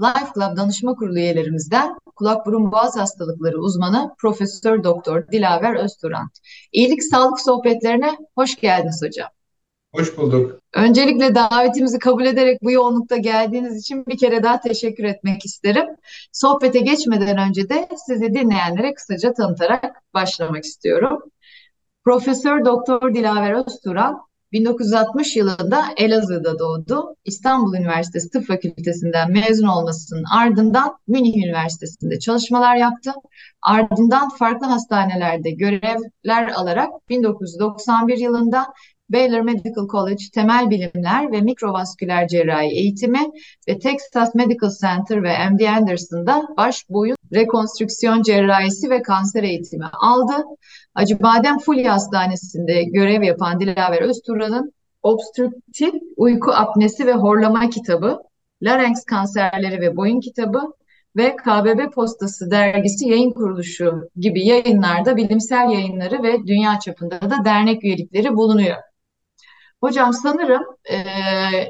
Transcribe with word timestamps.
Life 0.00 0.32
Club 0.34 0.56
danışma 0.56 0.94
kurulu 0.94 1.18
üyelerimizden 1.18 1.96
kulak 2.16 2.46
burun 2.46 2.72
boğaz 2.72 2.96
hastalıkları 2.96 3.58
uzmanı 3.58 4.14
Profesör 4.18 4.84
Doktor 4.84 5.28
Dilaver 5.32 5.74
Özturan. 5.74 6.30
İyilik 6.72 7.04
Sağlık 7.04 7.40
Sohbetlerine 7.40 8.16
hoş 8.34 8.56
geldiniz 8.56 9.02
hocam. 9.02 9.28
Hoş 9.94 10.16
bulduk. 10.16 10.60
Öncelikle 10.74 11.34
davetimizi 11.34 11.98
kabul 11.98 12.26
ederek 12.26 12.62
bu 12.62 12.70
yoğunlukta 12.70 13.16
geldiğiniz 13.16 13.80
için 13.80 14.06
bir 14.06 14.18
kere 14.18 14.42
daha 14.42 14.60
teşekkür 14.60 15.04
etmek 15.04 15.44
isterim. 15.44 15.86
Sohbete 16.32 16.78
geçmeden 16.78 17.38
önce 17.48 17.68
de 17.68 17.88
sizi 18.06 18.34
dinleyenlere 18.34 18.94
kısaca 18.94 19.32
tanıtarak 19.32 20.02
başlamak 20.14 20.64
istiyorum. 20.64 21.22
Profesör 22.04 22.64
Doktor 22.64 23.14
Dilaver 23.14 23.52
Özturan 23.66 24.26
1960 24.52 25.36
yılında 25.36 25.84
Elazığ'da 25.96 26.58
doğdu. 26.58 27.16
İstanbul 27.24 27.74
Üniversitesi 27.74 28.30
Tıp 28.30 28.46
Fakültesinden 28.46 29.32
mezun 29.32 29.66
olmasının 29.66 30.24
ardından 30.38 30.98
Münih 31.08 31.46
Üniversitesi'nde 31.46 32.18
çalışmalar 32.18 32.76
yaptı. 32.76 33.12
Ardından 33.62 34.28
farklı 34.28 34.66
hastanelerde 34.66 35.50
görevler 35.50 36.48
alarak 36.54 37.08
1991 37.08 38.18
yılında 38.18 38.66
Baylor 39.08 39.40
Medical 39.40 39.88
College 39.88 40.24
Temel 40.34 40.70
Bilimler 40.70 41.32
ve 41.32 41.40
Mikrovasküler 41.40 42.28
Cerrahi 42.28 42.66
Eğitimi 42.66 43.30
ve 43.68 43.78
Texas 43.78 44.34
Medical 44.34 44.70
Center 44.80 45.22
ve 45.22 45.48
MD 45.50 45.60
Anderson'da 45.60 46.42
baş 46.56 46.90
boyun 46.90 47.16
rekonstrüksiyon 47.34 48.22
cerrahisi 48.22 48.90
ve 48.90 49.02
kanser 49.02 49.42
eğitimi 49.42 49.86
aldı. 49.86 50.44
Acıbadem 50.94 51.58
Fulya 51.58 51.92
Hastanesi'nde 51.92 52.82
görev 52.84 53.22
yapan 53.22 53.60
Dilaver 53.60 54.02
Özturan'ın 54.02 54.72
Obstrüktif 55.02 55.94
Uyku 56.16 56.52
Apnesi 56.52 57.06
ve 57.06 57.12
Horlama 57.12 57.70
kitabı, 57.70 58.18
Larynx 58.62 59.04
Kanserleri 59.04 59.80
ve 59.80 59.96
Boyun 59.96 60.20
kitabı 60.20 60.72
ve 61.16 61.36
KBB 61.36 61.92
Postası 61.94 62.50
dergisi 62.50 63.08
yayın 63.08 63.30
kuruluşu 63.30 64.08
gibi 64.16 64.46
yayınlarda 64.46 65.16
bilimsel 65.16 65.70
yayınları 65.70 66.22
ve 66.22 66.46
dünya 66.46 66.78
çapında 66.78 67.20
da 67.20 67.44
dernek 67.44 67.84
üyelikleri 67.84 68.34
bulunuyor. 68.34 68.76
Hocam 69.80 70.12
sanırım 70.12 70.62
e, 70.90 70.96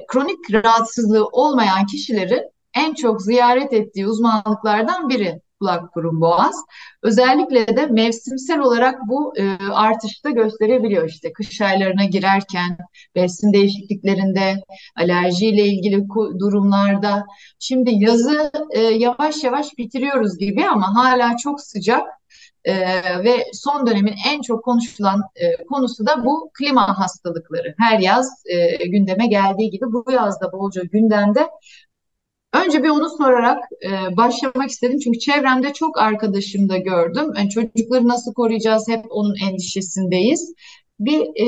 kronik 0.08 0.52
rahatsızlığı 0.52 1.26
olmayan 1.26 1.86
kişilerin 1.86 2.42
en 2.74 2.94
çok 2.94 3.22
ziyaret 3.22 3.72
ettiği 3.72 4.06
uzmanlıklardan 4.06 5.08
biri 5.08 5.40
kulak 5.60 5.96
burun 5.96 6.20
boğaz. 6.20 6.54
Özellikle 7.02 7.76
de 7.76 7.86
mevsimsel 7.86 8.60
olarak 8.60 9.00
bu 9.08 9.38
e, 9.38 9.56
artışta 9.72 10.30
gösterebiliyor 10.30 11.08
işte 11.08 11.32
kış 11.32 11.60
aylarına 11.60 12.04
girerken, 12.04 12.78
mevsim 13.14 13.52
değişikliklerinde, 13.52 14.54
alerjiyle 14.96 15.62
ilgili 15.66 16.04
durumlarda. 16.38 17.24
Şimdi 17.58 17.90
yazı 17.94 18.50
e, 18.70 18.80
yavaş 18.80 19.44
yavaş 19.44 19.78
bitiriyoruz 19.78 20.38
gibi 20.38 20.64
ama 20.68 20.94
hala 20.94 21.36
çok 21.36 21.60
sıcak. 21.60 22.02
Ee, 22.66 23.24
ve 23.24 23.44
son 23.52 23.86
dönemin 23.86 24.14
en 24.28 24.40
çok 24.42 24.64
konuşulan 24.64 25.22
e, 25.36 25.64
konusu 25.64 26.06
da 26.06 26.24
bu 26.24 26.50
klima 26.58 26.98
hastalıkları. 26.98 27.74
Her 27.78 27.98
yaz 27.98 28.42
e, 28.46 28.86
gündeme 28.86 29.26
geldiği 29.26 29.70
gibi 29.70 29.84
bu 29.92 30.12
yazda 30.12 30.52
bolca 30.52 30.82
gündemde. 30.82 31.48
Önce 32.54 32.82
bir 32.82 32.88
onu 32.88 33.08
sorarak 33.10 33.58
e, 33.84 34.16
başlamak 34.16 34.70
istedim. 34.70 34.98
Çünkü 34.98 35.18
çevremde 35.18 35.72
çok 35.72 35.98
arkadaşım 35.98 36.68
da 36.68 36.78
gördüm. 36.78 37.32
Yani 37.36 37.50
çocukları 37.50 38.08
nasıl 38.08 38.34
koruyacağız 38.34 38.88
hep 38.88 39.04
onun 39.10 39.34
endişesindeyiz. 39.48 40.54
Bir 41.00 41.20
e, 41.20 41.46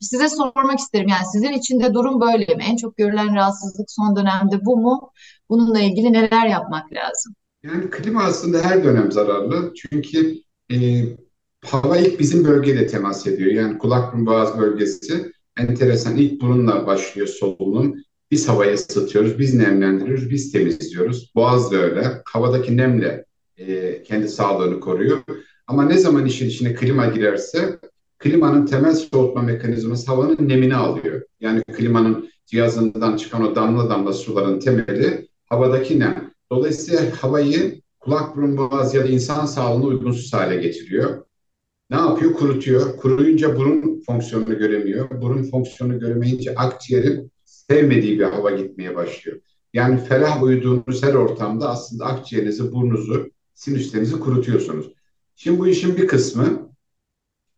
size 0.00 0.28
sormak 0.28 0.78
isterim. 0.78 1.08
Yani 1.08 1.26
sizin 1.32 1.52
için 1.52 1.80
de 1.80 1.94
durum 1.94 2.20
böyle 2.20 2.54
mi? 2.54 2.64
En 2.70 2.76
çok 2.76 2.96
görülen 2.96 3.34
rahatsızlık 3.36 3.90
son 3.90 4.16
dönemde 4.16 4.64
bu 4.64 4.76
mu? 4.76 5.10
Bununla 5.48 5.80
ilgili 5.80 6.12
neler 6.12 6.46
yapmak 6.46 6.92
lazım? 6.92 7.34
Yani 7.64 7.90
klima 7.90 8.22
aslında 8.24 8.62
her 8.62 8.84
dönem 8.84 9.12
zararlı. 9.12 9.72
Çünkü 9.74 10.34
e, 10.72 11.04
hava 11.64 11.96
ilk 11.96 12.20
bizim 12.20 12.44
bölgede 12.44 12.86
temas 12.86 13.26
ediyor. 13.26 13.52
Yani 13.52 13.78
kulak 13.78 14.12
burun 14.12 14.26
boğaz 14.26 14.58
bölgesi 14.58 15.32
enteresan. 15.56 16.16
İlk 16.16 16.42
burunla 16.42 16.86
başlıyor 16.86 17.26
solunum. 17.26 17.94
Biz 18.30 18.48
havayı 18.48 18.74
ısıtıyoruz, 18.74 19.38
biz 19.38 19.54
nemlendiriyoruz, 19.54 20.30
biz 20.30 20.52
temizliyoruz. 20.52 21.32
Boğaz 21.34 21.72
da 21.72 21.76
öyle. 21.76 22.22
Havadaki 22.24 22.76
nemle 22.76 23.24
e, 23.56 24.02
kendi 24.02 24.28
sağlığını 24.28 24.80
koruyor. 24.80 25.18
Ama 25.66 25.84
ne 25.84 25.98
zaman 25.98 26.26
işin 26.26 26.48
içine 26.48 26.74
klima 26.74 27.06
girerse 27.06 27.78
klimanın 28.18 28.66
temel 28.66 28.94
soğutma 28.94 29.42
mekanizması 29.42 30.06
havanın 30.06 30.48
nemini 30.48 30.76
alıyor. 30.76 31.22
Yani 31.40 31.62
klimanın 31.76 32.28
cihazından 32.46 33.16
çıkan 33.16 33.42
o 33.42 33.54
damla 33.54 33.90
damla 33.90 34.12
suların 34.12 34.60
temeli 34.60 35.28
havadaki 35.46 35.98
nem. 35.98 36.33
Dolayısıyla 36.52 37.22
havayı 37.22 37.80
kulak 38.00 38.36
burun 38.36 38.56
boğaz 38.56 38.94
ya 38.94 39.04
da 39.04 39.08
insan 39.08 39.46
sağlığına 39.46 39.84
uygunsuz 39.84 40.32
hale 40.32 40.56
getiriyor. 40.56 41.24
Ne 41.90 41.96
yapıyor? 41.96 42.34
Kurutuyor. 42.34 42.96
Kuruyunca 42.96 43.56
burun 43.56 44.02
fonksiyonunu 44.06 44.58
göremiyor. 44.58 45.22
Burun 45.22 45.42
fonksiyonunu 45.42 46.00
göremeyince 46.00 46.54
akciğerin 46.54 47.32
sevmediği 47.44 48.18
bir 48.18 48.24
hava 48.24 48.50
gitmeye 48.50 48.94
başlıyor. 48.96 49.40
Yani 49.72 50.04
ferah 50.04 50.42
uyuduğunuz 50.42 51.02
her 51.02 51.14
ortamda 51.14 51.70
aslında 51.70 52.04
akciğerinizi, 52.04 52.72
burnunuzu, 52.72 53.30
sinüslerinizi 53.54 54.20
kurutuyorsunuz. 54.20 54.92
Şimdi 55.36 55.58
bu 55.58 55.68
işin 55.68 55.96
bir 55.96 56.06
kısmı, 56.06 56.70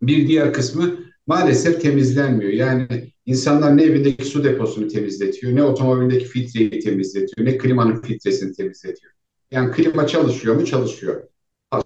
bir 0.03 0.29
diğer 0.29 0.53
kısmı 0.53 0.99
maalesef 1.27 1.83
temizlenmiyor. 1.83 2.53
Yani 2.53 3.13
insanlar 3.27 3.77
ne 3.77 3.83
evindeki 3.83 4.25
su 4.25 4.45
deposunu 4.45 4.89
temizletiyor, 4.89 5.55
ne 5.55 5.63
otomobildeki 5.63 6.25
filtreyi 6.25 6.81
temizletiyor, 6.81 7.47
ne 7.47 7.59
klimanın 7.59 8.03
filtresini 8.03 8.53
temizletiyor. 8.53 9.13
Yani 9.51 9.73
klima 9.73 10.07
çalışıyor 10.07 10.55
mu? 10.55 10.65
Çalışıyor. 10.65 11.23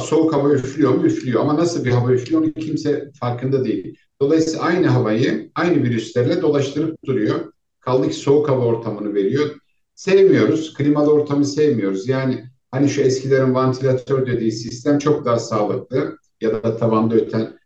Soğuk 0.00 0.32
hava 0.32 0.52
üflüyor 0.52 0.94
mu? 0.94 1.06
Üflüyor. 1.06 1.40
Ama 1.40 1.56
nasıl 1.56 1.84
bir 1.84 1.90
hava 1.90 2.12
üflüyor 2.12 2.42
onu 2.42 2.52
kimse 2.52 3.10
farkında 3.20 3.64
değil. 3.64 3.96
Dolayısıyla 4.20 4.60
aynı 4.60 4.86
havayı 4.86 5.50
aynı 5.54 5.82
virüslerle 5.82 6.42
dolaştırıp 6.42 7.04
duruyor. 7.04 7.52
Kaldı 7.80 8.08
ki 8.08 8.14
soğuk 8.14 8.48
hava 8.48 8.64
ortamını 8.64 9.14
veriyor. 9.14 9.50
Sevmiyoruz. 9.94 10.74
Klimalı 10.74 11.12
ortamı 11.12 11.44
sevmiyoruz. 11.44 12.08
Yani 12.08 12.44
hani 12.70 12.88
şu 12.88 13.00
eskilerin 13.00 13.54
vantilatör 13.54 14.26
dediği 14.26 14.52
sistem 14.52 14.98
çok 14.98 15.24
daha 15.24 15.38
sağlıklı 15.38 16.18
ya 16.40 16.52
da 16.52 16.76
tavanda 16.76 17.14
öten 17.14 17.59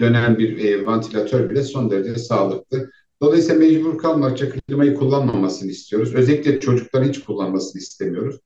dönen 0.00 0.38
bir 0.38 0.64
e, 0.64 0.86
vantilatör 0.86 1.50
bile 1.50 1.62
son 1.62 1.90
derece 1.90 2.16
sağlıklı. 2.16 2.90
Dolayısıyla 3.22 3.58
mecbur 3.60 3.98
kalmakça 3.98 4.50
klimayı 4.50 4.94
kullanmamasını 4.94 5.70
istiyoruz. 5.70 6.14
Özellikle 6.14 6.60
çocukların 6.60 7.08
hiç 7.08 7.24
kullanmasını 7.24 7.82
istemiyoruz. 7.82 8.40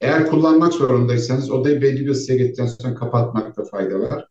Eğer 0.00 0.26
kullanmak 0.26 0.72
zorundaysanız 0.72 1.50
odayı 1.50 1.82
belli 1.82 2.06
bir 2.06 2.14
getirdikten 2.14 2.66
sonra 2.66 2.94
kapatmakta 2.94 3.64
fayda 3.64 4.00
var. 4.00 4.28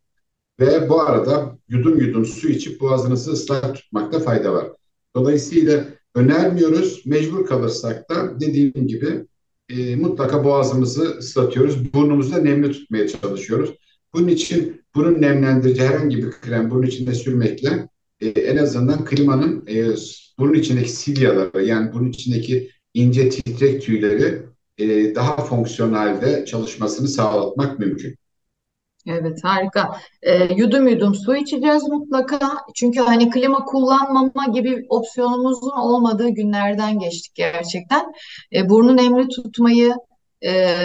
Ve 0.60 0.90
bu 0.90 1.02
arada 1.02 1.58
yudum 1.70 2.00
yudum 2.00 2.26
su 2.26 2.50
içip 2.50 2.82
boğazınızı 2.82 3.32
ıslak 3.32 3.76
tutmakta 3.76 4.20
fayda 4.20 4.54
var. 4.54 4.68
Dolayısıyla 5.16 5.86
önermiyoruz. 6.16 7.06
Mecbur 7.06 7.46
kalırsak 7.46 8.10
da 8.10 8.40
dediğim 8.40 8.88
gibi 8.88 9.26
e, 9.70 9.96
mutlaka 9.96 10.44
boğazımızı 10.44 11.18
ıslatıyoruz. 11.18 11.94
Burnumuzu 11.94 12.32
da 12.32 12.38
nemli 12.38 12.72
tutmaya 12.72 13.08
çalışıyoruz. 13.08 13.76
Bunun 14.14 14.28
için 14.28 14.82
burun 14.96 15.22
nemlendirici 15.22 15.82
herhangi 15.84 16.18
bir 16.18 16.32
krem 16.32 16.70
burun 16.70 16.88
içinde 16.88 17.14
sürmekle 17.14 17.90
e, 18.22 18.28
en 18.28 18.58
azından 18.58 19.06
klimanın 19.06 19.68
e, 19.68 19.96
burun 20.40 20.54
içindeki 20.54 20.92
silyaları 20.92 21.64
yani 21.64 21.94
burun 21.94 22.10
içindeki 22.10 22.70
ince 22.94 23.30
titrek 23.30 23.82
tüyleri 23.82 24.42
e, 24.78 25.16
daha 25.16 25.36
fonksiyonelde 25.46 26.46
çalışmasını 26.46 27.08
sağlatmak 27.08 27.80
mümkün. 27.80 28.16
Evet 29.08 29.44
harika. 29.44 29.98
E, 30.22 30.54
yudum 30.54 30.88
yudum 30.88 31.16
su 31.16 31.36
içeceğiz 31.36 31.84
mutlaka. 31.84 32.40
Çünkü 32.76 33.00
hani 33.00 33.30
klima 33.30 33.66
kullanmama 33.66 34.46
gibi 34.54 34.86
opsiyonumuzun 34.90 35.78
olmadığı 35.78 36.30
günlerden 36.30 37.00
geçtik 37.00 37.36
gerçekten. 37.36 38.14
E, 38.56 38.70
burnu 38.70 38.98
nemli 38.98 39.28
tutmayı 39.28 39.94
e, 40.46 40.78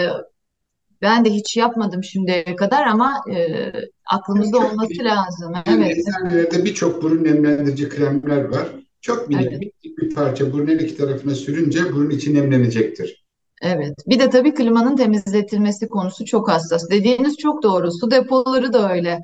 ben 1.01 1.25
de 1.25 1.29
hiç 1.29 1.57
yapmadım 1.57 2.03
şimdiye 2.03 2.55
kadar 2.55 2.87
ama 2.87 3.23
e, 3.31 3.71
aklımızda 4.05 4.57
çok 4.57 4.71
olması 4.71 4.89
bir, 4.89 5.05
lazım. 5.05 5.53
Evet. 5.65 5.97
Eczanelerde 5.97 6.65
birçok 6.65 7.03
burun 7.03 7.23
nemlendirici 7.23 7.89
kremler 7.89 8.43
var. 8.43 8.67
Çok 9.01 9.29
minik 9.29 9.47
evet. 9.51 9.61
bir, 9.83 10.15
parça 10.15 10.53
burnun 10.53 10.77
iki 10.77 10.97
tarafına 10.97 11.35
sürünce 11.35 11.93
burun 11.93 12.09
içi 12.09 12.33
nemlenecektir. 12.35 13.25
Evet. 13.61 13.95
Bir 14.07 14.19
de 14.19 14.29
tabii 14.29 14.53
klimanın 14.53 14.95
temizletilmesi 14.95 15.87
konusu 15.87 16.25
çok 16.25 16.49
hassas. 16.49 16.89
Dediğiniz 16.89 17.37
çok 17.37 17.63
doğru. 17.63 17.91
Su 17.91 18.11
depoları 18.11 18.73
da 18.73 18.93
öyle. 18.93 19.21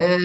Ee, 0.00 0.18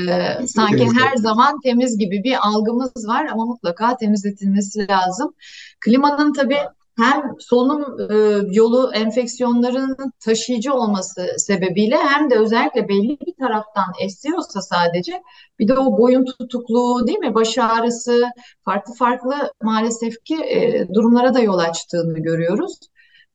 sanki 0.48 0.88
her 1.00 1.16
zaman 1.16 1.60
temiz 1.60 1.98
gibi 1.98 2.24
bir 2.24 2.48
algımız 2.48 3.08
var 3.08 3.28
ama 3.32 3.46
mutlaka 3.46 3.98
temizletilmesi 3.98 4.88
lazım. 4.88 5.34
Klimanın 5.80 6.34
tabii 6.34 6.58
hem 6.98 7.24
solunum 7.40 8.12
e, 8.12 8.16
yolu 8.56 8.92
enfeksiyonlarının 8.94 10.14
taşıyıcı 10.20 10.74
olması 10.74 11.28
sebebiyle 11.38 11.98
hem 11.98 12.30
de 12.30 12.36
özellikle 12.36 12.88
belli 12.90 13.18
bir 13.28 13.34
taraftan 13.40 13.86
esiyorsa 14.02 14.62
sadece 14.62 15.22
bir 15.60 15.68
de 15.68 15.74
o 15.74 15.98
boyun 15.98 16.26
tutukluğu 16.26 17.08
değil 17.08 17.20
mi 17.20 17.36
baş 17.36 17.58
ağrısı 17.58 18.24
farklı 18.66 18.94
farklı 18.94 19.52
maalesef 19.62 20.24
ki 20.24 20.36
e, 20.36 20.88
durumlara 20.94 21.34
da 21.34 21.40
yol 21.40 21.58
açtığını 21.58 22.20
görüyoruz. 22.20 22.80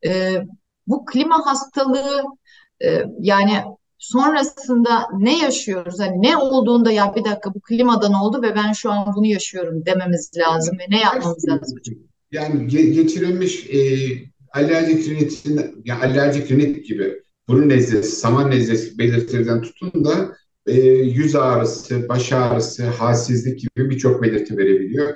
E, 0.06 0.43
bu 0.87 1.05
klima 1.05 1.47
hastalığı 1.47 2.23
e, 2.85 3.02
yani 3.20 3.64
sonrasında 3.99 5.09
ne 5.19 5.38
yaşıyoruz? 5.38 6.00
Hani 6.00 6.23
ne 6.23 6.37
olduğunda 6.37 6.93
ya 6.93 7.14
bir 7.14 7.25
dakika 7.25 7.55
bu 7.55 7.61
klimadan 7.61 8.12
oldu 8.12 8.43
ve 8.43 8.55
ben 8.55 8.73
şu 8.73 8.93
an 8.93 9.14
bunu 9.17 9.26
yaşıyorum 9.26 9.87
dememiz 9.87 10.31
lazım 10.37 10.79
ve 10.79 10.85
ne 10.88 11.00
yapmamız 11.00 11.49
lazım? 11.49 11.79
Yani 12.32 12.67
geçirilmiş 12.69 13.70
e, 13.70 13.78
alerjik 14.52 15.08
rinitin, 15.08 15.82
yani 15.84 16.05
alerjik 16.05 16.50
rinit 16.50 16.88
gibi 16.88 17.23
burun 17.49 17.69
nezlesi, 17.69 18.17
saman 18.17 18.50
nezlesi 18.50 18.99
belirtilerden 18.99 19.62
tutun 19.62 20.05
da 20.05 20.37
e, 20.67 20.81
yüz 20.90 21.37
ağrısı, 21.37 22.08
baş 22.08 22.32
ağrısı, 22.32 22.84
halsizlik 22.84 23.61
gibi 23.61 23.90
birçok 23.90 24.23
belirti 24.23 24.56
verebiliyor 24.56 25.14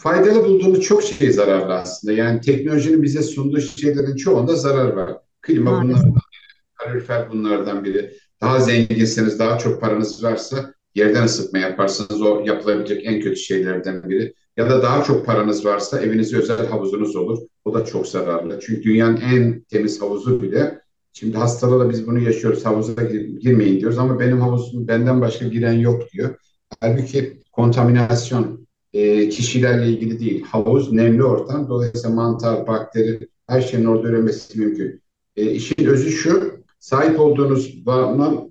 faydalı 0.00 0.44
bulduğumuz 0.44 0.80
çok 0.80 1.02
şey 1.02 1.32
zararlı 1.32 1.74
aslında. 1.74 2.12
Yani 2.12 2.40
teknolojinin 2.40 3.02
bize 3.02 3.22
sunduğu 3.22 3.60
şeylerin 3.60 4.16
çoğunda 4.16 4.56
zarar 4.56 4.92
var. 4.92 5.16
Klima 5.42 5.70
Maalesef. 5.70 6.02
bunlardan 6.02 6.14
biri, 6.32 6.74
kalorifer 6.74 7.30
bunlardan 7.30 7.84
biri. 7.84 8.12
Daha 8.40 8.60
zenginseniz, 8.60 9.38
daha 9.38 9.58
çok 9.58 9.80
paranız 9.80 10.24
varsa 10.24 10.74
yerden 10.94 11.24
ısıtma 11.24 11.58
yaparsanız 11.58 12.22
o 12.22 12.42
yapılabilecek 12.46 13.06
en 13.06 13.20
kötü 13.20 13.36
şeylerden 13.36 14.10
biri. 14.10 14.34
Ya 14.56 14.70
da 14.70 14.82
daha 14.82 15.04
çok 15.04 15.26
paranız 15.26 15.64
varsa 15.64 16.00
evinizde 16.00 16.36
özel 16.36 16.66
havuzunuz 16.66 17.16
olur. 17.16 17.38
O 17.64 17.74
da 17.74 17.84
çok 17.84 18.06
zararlı. 18.06 18.60
Çünkü 18.60 18.82
dünyanın 18.82 19.16
en 19.16 19.60
temiz 19.60 20.02
havuzu 20.02 20.42
bile 20.42 20.80
Şimdi 21.12 21.36
hastalarla 21.38 21.90
biz 21.90 22.06
bunu 22.06 22.18
yaşıyoruz. 22.18 22.66
Havuza 22.66 23.02
girmeyin 23.40 23.80
diyoruz 23.80 23.98
ama 23.98 24.20
benim 24.20 24.40
havuzum 24.40 24.88
benden 24.88 25.20
başka 25.20 25.46
giren 25.46 25.72
yok 25.72 26.12
diyor. 26.12 26.34
Halbuki 26.80 27.42
kontaminasyon 27.52 28.66
e, 28.92 29.28
kişilerle 29.28 29.88
ilgili 29.88 30.20
değil. 30.20 30.44
Havuz 30.44 30.92
nemli 30.92 31.24
ortam. 31.24 31.68
Dolayısıyla 31.68 32.16
mantar, 32.16 32.66
bakteri 32.66 33.28
her 33.46 33.60
şeyin 33.60 33.84
orada 33.84 34.08
üremesi 34.08 34.58
mümkün. 34.58 35.02
E, 35.36 35.50
işin 35.50 35.86
özü 35.86 36.10
şu, 36.10 36.60
sahip 36.78 37.20
olduğunuz 37.20 37.86
mal, 37.86 38.48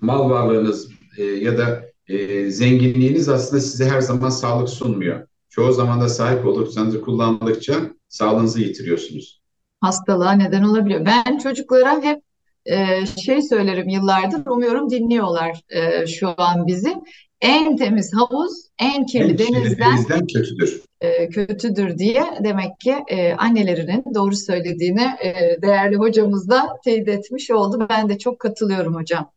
mal 0.00 0.30
varlığınız 0.30 0.88
e, 1.18 1.22
ya 1.22 1.58
da 1.58 1.85
e, 2.08 2.50
zenginliğiniz 2.50 3.28
aslında 3.28 3.62
size 3.62 3.88
her 3.88 4.00
zaman 4.00 4.30
sağlık 4.30 4.68
sunmuyor. 4.68 5.28
Çoğu 5.48 5.72
zaman 5.72 6.00
da 6.00 6.08
sahip 6.08 6.46
olursanız 6.46 7.00
kullandıkça 7.00 7.74
sağlığınızı 8.08 8.60
yitiriyorsunuz. 8.60 9.42
Hastalığa 9.80 10.32
neden 10.32 10.62
olabiliyor. 10.62 11.06
Ben 11.06 11.38
çocuklara 11.38 12.02
hep 12.02 12.22
e, 12.66 13.06
şey 13.06 13.42
söylerim 13.42 13.88
yıllardır, 13.88 14.46
umuyorum 14.46 14.90
dinliyorlar 14.90 15.60
e, 15.68 16.06
şu 16.06 16.34
an 16.36 16.66
bizi. 16.66 16.94
En 17.40 17.76
temiz 17.76 18.12
havuz, 18.14 18.52
en 18.78 19.06
kirli 19.06 19.30
en 19.30 19.38
denizden, 19.38 19.92
denizden 19.92 20.26
kötüdür. 20.26 20.82
E, 21.00 21.28
kötüdür 21.28 21.98
diye 21.98 22.24
demek 22.44 22.80
ki 22.80 22.94
e, 23.08 23.32
annelerinin 23.32 24.04
doğru 24.14 24.36
söylediğini 24.36 25.04
e, 25.22 25.62
değerli 25.62 25.96
hocamız 25.96 26.48
da 26.48 26.68
teyit 26.84 27.08
etmiş 27.08 27.50
oldu. 27.50 27.86
Ben 27.90 28.08
de 28.08 28.18
çok 28.18 28.38
katılıyorum 28.38 28.94
hocam. 28.94 29.30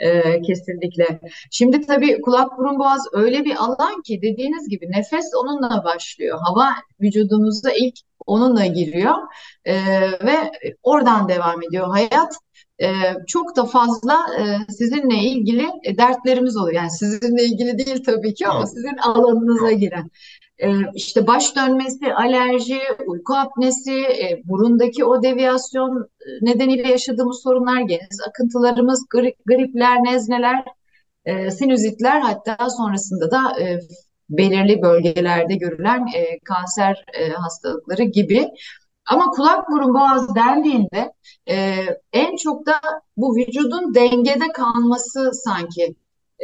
E, 0.00 0.42
kesinlikle. 0.42 1.20
Şimdi 1.50 1.80
tabii 1.80 2.20
kulak 2.20 2.58
burun 2.58 2.78
boğaz 2.78 3.06
öyle 3.12 3.44
bir 3.44 3.56
alan 3.56 4.02
ki 4.02 4.22
dediğiniz 4.22 4.68
gibi 4.68 4.90
nefes 4.90 5.30
onunla 5.34 5.84
başlıyor. 5.84 6.38
Hava 6.42 6.70
vücudumuzda 7.00 7.72
ilk 7.72 7.94
onunla 8.26 8.66
giriyor 8.66 9.14
e, 9.64 9.74
ve 10.02 10.52
oradan 10.82 11.28
devam 11.28 11.62
ediyor 11.62 11.88
hayat 11.88 12.32
e, 12.82 12.88
çok 13.26 13.56
da 13.56 13.64
fazla 13.64 14.26
e, 14.38 14.72
sizinle 14.72 15.16
ilgili 15.16 15.66
e, 15.84 15.98
dertlerimiz 15.98 16.56
oluyor. 16.56 16.76
Yani 16.76 16.90
sizinle 16.90 17.44
ilgili 17.44 17.78
değil 17.78 18.04
tabii 18.04 18.34
ki 18.34 18.46
ama 18.48 18.66
sizin 18.66 18.96
alanınıza 18.96 19.72
giren. 19.72 20.10
E, 20.62 20.68
işte 20.94 21.26
baş 21.26 21.56
dönmesi, 21.56 22.14
alerji, 22.14 22.80
uyku 23.06 23.34
apnesi, 23.34 23.92
e, 23.92 24.42
burundaki 24.44 25.04
o 25.04 25.22
deviyasyon 25.22 26.08
nedeniyle 26.42 26.88
yaşadığımız 26.88 27.42
sorunlar, 27.42 27.80
geniz 27.80 28.20
akıntılarımız, 28.28 29.06
grip, 29.10 29.46
gripler, 29.46 30.04
nezneler, 30.04 30.64
e, 31.24 31.50
sinüzitler 31.50 32.20
hatta 32.20 32.70
sonrasında 32.70 33.30
da 33.30 33.60
e, 33.60 33.80
belirli 34.30 34.82
bölgelerde 34.82 35.54
görülen 35.54 36.06
e, 36.14 36.38
kanser 36.38 37.04
e, 37.12 37.28
hastalıkları 37.28 38.02
gibi. 38.02 38.48
Ama 39.06 39.30
kulak 39.30 39.70
burun 39.70 39.94
boğaz 39.94 40.34
dendiğinde 40.34 41.12
e, 41.48 41.86
en 42.12 42.36
çok 42.36 42.66
da 42.66 42.80
bu 43.16 43.36
vücudun 43.36 43.94
dengede 43.94 44.52
kalması 44.54 45.30
sanki 45.32 45.94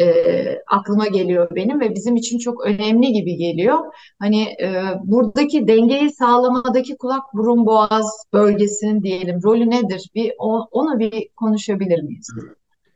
e, 0.01 0.59
aklıma 0.67 1.07
geliyor 1.07 1.49
benim 1.55 1.81
ve 1.81 1.95
bizim 1.95 2.17
için 2.17 2.39
çok 2.39 2.67
önemli 2.67 3.13
gibi 3.13 3.37
geliyor. 3.37 3.79
Hani 4.19 4.43
e, 4.43 4.83
buradaki 5.05 5.69
dengeyi 5.69 6.11
sağlamadaki 6.11 6.97
kulak 6.97 7.23
burun 7.35 7.67
boğaz 7.67 8.07
bölgesinin 8.33 9.03
diyelim 9.03 9.41
rolü 9.43 9.71
nedir? 9.71 10.11
Bir 10.15 10.33
o, 10.39 10.69
onu 10.71 10.99
bir 10.99 11.29
konuşabilir 11.37 12.03
miyiz? 12.03 12.29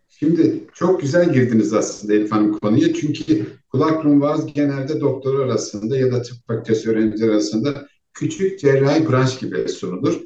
Şimdi 0.08 0.64
çok 0.75 1.00
güzel 1.00 1.32
girdiniz 1.32 1.75
aslında 1.75 2.14
Elif 2.14 2.32
Hanım 2.32 2.58
konuya. 2.58 2.94
Çünkü 2.94 3.47
kulak 3.69 4.05
burun 4.05 4.20
boğaz 4.20 4.52
genelde 4.52 5.00
doktor 5.00 5.41
arasında 5.41 5.97
ya 5.97 6.12
da 6.12 6.23
tıp 6.23 6.47
fakültesi 6.47 6.91
öğrenciler 6.91 7.29
arasında 7.29 7.87
küçük 8.14 8.61
cerrahi 8.61 9.11
branş 9.11 9.38
gibi 9.38 9.69
sunulur. 9.69 10.20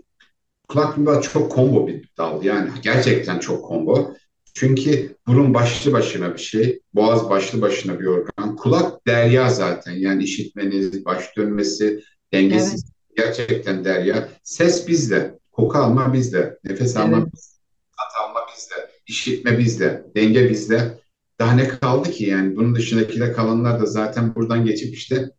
Kulak 0.68 0.96
burun 0.96 1.20
çok 1.20 1.54
combo 1.54 1.86
bir 1.86 2.08
dal 2.18 2.42
yani 2.44 2.70
gerçekten 2.82 3.38
çok 3.38 3.68
combo. 3.68 4.14
Çünkü 4.54 5.16
burun 5.26 5.54
başlı 5.54 5.92
başına 5.92 6.34
bir 6.34 6.40
şey, 6.40 6.80
boğaz 6.94 7.30
başlı 7.30 7.60
başına 7.60 8.00
bir 8.00 8.06
organ. 8.06 8.56
Kulak 8.56 9.06
derya 9.06 9.50
zaten 9.50 9.92
yani 9.92 10.24
işitmeniz, 10.24 11.04
baş 11.04 11.36
dönmesi, 11.36 12.02
dengesiz 12.32 12.84
evet. 12.84 13.16
gerçekten 13.16 13.84
derya. 13.84 14.28
Ses 14.42 14.88
bizde, 14.88 15.38
koku 15.52 15.78
alma 15.78 16.12
bizde, 16.12 16.58
nefes 16.64 16.96
alma 16.96 17.16
evet. 17.18 17.28
bizde, 17.34 17.54
tat 17.96 18.28
alma 18.28 18.40
bizde, 18.54 18.74
işitme 19.06 19.58
bizde, 19.58 20.04
denge 20.16 20.50
bizde. 20.50 20.98
Daha 21.38 21.52
ne 21.52 21.68
kaldı 21.68 22.10
ki 22.10 22.24
yani 22.24 22.56
bunun 22.56 22.74
dışındakiler 22.74 23.32
kalanlar 23.32 23.80
da 23.80 23.86
zaten 23.86 24.34
buradan 24.34 24.64
geçip 24.64 24.94
işte 24.94 25.30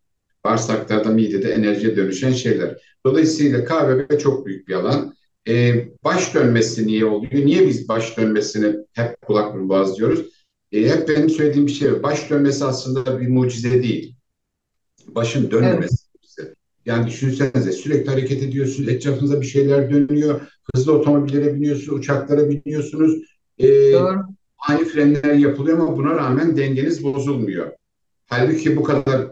Bağırsaklarda, 0.45 1.09
midede 1.09 1.51
enerjiye 1.51 1.95
dönüşen 1.95 2.31
şeyler. 2.31 2.77
Dolayısıyla 3.05 3.65
KBB 3.65 4.19
çok 4.19 4.45
büyük 4.45 4.67
bir 4.67 4.73
alan. 4.73 5.15
Ee, 5.47 5.89
baş 6.03 6.33
dönmesi 6.33 6.87
niye 6.87 7.05
oluyor? 7.05 7.45
Niye 7.45 7.67
biz 7.67 7.89
baş 7.89 8.17
dönmesini 8.17 8.75
hep 8.93 9.21
kulak 9.21 9.55
boğaz 9.55 9.97
diyoruz? 9.97 10.25
Ee, 10.71 10.89
hep 10.89 11.09
benim 11.09 11.29
söylediğim 11.29 11.67
bir 11.67 11.71
şey 11.71 11.93
var. 11.93 12.03
Baş 12.03 12.29
dönmesi 12.29 12.65
aslında 12.65 13.21
bir 13.21 13.27
mucize 13.27 13.83
değil. 13.83 14.15
Başın 15.07 15.51
dönmemesi. 15.51 15.95
Evet. 16.39 16.53
Yani 16.85 17.07
düşünsenize 17.07 17.71
sürekli 17.71 18.09
hareket 18.09 18.43
ediyorsunuz, 18.43 18.89
etrafınızda 18.89 19.41
bir 19.41 19.45
şeyler 19.45 19.91
dönüyor, 19.91 20.41
hızlı 20.73 20.93
otomobillere 20.93 21.55
biniyorsunuz, 21.55 21.99
uçaklara 21.99 22.49
biniyorsunuz. 22.49 23.21
Ee, 23.57 23.93
Doğru. 23.93 24.21
Ani 24.69 24.85
frenler 24.85 25.33
yapılıyor 25.33 25.77
ama 25.79 25.97
buna 25.97 26.15
rağmen 26.15 26.57
dengeniz 26.57 27.03
bozulmuyor. 27.03 27.71
Halbuki 28.25 28.77
bu 28.77 28.83
kadar 28.83 29.27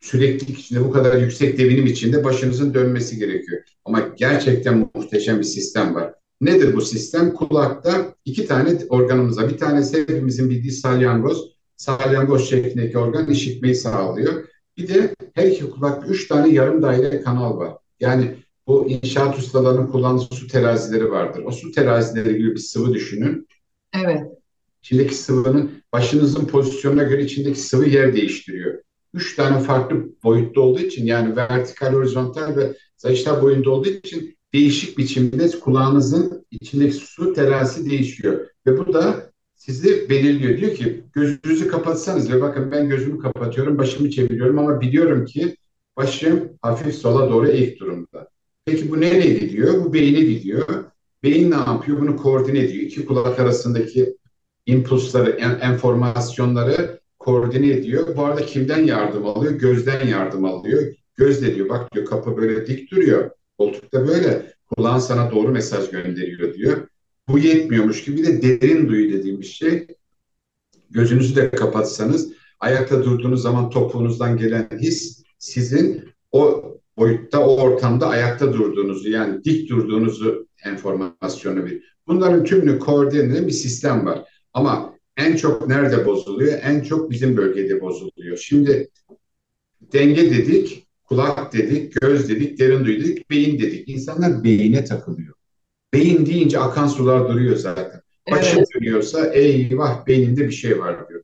süreklilik 0.00 0.58
içinde 0.58 0.84
bu 0.84 0.90
kadar 0.90 1.18
yüksek 1.18 1.58
devinim 1.58 1.86
içinde 1.86 2.24
başınızın 2.24 2.74
dönmesi 2.74 3.18
gerekiyor. 3.18 3.62
Ama 3.84 4.08
gerçekten 4.16 4.90
muhteşem 4.94 5.38
bir 5.38 5.44
sistem 5.44 5.94
var. 5.94 6.14
Nedir 6.40 6.76
bu 6.76 6.80
sistem? 6.80 7.34
Kulakta 7.34 8.14
iki 8.24 8.46
tane 8.46 8.78
organımız 8.88 9.38
var. 9.38 9.48
Bir 9.48 9.58
tanesi 9.58 10.00
hepimizin 10.00 10.50
bildiği 10.50 10.72
salyangoz. 10.72 11.52
Salyangoz 11.76 12.48
şeklindeki 12.50 12.98
organ 12.98 13.30
işitmeyi 13.30 13.74
sağlıyor. 13.74 14.48
Bir 14.76 14.88
de 14.88 15.14
her 15.34 15.46
iki 15.46 15.70
kulakta 15.70 16.06
üç 16.06 16.28
tane 16.28 16.54
yarım 16.54 16.82
daire 16.82 17.22
kanal 17.22 17.56
var. 17.56 17.72
Yani 18.00 18.36
bu 18.66 18.88
inşaat 18.88 19.38
ustalarının 19.38 19.86
kullandığı 19.86 20.34
su 20.34 20.46
terazileri 20.46 21.10
vardır. 21.10 21.42
O 21.46 21.50
su 21.50 21.72
terazileri 21.72 22.38
gibi 22.38 22.54
bir 22.54 22.60
sıvı 22.60 22.94
düşünün. 22.94 23.48
Evet. 24.04 24.20
İçindeki 24.82 25.14
sıvının 25.14 25.70
başınızın 25.92 26.44
pozisyonuna 26.44 27.02
göre 27.02 27.24
içindeki 27.24 27.60
sıvı 27.60 27.88
yer 27.88 28.14
değiştiriyor 28.14 28.78
üç 29.14 29.36
tane 29.36 29.60
farklı 29.60 29.96
boyutta 30.24 30.60
olduğu 30.60 30.80
için 30.80 31.06
yani 31.06 31.36
vertikal, 31.36 31.92
horizontal 31.92 32.56
ve 32.56 32.76
saçlar 32.96 33.42
boyunda 33.42 33.70
olduğu 33.70 33.88
için 33.88 34.36
değişik 34.54 34.98
biçimde 34.98 35.50
kulağınızın 35.60 36.46
içindeki 36.50 36.94
su 36.94 37.32
terasi 37.32 37.90
değişiyor. 37.90 38.46
Ve 38.66 38.78
bu 38.78 38.92
da 38.92 39.32
sizi 39.54 40.10
belirliyor. 40.10 40.58
Diyor 40.58 40.74
ki 40.74 41.04
gözünüzü 41.12 41.68
kapatsanız 41.68 42.32
ve 42.32 42.40
bakın 42.40 42.70
ben 42.72 42.88
gözümü 42.88 43.18
kapatıyorum, 43.18 43.78
başımı 43.78 44.10
çeviriyorum 44.10 44.58
ama 44.58 44.80
biliyorum 44.80 45.24
ki 45.24 45.56
başım 45.96 46.48
hafif 46.62 46.94
sola 46.94 47.30
doğru 47.30 47.48
eğik 47.48 47.80
durumda. 47.80 48.28
Peki 48.64 48.90
bu 48.90 49.00
nereye 49.00 49.34
gidiyor? 49.34 49.84
Bu 49.84 49.92
beyine 49.92 50.20
gidiyor. 50.20 50.84
Beyin 51.22 51.50
ne 51.50 51.54
yapıyor? 51.54 52.00
Bunu 52.00 52.16
koordine 52.16 52.58
ediyor. 52.58 52.84
İki 52.84 53.06
kulak 53.06 53.40
arasındaki 53.40 54.16
impulsları, 54.66 55.30
en, 55.30 55.58
enformasyonları 55.60 56.97
koordine 57.18 57.70
ediyor. 57.70 58.16
Bu 58.16 58.24
arada 58.24 58.46
kimden 58.46 58.84
yardım 58.84 59.26
alıyor? 59.26 59.52
Gözden 59.52 60.06
yardım 60.06 60.44
alıyor. 60.44 60.82
Göz 61.16 61.42
de 61.42 61.54
diyor, 61.54 61.68
bak 61.68 61.94
diyor 61.94 62.06
kapı 62.06 62.36
böyle 62.36 62.66
dik 62.66 62.90
duruyor. 62.90 63.30
Koltukta 63.58 64.08
böyle. 64.08 64.52
Kulağın 64.76 64.98
sana 64.98 65.30
doğru 65.30 65.48
mesaj 65.48 65.90
gönderiyor 65.90 66.54
diyor. 66.54 66.88
Bu 67.28 67.38
yetmiyormuş 67.38 68.04
gibi 68.04 68.26
de 68.26 68.60
derin 68.60 68.88
duyu 68.88 69.12
dediğim 69.12 69.40
bir 69.40 69.46
şey. 69.46 69.86
Gözünüzü 70.90 71.36
de 71.36 71.50
kapatsanız 71.50 72.32
ayakta 72.60 73.04
durduğunuz 73.04 73.42
zaman 73.42 73.70
topuğunuzdan 73.70 74.36
gelen 74.36 74.68
his 74.80 75.24
sizin 75.38 76.04
o 76.32 76.64
boyutta, 76.96 77.46
o 77.46 77.60
ortamda 77.60 78.08
ayakta 78.08 78.52
durduğunuzu 78.52 79.10
yani 79.10 79.44
dik 79.44 79.70
durduğunuzu 79.70 80.46
enformasyonu 80.64 81.66
bir. 81.66 81.82
Bunların 82.06 82.44
tümünü 82.44 82.78
koordine 82.78 83.46
bir 83.46 83.52
sistem 83.52 84.06
var. 84.06 84.24
Ama 84.54 84.97
en 85.18 85.36
çok 85.36 85.68
nerede 85.68 86.06
bozuluyor? 86.06 86.58
En 86.62 86.80
çok 86.80 87.10
bizim 87.10 87.36
bölgede 87.36 87.80
bozuluyor. 87.80 88.36
Şimdi 88.36 88.88
denge 89.80 90.30
dedik, 90.30 90.86
kulak 91.04 91.52
dedik, 91.52 92.00
göz 92.00 92.28
dedik, 92.28 92.58
derin 92.58 92.84
duyu 92.84 93.04
dedik, 93.04 93.30
beyin 93.30 93.58
dedik. 93.58 93.88
İnsanlar 93.88 94.44
beyine 94.44 94.84
takılıyor. 94.84 95.34
Beyin 95.92 96.26
deyince 96.26 96.58
akan 96.58 96.86
sular 96.86 97.28
duruyor 97.28 97.56
zaten. 97.56 98.00
Başım 98.30 98.58
evet. 98.58 98.68
dönüyorsa 98.74 99.26
eyvah 99.26 100.06
beynimde 100.06 100.46
bir 100.46 100.52
şey 100.52 100.78
var 100.78 101.08
diyor. 101.08 101.22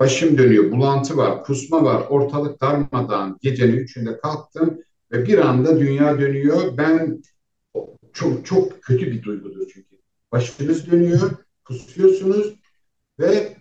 Başım 0.00 0.38
dönüyor, 0.38 0.70
bulantı 0.72 1.16
var, 1.16 1.44
kusma 1.44 1.84
var, 1.84 2.04
ortalık 2.08 2.60
darmadan 2.60 3.38
gecenin 3.42 3.76
üçünde 3.76 4.18
kalktım 4.18 4.78
ve 5.12 5.26
bir 5.26 5.38
anda 5.38 5.80
dünya 5.80 6.20
dönüyor. 6.20 6.76
Ben 6.76 7.22
çok 8.12 8.46
çok 8.46 8.82
kötü 8.82 9.06
bir 9.06 9.22
duygudur 9.22 9.68
çünkü. 9.74 9.96
Başınız 10.32 10.90
dönüyor, 10.90 11.30
kusuyorsunuz 11.64 12.57
ve 13.20 13.56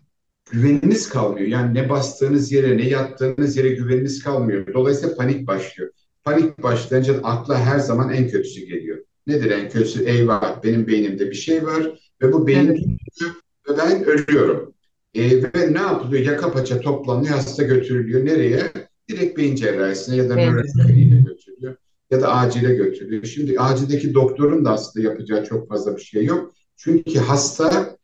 güveniniz 0.52 1.10
kalmıyor. 1.10 1.48
Yani 1.48 1.74
ne 1.74 1.90
bastığınız 1.90 2.52
yere, 2.52 2.78
ne 2.78 2.90
yattığınız 2.90 3.58
yere 3.58 3.70
güveniniz 3.70 4.24
kalmıyor. 4.24 4.74
Dolayısıyla 4.74 5.16
panik 5.16 5.48
başlıyor. 5.48 5.92
Panik 6.24 6.64
başlayınca 6.64 7.22
akla 7.24 7.60
her 7.60 7.80
zaman 7.80 8.14
en 8.14 8.28
kötüsü 8.28 8.66
geliyor. 8.66 8.98
Nedir 9.28 9.52
en 9.52 9.70
kötüsü? 9.70 10.04
Eyvah 10.04 10.64
benim 10.64 10.88
beynimde 10.88 11.30
bir 11.30 11.36
şey 11.36 11.66
var 11.66 12.00
ve 12.22 12.34
bu 12.34 12.48
beyin 12.48 12.68
evet. 12.68 12.82
ve 13.70 13.78
ben 13.78 14.06
ölüyorum. 14.06 14.74
E, 15.16 15.44
ve 15.44 15.74
ne 15.74 15.80
yapılıyor? 15.80 16.26
Yaka 16.26 16.52
paça 16.52 16.80
toplanıyor, 16.80 17.36
hasta 17.36 17.64
götürülüyor. 17.64 18.26
Nereye? 18.26 18.72
Direkt 19.10 19.38
beyin 19.38 19.56
cerrahisine 19.56 20.16
ya 20.16 20.30
da 20.30 20.40
evet. 20.40 20.66
götürülüyor. 20.76 21.76
Ya 22.12 22.22
da 22.22 22.34
acile 22.34 22.76
götürülüyor. 22.76 23.24
Şimdi 23.24 23.60
acildeki 23.60 24.14
doktorun 24.14 24.66
da 24.66 24.72
aslında 24.72 25.08
yapacağı 25.08 25.46
çok 25.46 25.70
fazla 25.70 25.98
bir 25.98 26.02
şey 26.02 26.26
yok. 26.26 26.54
Çünkü 26.78 27.20
hasta 27.20 27.98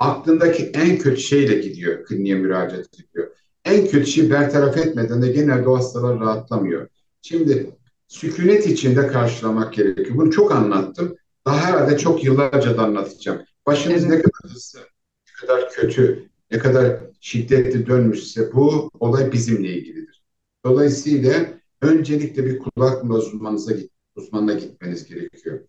aklındaki 0.00 0.64
en 0.64 0.98
kötü 0.98 1.20
şeyle 1.20 1.58
gidiyor, 1.58 2.04
kliniğe 2.04 2.34
müracaat 2.34 2.88
ediyor. 2.94 3.30
En 3.64 3.86
kötü 3.86 4.06
şeyi 4.06 4.30
bertaraf 4.30 4.76
etmeden 4.76 5.22
de 5.22 5.28
genelde 5.28 5.68
o 5.68 5.76
hastalar 5.76 6.20
rahatlamıyor. 6.20 6.88
Şimdi 7.22 7.70
sükunet 8.08 8.66
içinde 8.66 9.06
karşılamak 9.06 9.74
gerekiyor. 9.74 10.16
Bunu 10.16 10.30
çok 10.30 10.52
anlattım. 10.52 11.16
Daha 11.46 11.60
herhalde 11.60 11.98
çok 11.98 12.24
yıllarca 12.24 12.76
da 12.76 12.82
anlatacağım. 12.82 13.42
Başınız 13.66 14.04
evet. 14.04 14.10
ne 14.10 14.22
kadar 14.22 14.52
hızlı, 14.52 14.80
ne 14.80 15.46
kadar 15.46 15.70
kötü, 15.70 16.28
ne 16.50 16.58
kadar 16.58 17.00
şiddetli 17.20 17.86
dönmüşse 17.86 18.52
bu 18.52 18.90
olay 19.00 19.32
bizimle 19.32 19.68
ilgilidir. 19.68 20.22
Dolayısıyla 20.64 21.46
öncelikle 21.82 22.46
bir 22.46 22.58
kulak 22.58 23.04
uzmanınıza 23.04 23.72
git, 23.72 23.90
uzmanına 24.16 24.52
gitmeniz 24.52 25.04
gerekiyor. 25.06 25.60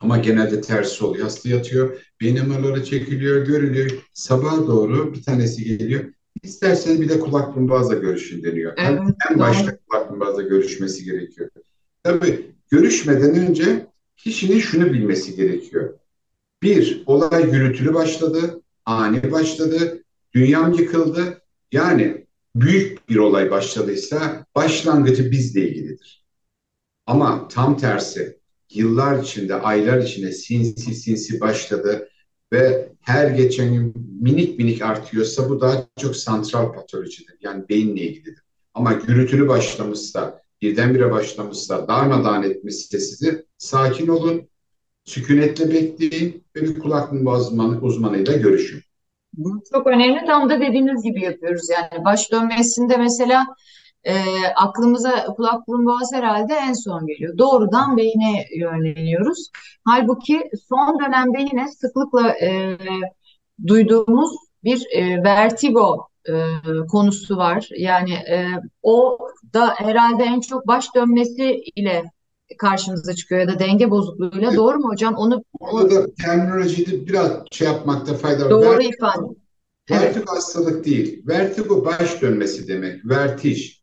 Ama 0.00 0.18
genelde 0.18 0.60
tersi 0.60 1.04
oluyor. 1.04 1.24
Hasta 1.24 1.48
yatıyor, 1.48 2.00
beyin 2.20 2.48
MR'ları 2.48 2.84
çekiliyor, 2.84 3.46
görülüyor. 3.46 3.90
Sabah 4.12 4.66
doğru 4.66 5.14
bir 5.14 5.22
tanesi 5.22 5.64
geliyor. 5.64 6.04
İsterseniz 6.42 7.00
bir 7.00 7.08
de 7.08 7.20
kulak 7.20 7.56
burun 7.56 8.00
görüşün 8.00 8.42
deniyor. 8.42 8.72
Evet, 8.76 9.00
en 9.30 9.38
başta 9.38 9.78
kulak 9.78 10.10
burun 10.10 10.48
görüşmesi 10.48 11.04
gerekiyor. 11.04 11.50
Tabii 12.02 12.46
görüşmeden 12.70 13.34
önce 13.34 13.86
kişinin 14.16 14.58
şunu 14.58 14.92
bilmesi 14.92 15.36
gerekiyor. 15.36 15.98
Bir, 16.62 17.02
olay 17.06 17.50
gürültülü 17.50 17.94
başladı, 17.94 18.62
ani 18.84 19.32
başladı, 19.32 20.02
dünyam 20.34 20.72
yıkıldı. 20.72 21.42
Yani 21.72 22.26
büyük 22.56 23.08
bir 23.08 23.16
olay 23.16 23.50
başladıysa 23.50 24.46
başlangıcı 24.54 25.30
bizle 25.30 25.68
ilgilidir. 25.68 26.26
Ama 27.06 27.48
tam 27.48 27.76
tersi 27.76 28.37
yıllar 28.70 29.22
içinde, 29.22 29.54
aylar 29.54 29.98
içinde 29.98 30.32
sinsi 30.32 30.94
sinsi 30.94 31.40
başladı 31.40 32.08
ve 32.52 32.88
her 33.00 33.30
geçen 33.30 33.74
gün 33.74 33.94
minik 34.20 34.58
minik 34.58 34.82
artıyorsa 34.82 35.50
bu 35.50 35.60
daha 35.60 35.86
çok 36.00 36.16
santral 36.16 36.72
patolojidir. 36.72 37.36
Yani 37.40 37.68
beyinle 37.68 38.00
ilgilidir. 38.00 38.42
Ama 38.74 38.92
gürültülü 38.92 39.48
başlamışsa, 39.48 40.42
birdenbire 40.62 41.10
başlamışsa, 41.10 41.88
darmadağın 41.88 42.42
etmişse 42.42 43.00
sizi 43.00 43.44
sakin 43.58 44.08
olun, 44.08 44.48
sükunetle 45.04 45.72
bekleyin 45.72 46.44
ve 46.56 46.62
bir 46.62 46.78
kulak 46.78 47.12
uzmanı, 47.12 47.80
uzmanıyla 47.80 48.32
görüşün. 48.32 48.80
Çok 49.72 49.86
önemli. 49.86 50.26
Tam 50.26 50.50
da 50.50 50.60
dediğiniz 50.60 51.02
gibi 51.02 51.22
yapıyoruz. 51.22 51.68
Yani 51.70 52.04
baş 52.04 52.32
dönmesinde 52.32 52.96
mesela 52.96 53.46
e, 54.04 54.14
aklımıza 54.56 55.26
kulak 55.26 55.68
burun 55.68 55.86
boğaz 55.86 56.12
herhalde 56.12 56.54
en 56.54 56.72
son 56.72 57.06
geliyor. 57.06 57.38
Doğrudan 57.38 57.96
beyine 57.96 58.44
yönleniyoruz. 58.56 59.50
Halbuki 59.84 60.50
son 60.68 61.00
dönemde 61.00 61.40
yine 61.40 61.68
sıklıkla 61.68 62.28
e, 62.30 62.78
duyduğumuz 63.66 64.30
bir 64.64 64.86
e, 64.92 65.22
vertigo 65.24 66.08
e, 66.28 66.32
konusu 66.90 67.36
var. 67.36 67.68
Yani 67.78 68.12
e, 68.12 68.46
o 68.82 69.18
da 69.54 69.74
herhalde 69.76 70.22
en 70.24 70.40
çok 70.40 70.66
baş 70.66 70.94
dönmesi 70.94 71.62
ile 71.76 72.04
karşımıza 72.58 73.14
çıkıyor 73.14 73.40
ya 73.40 73.48
da 73.48 73.58
denge 73.58 73.90
bozukluğuyla. 73.90 74.56
Doğru 74.56 74.78
mu 74.78 74.88
hocam? 74.88 75.14
Onu 75.14 75.44
Orada 75.60 76.14
terminolojide 76.14 77.06
biraz 77.06 77.32
şey 77.50 77.68
yapmakta 77.68 78.14
fayda 78.14 78.44
var. 78.44 78.50
Doğru 78.50 78.64
vertigo, 78.64 78.90
ifade. 78.90 79.26
Vertigo 79.90 80.18
evet. 80.18 80.28
hastalık 80.28 80.84
değil. 80.84 81.22
Vertigo 81.26 81.84
baş 81.84 82.22
dönmesi 82.22 82.68
demek. 82.68 83.08
Vertij. 83.08 83.77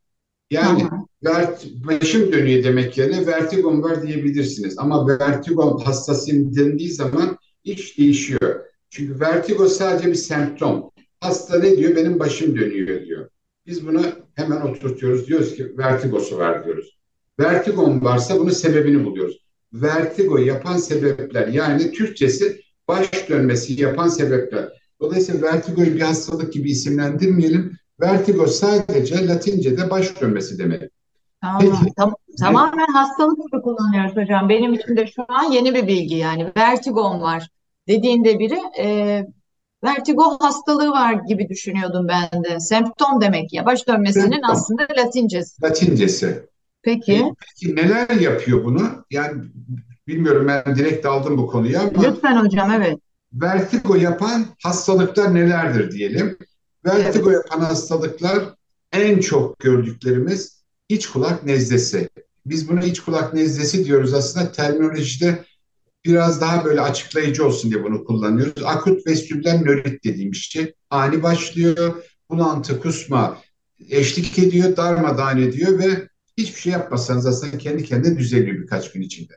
Yani 0.52 0.84
vert, 1.24 1.66
başım 1.88 2.32
dönüyor 2.32 2.64
demek 2.64 2.98
yerine 2.98 3.28
vertigom 3.28 3.84
var 3.84 4.08
diyebilirsiniz. 4.08 4.75
Ama 4.78 5.08
vertigo 5.08 5.80
hastasıyım 5.86 6.56
dendiği 6.56 6.92
zaman 6.92 7.38
iş 7.64 7.98
değişiyor. 7.98 8.60
Çünkü 8.90 9.20
vertigo 9.20 9.68
sadece 9.68 10.08
bir 10.08 10.16
semptom. 10.16 10.92
Hasta 11.20 11.60
ne 11.60 11.78
diyor? 11.78 11.96
Benim 11.96 12.20
başım 12.20 12.56
dönüyor 12.56 13.06
diyor. 13.06 13.30
Biz 13.66 13.88
bunu 13.88 14.02
hemen 14.36 14.62
oturtuyoruz. 14.62 15.28
Diyoruz 15.28 15.56
ki 15.56 15.78
vertigosu 15.78 16.38
var 16.38 16.66
diyoruz. 16.66 16.98
Vertigon 17.40 18.02
varsa 18.02 18.40
bunun 18.40 18.50
sebebini 18.50 19.06
buluyoruz. 19.06 19.46
Vertigo 19.74 20.38
yapan 20.38 20.78
sebepler 20.78 21.48
yani 21.48 21.92
Türkçesi 21.92 22.62
baş 22.88 23.30
dönmesi 23.30 23.82
yapan 23.82 24.08
sebepler. 24.08 24.70
Dolayısıyla 25.00 25.42
vertigoyu 25.42 25.96
bir 25.96 26.02
hastalık 26.02 26.54
gibi 26.54 26.72
isimlendirmeyelim. 26.72 27.78
Vertigo 28.02 28.48
sadece 28.48 29.28
Latince'de 29.28 29.90
baş 29.90 30.22
dönmesi 30.22 30.60
demek. 30.60 30.92
Tamam, 31.42 31.62
Peki, 31.62 31.94
tam, 31.98 32.16
tamamen 32.40 32.88
hastalık 32.94 33.38
gibi 33.38 33.62
kullanıyoruz 33.62 34.16
hocam. 34.16 34.50
Benim 34.50 34.74
için 34.74 34.98
de 34.98 35.08
şu 35.08 35.25
an 35.28 35.52
yeni 35.52 35.75
bir 35.75 35.88
bilgi 35.88 36.16
yani. 36.16 36.52
Vertigon 36.58 37.22
var 37.22 37.50
dediğinde 37.88 38.40
biri 38.40 38.60
e, 38.80 39.22
vertigo 39.84 40.38
hastalığı 40.40 40.90
var 40.90 41.14
gibi 41.14 41.50
düşünüyordum 41.50 42.08
ben 42.08 42.44
de. 42.44 42.60
Semptom 42.60 43.22
demek 43.22 43.54
ya. 43.54 43.66
Baş 43.66 43.88
dönmesinin 43.88 44.32
Semptom. 44.32 44.52
aslında 44.52 44.88
Latincesi. 44.98 45.64
Latincesi. 45.64 46.46
Peki. 46.82 47.34
Peki 47.40 47.75
neler 47.75 48.10
yapıyor 48.10 48.64
bunu? 48.64 49.06
Yani 49.12 49.44
bilmiyorum 50.08 50.48
ben 50.48 50.75
direkt 50.75 51.06
aldım 51.06 51.38
bu 51.38 51.48
konuya 51.48 51.82
ama. 51.82 52.04
Lütfen 52.04 52.36
hocam 52.36 52.72
evet. 52.72 53.00
Vertigo 53.34 53.96
yapan 53.96 54.46
hastalıklar 54.64 55.34
nelerdir 55.36 55.92
diyelim. 55.92 56.38
Vertigo 56.86 57.32
evet. 57.32 57.42
yapan 57.44 57.65
hastalıklar 57.65 58.44
en 58.92 59.20
çok 59.20 59.60
gördüklerimiz 59.60 60.63
iç 60.89 61.08
kulak 61.08 61.46
nezlesi. 61.46 62.10
Biz 62.46 62.70
buna 62.70 62.84
iç 62.84 63.00
kulak 63.00 63.34
nezlesi 63.34 63.86
diyoruz 63.86 64.13
aslında 64.13 64.51
terminolojide 64.51 65.44
biraz 66.06 66.42
daha 66.42 66.65
böyle 66.65 66.82
açıklayıcı 66.82 67.46
olsun 67.46 67.72
diye 67.72 67.84
bunu 67.84 68.04
kullanıyoruz. 68.06 68.63
Akut 68.63 69.08
vestibüler 69.08 69.65
nörit 69.65 70.04
dediğim 70.04 70.36
şey 70.36 70.74
ani 70.89 71.24
başlıyor, 71.24 72.04
bulantı, 72.30 72.80
kusma 72.80 73.42
eşlik 73.89 74.39
ediyor, 74.39 74.77
darmadağın 74.77 75.38
ediyor 75.38 75.80
ve 75.80 76.10
hiçbir 76.38 76.62
şey 76.62 76.74
yapmasanız 76.74 77.25
aslında 77.25 77.58
kendi 77.58 77.84
kendine 77.84 78.18
düzeliyor 78.18 78.58
birkaç 78.58 78.92
gün 78.92 79.01
içinde. 79.01 79.34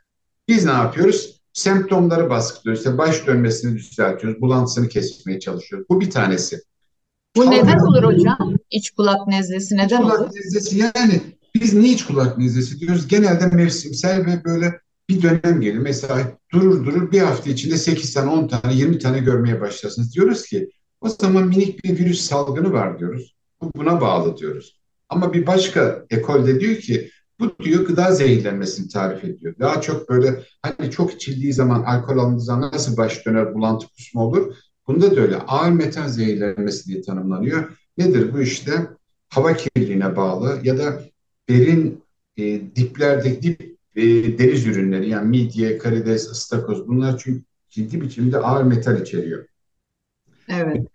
Biz 0.48 0.64
ne 0.64 0.72
yapıyoruz? 0.72 1.40
Semptomları 1.52 2.30
baskılıyoruz. 2.30 2.80
İşte 2.80 2.98
baş 2.98 3.26
dönmesini 3.26 3.76
düzeltiyoruz, 3.76 4.40
bulantısını 4.40 4.88
kesmeye 4.88 5.40
çalışıyoruz. 5.40 5.86
Bu 5.90 6.00
bir 6.00 6.10
tanesi. 6.10 6.60
Bu 7.36 7.50
neden 7.50 7.78
olur 7.78 8.02
hocam? 8.02 8.54
İç 8.70 8.90
kulak 8.90 9.28
nezlesi 9.28 9.76
neden 9.76 9.96
İç 9.96 10.02
kulak 10.02 10.20
olur? 10.20 10.30
nezlesi 10.34 10.78
yani 10.78 11.20
Biz 11.54 11.74
niye 11.74 11.92
iç 11.92 12.04
kulak 12.06 12.38
nezlesi 12.38 12.80
diyoruz? 12.80 13.08
Genelde 13.08 13.46
mevsimsel 13.46 14.26
ve 14.26 14.44
böyle 14.44 14.80
bir 15.10 15.22
dönem 15.22 15.60
gelir. 15.60 15.78
Mesela 15.78 16.32
durur 16.52 16.86
durur 16.86 17.12
bir 17.12 17.20
hafta 17.20 17.50
içinde 17.50 17.76
8 17.76 18.14
tane, 18.14 18.30
10 18.30 18.48
tane, 18.48 18.74
20 18.74 18.98
tane 18.98 19.18
görmeye 19.18 19.60
başlarsınız. 19.60 20.14
Diyoruz 20.14 20.46
ki 20.46 20.70
o 21.00 21.08
zaman 21.08 21.48
minik 21.48 21.84
bir 21.84 21.98
virüs 21.98 22.20
salgını 22.20 22.72
var 22.72 22.98
diyoruz. 22.98 23.34
Bu 23.62 23.70
buna 23.76 24.00
bağlı 24.00 24.36
diyoruz. 24.36 24.80
Ama 25.08 25.32
bir 25.32 25.46
başka 25.46 26.04
ekolde 26.10 26.60
diyor 26.60 26.76
ki 26.76 27.10
bu 27.40 27.64
diyor 27.64 27.84
gıda 27.86 28.12
zehirlenmesini 28.12 28.88
tarif 28.88 29.24
ediyor. 29.24 29.54
Daha 29.60 29.80
çok 29.80 30.08
böyle 30.08 30.42
hani 30.62 30.90
çok 30.90 31.14
içildiği 31.14 31.52
zaman 31.52 31.82
alkol 31.82 32.18
alındığı 32.18 32.40
zaman 32.40 32.72
nasıl 32.72 32.96
baş 32.96 33.26
döner 33.26 33.54
bulantı 33.54 33.86
kusma 33.88 34.24
olur. 34.24 34.54
Bunda 34.88 35.16
da 35.16 35.20
öyle 35.20 35.36
ağır 35.36 35.72
metal 35.72 36.08
zehirlenmesi 36.08 36.88
diye 36.88 37.02
tanımlanıyor. 37.02 37.78
Nedir 37.98 38.32
bu 38.32 38.40
işte? 38.40 38.72
Hava 39.28 39.56
kirliliğine 39.56 40.16
bağlı 40.16 40.60
ya 40.62 40.78
da 40.78 41.02
derin 41.48 42.02
e, 42.36 42.60
diplerdeki 42.76 43.42
dip 43.42 43.78
e, 43.96 44.38
deniz 44.38 44.66
ürünleri 44.66 45.08
yani 45.08 45.28
midye, 45.28 45.78
karides, 45.78 46.30
ıstakoz 46.30 46.88
bunlar 46.88 47.18
çünkü 47.18 47.42
ciddi 47.70 48.00
biçimde 48.00 48.38
ağır 48.38 48.64
metal 48.64 49.02
içeriyor. 49.02 49.46
Evet. 50.48 50.86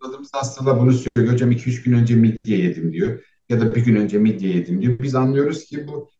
Sorguladığımız 0.00 0.30
hastalar 0.32 0.80
bunu 0.80 0.92
söylüyor. 0.92 1.34
Hocam 1.34 1.52
2-3 1.52 1.82
gün 1.82 1.92
önce 1.92 2.14
midye 2.14 2.58
yedim 2.58 2.92
diyor. 2.92 3.24
Ya 3.48 3.60
da 3.60 3.74
bir 3.74 3.84
gün 3.84 3.96
önce 3.96 4.18
midye 4.18 4.56
yedim 4.56 4.82
diyor. 4.82 4.98
Biz 4.98 5.14
anlıyoruz 5.14 5.64
ki 5.64 5.86
bu 5.88 6.10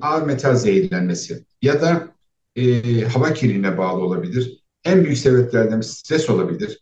ağır 0.00 0.22
metal 0.22 0.56
zehirlenmesi 0.56 1.44
ya 1.62 1.82
da 1.82 2.14
e, 2.56 3.00
hava 3.04 3.34
kirliliğine 3.34 3.78
bağlı 3.78 4.04
olabilir. 4.04 4.59
En 4.84 5.04
büyük 5.04 5.18
sebeplerden 5.18 5.80
stres 5.80 6.30
olabilir. 6.30 6.80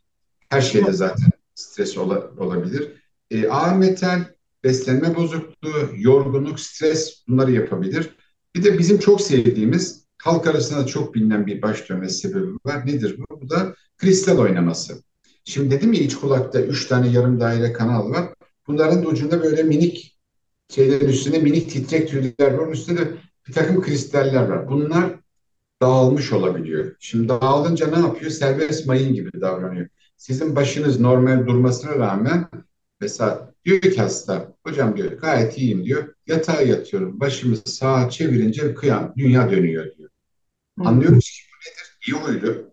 Her 0.48 0.60
şeyde 0.60 0.92
zaten 0.92 1.30
stres 1.54 1.98
ola, 1.98 2.30
olabilir. 2.38 2.92
E, 3.30 3.48
ağır 3.48 3.76
metal, 3.76 4.24
beslenme 4.64 5.16
bozukluğu, 5.16 5.90
yorgunluk, 5.96 6.60
stres 6.60 7.24
bunları 7.28 7.52
yapabilir. 7.52 8.10
Bir 8.54 8.64
de 8.64 8.78
bizim 8.78 8.98
çok 8.98 9.20
sevdiğimiz 9.20 10.04
halk 10.22 10.46
arasında 10.46 10.86
çok 10.86 11.14
bilinen 11.14 11.46
bir 11.46 11.62
baş 11.62 11.88
dönmesi 11.88 12.18
sebebi 12.18 12.50
var. 12.64 12.86
Nedir 12.86 13.18
bu? 13.18 13.40
Bu 13.40 13.50
da 13.50 13.74
kristal 13.96 14.38
oynaması. 14.38 15.02
Şimdi 15.44 15.70
dedim 15.70 15.92
ya 15.92 16.00
iç 16.00 16.14
kulakta 16.14 16.60
üç 16.60 16.86
tane 16.86 17.08
yarım 17.08 17.40
daire 17.40 17.72
kanal 17.72 18.10
var. 18.10 18.34
Bunların 18.66 19.06
ucunda 19.06 19.42
böyle 19.42 19.62
minik 19.62 20.18
şeylerin 20.68 21.08
üstünde 21.08 21.38
minik 21.38 21.70
titrek 21.70 22.08
tüyler 22.08 22.52
var. 22.52 22.72
Üstünde 22.72 23.00
de 23.00 23.14
bir 23.48 23.52
takım 23.52 23.82
kristaller 23.82 24.48
var. 24.48 24.68
Bunlar 24.68 25.20
dağılmış 25.82 26.32
olabiliyor. 26.32 26.96
Şimdi 26.98 27.28
dağılınca 27.28 27.86
ne 27.86 27.98
yapıyor? 27.98 28.30
Serbest 28.30 28.86
mayın 28.86 29.14
gibi 29.14 29.40
davranıyor. 29.40 29.88
Sizin 30.16 30.56
başınız 30.56 31.00
normal 31.00 31.46
durmasına 31.46 31.96
rağmen 31.96 32.48
mesela 33.00 33.54
diyor 33.64 33.80
ki 33.80 33.96
hasta, 33.96 34.52
hocam 34.66 34.96
diyor 34.96 35.12
gayet 35.12 35.58
iyiyim 35.58 35.84
diyor. 35.84 36.14
Yatağa 36.26 36.62
yatıyorum. 36.62 37.20
Başımı 37.20 37.56
sağa 37.56 38.10
çevirince 38.10 38.74
kıyam, 38.74 39.12
dünya 39.16 39.50
dönüyor 39.50 39.96
diyor. 39.96 40.10
Anlıyoruz 40.80 41.30
ki 41.30 41.42
bu 41.52 41.56
nedir? 41.70 41.98
İyi 42.08 42.22
huylu, 42.22 42.70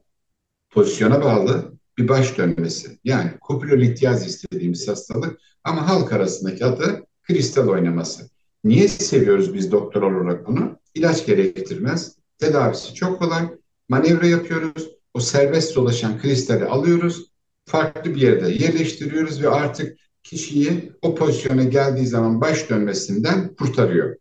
pozisyona 0.70 1.24
bağlı 1.24 1.74
bir 1.98 2.08
baş 2.08 2.38
dönmesi. 2.38 3.00
Yani 3.04 3.32
kopülolityaz 3.42 4.28
istediğimiz 4.28 4.88
hastalık 4.88 5.40
ama 5.64 5.90
halk 5.90 6.14
arasındaki 6.14 6.66
adı 6.66 7.06
kristal 7.24 7.68
oynaması. 7.68 8.30
Niye 8.64 8.88
seviyoruz 8.88 9.54
biz 9.54 9.72
doktor 9.72 10.02
olarak 10.02 10.48
bunu? 10.48 10.80
İlaç 10.94 11.26
gerektirmez. 11.26 12.16
Tedavisi 12.38 12.94
çok 12.94 13.20
kolay. 13.20 13.50
Manevra 13.90 14.28
yapıyoruz. 14.28 14.90
O 15.14 15.20
serbest 15.20 15.76
dolaşan 15.76 16.22
kristali 16.22 16.66
alıyoruz. 16.66 17.32
Farklı 17.66 18.16
bir 18.16 18.22
yerde 18.22 18.52
yerleştiriyoruz 18.52 19.42
ve 19.44 19.50
artık 19.50 19.98
kişiyi 20.24 20.92
o 21.02 21.16
pozisyona 21.16 21.64
geldiği 21.64 22.08
zaman 22.08 22.42
baş 22.42 22.70
dönmesinden 22.70 23.56
kurtarıyor. 23.56 24.16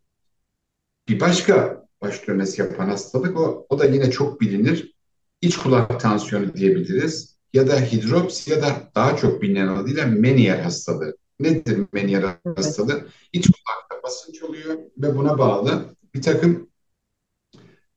Bir 1.08 1.20
başka 1.20 1.86
baş 2.02 2.28
dönmesi 2.28 2.60
yapan 2.60 2.88
hastalık 2.88 3.38
o, 3.38 3.66
o 3.68 3.78
da 3.78 3.84
yine 3.84 4.10
çok 4.10 4.40
bilinir. 4.40 4.94
İç 5.40 5.56
kulak 5.56 6.00
tansiyonu 6.00 6.54
diyebiliriz. 6.54 7.36
Ya 7.52 7.68
da 7.68 7.80
hidrops 7.80 8.48
ya 8.48 8.62
da 8.62 8.90
daha 8.94 9.16
çok 9.16 9.42
bilinen 9.42 9.68
adıyla 9.68 10.06
Menier 10.06 10.58
hastalığı. 10.58 11.16
Nedir 11.40 11.86
Menier 11.92 12.36
hastalığı? 12.56 13.08
İç 13.32 13.46
kulakta 13.46 14.02
basınç 14.02 14.42
oluyor 14.42 14.78
ve 14.98 15.16
buna 15.16 15.38
bağlı 15.38 15.96
bir 16.14 16.22
takım 16.22 16.68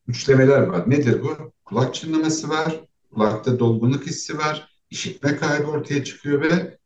üçlemeler 0.08 0.62
var. 0.62 0.89
Nedir 0.89 1.22
bu? 1.24 1.52
Kulak 1.65 1.96
çınlaması 1.96 2.50
var, 2.50 2.80
kulakta 3.13 3.60
dolgunluk 3.60 4.08
hissi 4.08 4.38
var, 4.38 4.70
işitme 4.89 5.36
kaybı 5.38 5.67
ortaya 5.67 6.04
çıkıyor 6.04 6.41
ve 6.41 6.78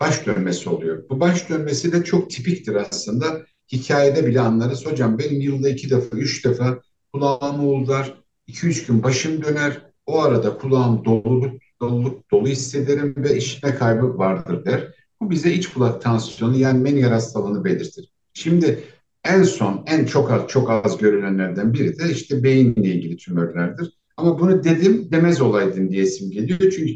baş 0.00 0.26
dönmesi 0.26 0.70
oluyor. 0.70 1.08
Bu 1.10 1.20
baş 1.20 1.48
dönmesi 1.50 1.92
de 1.92 2.04
çok 2.04 2.30
tipiktir 2.30 2.74
aslında. 2.74 3.42
Hikayede 3.72 4.26
bile 4.26 4.40
anlarız. 4.40 4.86
Hocam 4.86 5.18
benim 5.18 5.40
yılda 5.40 5.68
iki 5.68 5.90
defa, 5.90 6.16
üç 6.16 6.44
defa 6.44 6.80
kulağım 7.12 7.68
uğuldar, 7.68 8.14
iki 8.46 8.66
üç 8.66 8.86
gün 8.86 9.02
başım 9.02 9.44
döner. 9.44 9.82
O 10.06 10.22
arada 10.22 10.58
kulağım 10.58 11.04
doluluk, 11.04 11.60
doluluk, 11.80 12.30
dolu 12.30 12.48
hissederim 12.48 13.14
ve 13.16 13.36
işitme 13.36 13.74
kaybı 13.74 14.18
vardır 14.18 14.64
der. 14.64 14.94
Bu 15.20 15.30
bize 15.30 15.52
iç 15.52 15.66
kulak 15.66 16.02
tansiyonu 16.02 16.56
yani 16.56 16.78
Menier 16.78 17.10
hastalığını 17.10 17.64
belirtir. 17.64 18.10
Şimdi 18.32 18.84
en 19.28 19.42
son, 19.42 19.84
en 19.86 20.04
çok 20.04 20.30
az, 20.30 20.48
çok 20.48 20.70
az 20.70 20.98
görülenlerden 20.98 21.72
biri 21.74 21.98
de 21.98 22.10
işte 22.10 22.42
beyinle 22.42 22.88
ilgili 22.88 23.16
tümörlerdir. 23.16 23.98
Ama 24.16 24.38
bunu 24.38 24.64
dedim 24.64 25.08
demez 25.12 25.40
olaydım 25.40 25.90
diye 25.90 26.02
isim 26.02 26.30
geliyor. 26.30 26.60
Çünkü 26.60 26.92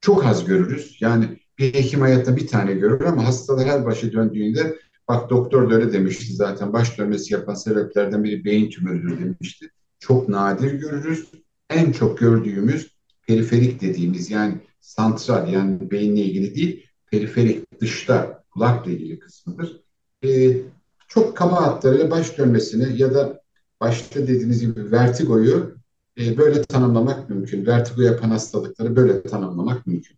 çok 0.00 0.26
az 0.26 0.44
görürüz. 0.44 0.96
Yani 1.00 1.24
bir 1.58 1.74
hekim 1.74 2.00
hayatta 2.00 2.36
bir 2.36 2.46
tane 2.46 2.72
görür 2.72 3.04
ama 3.04 3.26
hastalar 3.26 3.68
her 3.68 3.86
başı 3.86 4.12
döndüğünde 4.12 4.76
bak 5.08 5.30
doktor 5.30 5.70
da 5.70 5.74
öyle 5.74 5.92
demişti 5.92 6.32
zaten 6.32 6.72
baş 6.72 6.98
dönmesi 6.98 7.34
yapan 7.34 7.54
sebeplerden 7.54 8.24
biri 8.24 8.44
beyin 8.44 8.70
tümörüdür 8.70 9.20
demişti. 9.20 9.70
Çok 9.98 10.28
nadir 10.28 10.72
görürüz. 10.72 11.28
En 11.70 11.92
çok 11.92 12.18
gördüğümüz 12.18 12.96
periferik 13.26 13.80
dediğimiz 13.80 14.30
yani 14.30 14.54
santral 14.80 15.52
yani 15.52 15.90
beyinle 15.90 16.20
ilgili 16.20 16.54
değil 16.54 16.86
periferik 17.10 17.80
dışta 17.80 18.44
kulakla 18.50 18.90
ilgili 18.90 19.18
kısmıdır. 19.18 19.80
Ee, 20.24 20.56
çok 21.14 21.36
kaba 21.36 21.66
hatlarıyla 21.66 22.10
baş 22.10 22.38
dönmesini 22.38 23.02
ya 23.02 23.14
da 23.14 23.40
başta 23.80 24.20
dediğiniz 24.20 24.60
gibi 24.60 24.92
vertigoyu 24.92 25.76
e, 26.18 26.38
böyle 26.38 26.62
tanımlamak 26.62 27.30
mümkün. 27.30 27.66
Vertigo 27.66 28.02
yapan 28.02 28.30
hastalıkları 28.30 28.96
böyle 28.96 29.22
tanımlamak 29.22 29.86
mümkün. 29.86 30.16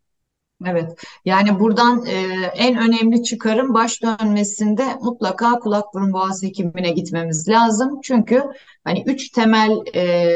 Evet, 0.66 0.98
yani 1.24 1.60
buradan 1.60 2.06
e, 2.06 2.12
en 2.56 2.78
önemli 2.78 3.22
çıkarım 3.22 3.74
baş 3.74 4.02
dönmesinde 4.02 4.84
mutlaka 5.02 5.58
kulak 5.58 5.94
burun 5.94 6.12
boğaz 6.12 6.42
hekimine 6.42 6.90
gitmemiz 6.90 7.48
lazım. 7.48 8.00
Çünkü 8.02 8.42
hani 8.84 9.04
üç 9.06 9.30
temel 9.30 9.72
e, 9.94 10.34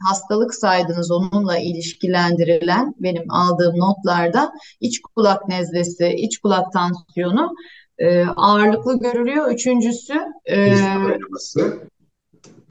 hastalık 0.00 0.54
saydınız 0.54 1.10
onunla 1.10 1.58
ilişkilendirilen 1.58 2.94
benim 2.98 3.30
aldığım 3.30 3.78
notlarda 3.78 4.52
iç 4.80 5.00
kulak 5.02 5.48
nezlesi, 5.48 6.08
iç 6.08 6.38
kulak 6.38 6.72
tansiyonu 6.72 7.54
e, 7.98 8.24
ağırlıklı 8.24 8.98
görülüyor. 9.00 9.52
Üçüncüsü 9.52 10.14
e, 10.44 10.70
kristal 10.70 11.04
oynaması. 11.04 11.78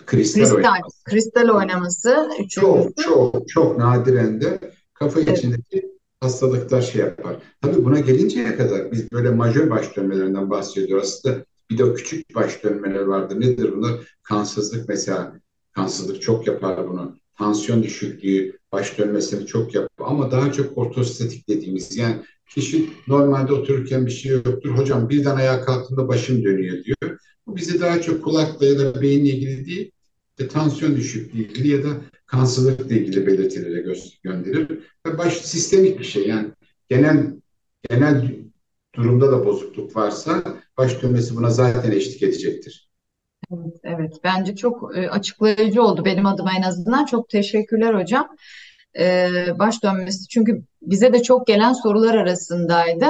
Kristal, 0.05 0.41
kristal, 0.41 0.55
oynaması. 0.55 1.03
kristal 1.03 1.49
oynaması. 1.49 2.29
Üçüncüsü. 2.33 2.61
Çok 2.61 2.97
çok 2.97 3.49
çok 3.49 3.77
nadiren 3.77 4.41
de 4.41 4.59
kafa 4.93 5.19
evet. 5.19 5.37
içindeki 5.37 5.91
hastalıklar 6.19 6.81
şey 6.81 7.01
yapar. 7.01 7.35
Tabii 7.61 7.85
buna 7.85 7.99
gelinceye 7.99 8.55
kadar 8.55 8.91
biz 8.91 9.11
böyle 9.11 9.29
majör 9.29 9.69
baş 9.69 9.95
dönmelerinden 9.95 10.49
bahsediyoruz. 10.49 11.07
Aslında 11.07 11.45
bir 11.69 11.77
de 11.77 11.93
küçük 11.93 12.35
baş 12.35 12.63
dönmeler 12.63 13.01
vardır. 13.01 13.41
Nedir 13.41 13.73
bunlar? 13.75 13.91
Kansızlık 14.23 14.89
mesela. 14.89 15.33
Kansızlık 15.71 16.21
çok 16.21 16.47
yapar 16.47 16.89
bunu. 16.89 17.17
Tansiyon 17.37 17.83
düşüklüğü, 17.83 18.57
baş 18.71 18.97
dönmesini 18.97 19.45
çok 19.45 19.75
yapar. 19.75 20.05
Ama 20.05 20.31
daha 20.31 20.51
çok 20.51 20.77
ortostatik 20.77 21.49
dediğimiz 21.49 21.97
yani 21.97 22.15
kişi 22.49 22.89
normalde 23.07 23.53
otururken 23.53 24.05
bir 24.05 24.11
şey 24.11 24.31
yoktur. 24.31 24.77
Hocam 24.77 25.09
birden 25.09 25.35
ayağa 25.35 25.61
kalktığında 25.61 26.07
başım 26.07 26.43
dönüyor 26.43 26.83
diyor. 26.83 27.19
Bu 27.47 27.55
bizi 27.55 27.81
daha 27.81 28.01
çok 28.01 28.23
kulakla 28.23 28.65
ya 28.65 28.79
da 28.79 29.01
beyinle 29.01 29.29
ilgili 29.29 29.65
değil, 29.65 29.91
de 30.39 30.47
tansiyon 30.47 30.95
düşüklüğü 30.95 31.41
ilgili 31.41 31.67
ya 31.67 31.83
da 31.83 31.89
kansızlıkla 32.25 32.95
ilgili 32.95 33.27
belirtilere 33.27 33.81
gö 33.81 33.93
gönderir. 34.23 34.67
Ve 35.07 35.17
baş 35.17 35.33
sistemik 35.33 35.99
bir 35.99 36.05
şey 36.05 36.27
yani 36.27 36.51
genel 36.89 37.33
genel 37.89 38.35
durumda 38.95 39.31
da 39.31 39.45
bozukluk 39.45 39.95
varsa 39.95 40.43
baş 40.77 41.01
dönmesi 41.03 41.35
buna 41.35 41.49
zaten 41.49 41.91
eşlik 41.91 42.23
edecektir. 42.23 42.89
Evet, 43.53 43.79
evet. 43.83 44.13
Bence 44.23 44.55
çok 44.55 44.97
e, 44.97 45.09
açıklayıcı 45.09 45.81
oldu 45.83 46.05
benim 46.05 46.25
adıma 46.25 46.51
en 46.57 46.61
azından. 46.61 47.05
Çok 47.05 47.29
teşekkürler 47.29 47.93
hocam. 47.93 48.35
Ee, 48.99 49.59
baş 49.59 49.83
dönmesi 49.83 50.27
çünkü 50.27 50.63
bize 50.81 51.13
de 51.13 51.23
çok 51.23 51.47
gelen 51.47 51.73
sorular 51.73 52.15
arasındaydı. 52.15 53.05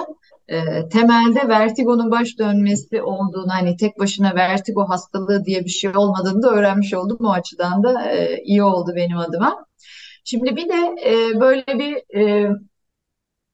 Ee, 0.47 0.89
temelde 0.89 1.47
vertigonun 1.47 2.11
baş 2.11 2.39
dönmesi 2.39 3.01
olduğunu 3.01 3.51
hani 3.53 3.77
tek 3.77 3.99
başına 3.99 4.35
vertigo 4.35 4.89
hastalığı 4.89 5.45
diye 5.45 5.65
bir 5.65 5.69
şey 5.69 5.97
olmadığını 5.97 6.43
da 6.43 6.49
öğrenmiş 6.51 6.93
oldum. 6.93 7.17
O 7.21 7.29
açıdan 7.31 7.83
da 7.83 8.11
e, 8.11 8.41
iyi 8.43 8.63
oldu 8.63 8.91
benim 8.95 9.17
adıma. 9.17 9.65
Şimdi 10.23 10.55
bir 10.55 10.69
de 10.69 10.95
e, 11.05 11.39
böyle 11.39 11.65
bir 11.67 12.19
e, 12.19 12.49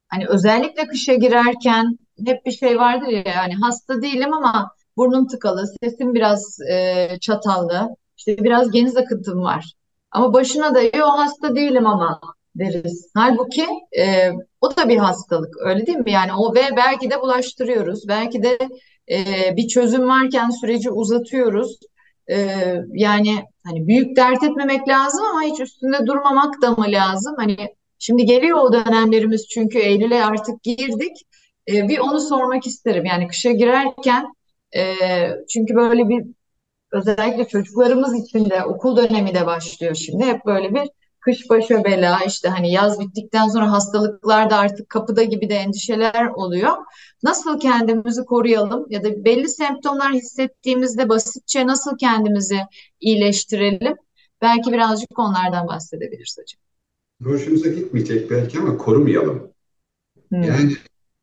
hani 0.08 0.28
özellikle 0.28 0.88
kışa 0.88 1.14
girerken 1.14 2.00
hep 2.26 2.46
bir 2.46 2.52
şey 2.52 2.78
vardır 2.80 3.08
ya 3.08 3.24
yani 3.26 3.54
hasta 3.56 4.02
değilim 4.02 4.34
ama 4.34 4.72
burnum 4.98 5.28
tıkalı, 5.28 5.66
sesim 5.84 6.14
biraz 6.14 6.58
e, 6.72 7.08
çatallı, 7.22 7.90
işte 8.18 8.38
biraz 8.38 8.72
geniz 8.72 8.98
akıntım 8.98 9.42
var. 9.44 9.74
Ama 10.12 10.34
başına 10.34 10.76
da 10.76 10.82
o 11.04 11.18
hasta 11.18 11.56
değilim 11.56 11.88
ama 11.88 12.22
deriz. 12.56 13.12
Halbuki 13.16 13.68
e, 13.98 14.32
o 14.62 14.78
da 14.78 14.90
bir 14.90 14.98
hastalık 14.98 15.56
öyle 15.60 15.86
değil 15.88 15.98
mi? 15.98 16.12
Yani 16.12 16.32
o 16.38 16.56
ve 16.56 16.62
belki 16.78 17.12
de 17.12 17.22
bulaştırıyoruz. 17.22 18.08
Belki 18.08 18.44
de 18.44 18.58
e, 19.12 19.26
bir 19.58 19.68
çözüm 19.68 20.08
varken 20.08 20.50
süreci 20.50 20.92
uzatıyoruz. 20.92 21.80
E, 22.32 22.38
yani 22.94 23.46
hani 23.66 23.88
büyük 23.88 24.16
dert 24.16 24.44
etmemek 24.44 24.88
lazım 24.88 25.26
ama 25.26 25.42
hiç 25.42 25.60
üstünde 25.60 26.06
durmamak 26.06 26.62
da 26.62 26.72
mı 26.72 26.86
lazım? 26.88 27.36
Hani 27.38 27.58
şimdi 28.00 28.26
geliyor 28.26 28.58
o 28.58 28.74
dönemlerimiz 28.74 29.48
çünkü 29.48 29.80
Eylül'e 29.80 30.24
artık 30.26 30.64
girdik. 30.64 31.18
E, 31.72 31.88
bir 31.88 32.00
onu 32.00 32.20
sormak 32.20 32.68
isterim. 32.68 33.06
Yani 33.06 33.28
kışa 33.28 33.52
girerken 33.52 34.26
e, 34.76 34.96
çünkü 35.50 35.76
böyle 35.76 36.10
bir 36.10 36.26
özellikle 36.92 37.48
çocuklarımız 37.48 38.16
için 38.16 38.50
de 38.50 38.64
okul 38.64 38.98
dönemi 38.98 39.36
de 39.36 39.46
başlıyor 39.46 39.96
şimdi. 39.96 40.26
Hep 40.26 40.46
böyle 40.46 40.74
bir 40.74 40.90
kış 41.20 41.50
başa 41.50 41.84
bela 41.84 42.20
işte 42.28 42.50
hani 42.50 42.72
yaz 42.72 43.00
bittikten 43.00 43.48
sonra 43.48 43.72
hastalıklar 43.72 44.50
da 44.50 44.58
artık 44.58 44.90
kapıda 44.90 45.24
gibi 45.24 45.50
de 45.50 45.56
endişeler 45.56 46.28
oluyor. 46.28 46.72
Nasıl 47.24 47.60
kendimizi 47.60 48.26
koruyalım 48.26 48.86
ya 48.90 49.04
da 49.04 49.26
belli 49.26 49.50
semptomlar 49.50 50.12
hissettiğimizde 50.12 51.10
basitçe 51.10 51.68
nasıl 51.68 51.98
kendimizi 51.98 52.60
iyileştirelim? 53.00 53.96
Belki 54.42 54.72
birazcık 54.72 55.20
onlardan 55.20 55.68
bahsedebiliriz 55.68 56.38
hocam. 56.38 56.62
Hoşumuza 57.32 57.70
gitmeyecek 57.70 58.32
belki 58.32 58.60
ama 58.60 58.78
korumayalım. 58.78 59.52
Hmm. 60.30 60.44
Yani 60.44 60.72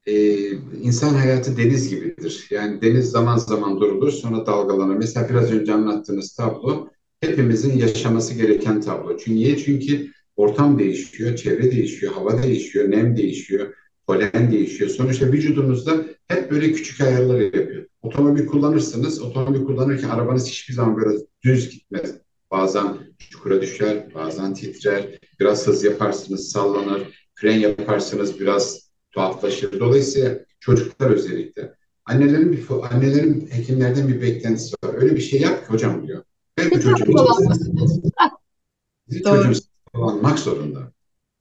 e, 0.08 0.48
insan 0.82 1.14
hayatı 1.14 1.56
deniz 1.56 1.90
gibidir. 1.90 2.46
Yani 2.50 2.82
deniz 2.82 3.10
zaman 3.10 3.36
zaman 3.36 3.80
durulur 3.80 4.10
sonra 4.10 4.46
dalgalanır. 4.46 4.96
Mesela 4.96 5.28
biraz 5.28 5.52
önce 5.52 5.72
anlattığınız 5.72 6.34
tablo 6.34 6.88
hepimizin 7.20 7.78
yaşaması 7.78 8.34
gereken 8.34 8.80
tablo. 8.80 9.16
Çünkü 9.18 9.34
niye? 9.34 9.56
Çünkü 9.58 10.12
ortam 10.36 10.78
değişiyor, 10.78 11.36
çevre 11.36 11.70
değişiyor, 11.70 12.12
hava 12.12 12.42
değişiyor, 12.42 12.90
nem 12.90 13.16
değişiyor, 13.16 13.74
polen 14.06 14.52
değişiyor. 14.52 14.90
Sonuçta 14.90 15.26
vücudumuzda 15.26 16.04
hep 16.28 16.50
böyle 16.50 16.72
küçük 16.72 17.00
ayarlar 17.00 17.40
yapıyor. 17.40 17.86
Otomobil 18.02 18.46
kullanırsınız, 18.46 19.22
otomobil 19.22 19.64
kullanırken 19.64 20.08
arabanız 20.08 20.48
hiçbir 20.48 20.74
zaman 20.74 20.96
böyle 20.96 21.18
düz 21.44 21.70
gitmez. 21.70 22.14
Bazen 22.50 22.96
çukura 23.18 23.62
düşer, 23.62 24.14
bazen 24.14 24.54
titrer, 24.54 25.18
biraz 25.40 25.66
hız 25.66 25.84
yaparsınız, 25.84 26.50
sallanır, 26.50 27.02
fren 27.34 27.58
yaparsınız, 27.58 28.40
biraz 28.40 28.87
tuhaflaşır. 29.10 29.80
Dolayısıyla 29.80 30.38
çocuklar 30.60 31.10
özellikle. 31.10 31.74
Annelerin 32.04 32.52
bir 32.52 32.66
annelerin 32.90 33.48
hekimlerden 33.50 34.08
bir 34.08 34.22
beklentisi 34.22 34.76
var. 34.84 34.94
Öyle 34.94 35.16
bir 35.16 35.20
şey 35.20 35.40
yap 35.40 35.66
ki 35.66 35.72
hocam 35.72 36.06
diyor. 36.06 36.24
Ben 36.58 36.70
bu 36.70 36.74
çocuğum 36.74 37.04
çocuğumuz 37.04 38.00
hastalanmak 39.92 40.38
zorunda. 40.38 40.92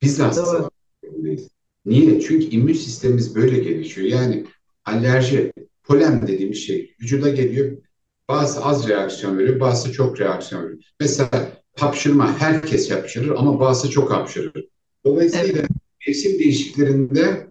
Biz 0.01 0.19
de 0.19 0.32
zorundayız. 0.32 1.49
Niye? 1.86 2.21
Çünkü 2.21 2.45
immün 2.45 2.73
sistemimiz 2.73 3.36
böyle 3.36 3.60
gelişiyor. 3.60 4.08
Yani 4.08 4.45
alerji, 4.86 5.53
polen 5.84 6.27
dediğimiz 6.27 6.58
şey 6.58 6.95
vücuda 7.01 7.30
geliyor. 7.30 7.77
Bazı 8.30 8.65
az 8.65 8.88
reaksiyon 8.89 9.38
veriyor, 9.38 9.60
bazı 9.60 9.91
çok 9.91 10.19
reaksiyon 10.19 10.63
veriyor. 10.63 10.80
Mesela 10.99 11.62
hapşırma 11.75 12.39
herkes 12.39 12.91
hapşırır 12.91 13.36
ama 13.38 13.60
bazı 13.60 13.89
çok 13.89 14.12
hapşırır. 14.12 14.67
Dolayısıyla 15.06 15.45
evet. 15.45 15.69
mevsim 16.08 16.39
değişiklerinde 16.39 17.47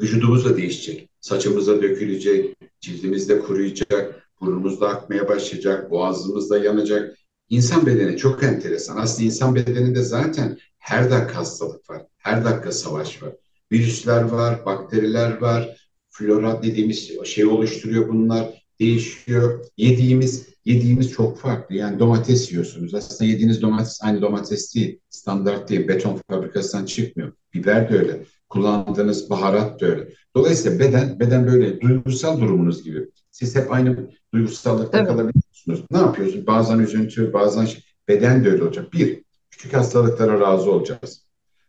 vücudumuz 0.00 0.44
da 0.44 0.56
değişecek. 0.56 1.08
Saçımız 1.20 1.66
da 1.66 1.82
dökülecek, 1.82 2.56
cildimiz 2.80 3.28
de 3.28 3.38
kuruyacak, 3.38 4.28
burnumuzda 4.40 4.88
akmaya 4.88 5.28
başlayacak, 5.28 5.90
boğazımızda 5.90 6.58
yanacak. 6.58 7.16
İnsan 7.48 7.86
bedeni 7.86 8.16
çok 8.16 8.42
enteresan. 8.42 8.96
Aslında 8.96 9.26
insan 9.26 9.54
bedeninde 9.54 10.02
zaten 10.02 10.58
her 10.78 11.10
dakika 11.10 11.38
hastalık 11.38 11.90
var. 11.90 12.02
Her 12.18 12.44
dakika 12.44 12.72
savaş 12.72 13.22
var. 13.22 13.32
Virüsler 13.72 14.22
var, 14.22 14.66
bakteriler 14.66 15.40
var. 15.40 15.76
Flora 16.10 16.62
dediğimiz 16.62 17.10
şey 17.24 17.46
oluşturuyor 17.46 18.08
bunlar. 18.08 18.66
Değişiyor. 18.80 19.64
Yediğimiz 19.76 20.46
yediğimiz 20.64 21.10
çok 21.10 21.38
farklı. 21.38 21.74
Yani 21.74 21.98
domates 21.98 22.52
yiyorsunuz. 22.52 22.94
Aslında 22.94 23.30
yediğiniz 23.30 23.62
domates 23.62 23.98
aynı 24.02 24.22
domates 24.22 24.74
değil. 24.74 25.00
Standart 25.10 25.68
değil. 25.68 25.88
Beton 25.88 26.20
fabrikasından 26.30 26.84
çıkmıyor. 26.84 27.32
Biber 27.54 27.92
de 27.92 27.98
öyle. 27.98 28.24
Kullandığınız 28.48 29.30
baharat 29.30 29.80
da 29.80 29.86
öyle. 29.86 30.08
Dolayısıyla 30.36 30.78
beden 30.78 31.20
beden 31.20 31.46
böyle 31.46 31.80
duygusal 31.80 32.40
durumunuz 32.40 32.82
gibi. 32.82 33.10
Siz 33.30 33.56
hep 33.56 33.72
aynı 33.72 34.10
duygusallıkta 34.34 34.98
evet. 34.98 35.08
kalabiliyorsunuz. 35.08 35.82
Ne 35.90 35.98
yapıyorsunuz? 35.98 36.46
Bazen 36.46 36.78
üzüntü, 36.78 37.32
bazen 37.32 37.64
şey, 37.64 37.82
beden 38.08 38.44
de 38.44 38.50
öyle 38.50 38.62
olacak. 38.64 38.92
Bir, 38.92 39.22
küçük 39.50 39.74
hastalıklara 39.74 40.40
razı 40.40 40.70
olacağız. 40.70 41.26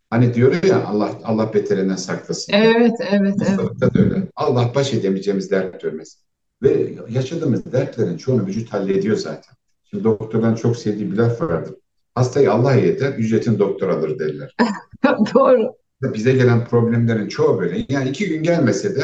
Hani 0.09 0.33
diyor 0.33 0.63
ya 0.63 0.85
Allah 0.85 1.11
Allah 1.23 1.53
beterinden 1.53 1.95
saklasın. 1.95 2.53
Evet, 2.53 2.93
evet, 3.11 3.41
Hastalıkta 3.41 3.85
evet. 3.85 3.95
da 3.95 3.99
öyle. 3.99 4.27
Allah 4.35 4.71
baş 4.75 4.93
edemeyeceğimiz 4.93 5.51
dert 5.51 5.81
görmesin. 5.81 6.21
Ve 6.63 6.95
yaşadığımız 7.09 7.71
dertlerin 7.71 8.17
çoğunu 8.17 8.45
vücut 8.45 8.73
hallediyor 8.73 9.17
zaten. 9.17 9.55
Şimdi 9.83 10.03
doktorların 10.03 10.55
çok 10.55 10.77
sevdiği 10.77 11.11
bir 11.11 11.17
laf 11.17 11.41
vardır. 11.41 11.75
Hastayı 12.15 12.51
Allah 12.51 12.73
yeter, 12.73 13.13
ücretin 13.13 13.59
doktor 13.59 13.89
alır 13.89 14.19
derler. 14.19 14.55
Doğru. 15.33 15.75
Bize 16.01 16.33
gelen 16.33 16.65
problemlerin 16.65 17.27
çoğu 17.27 17.59
böyle. 17.59 17.85
Yani 17.89 18.09
iki 18.09 18.29
gün 18.29 18.43
gelmese 18.43 18.95
de 18.95 19.03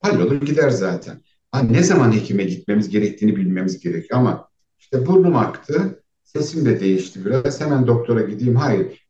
hallolur 0.00 0.40
gider 0.40 0.70
zaten. 0.70 1.20
Hani 1.52 1.72
ne 1.72 1.82
zaman 1.82 2.12
hekime 2.12 2.44
gitmemiz 2.44 2.88
gerektiğini 2.88 3.36
bilmemiz 3.36 3.80
gerekiyor 3.80 4.20
ama 4.20 4.48
işte 4.78 5.06
burnum 5.06 5.36
aktı, 5.36 6.02
sesim 6.24 6.66
de 6.66 6.80
değişti 6.80 7.24
biraz. 7.24 7.60
Hemen 7.60 7.86
doktora 7.86 8.20
gideyim. 8.20 8.56
Hayır, 8.56 9.06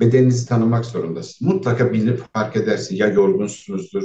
bedeninizi 0.00 0.48
tanımak 0.48 0.84
zorundasınız. 0.84 1.52
Mutlaka 1.52 1.92
bilip 1.92 2.20
fark 2.32 2.56
edersin. 2.56 2.96
Ya 2.96 3.06
yorgunsunuzdur, 3.06 4.04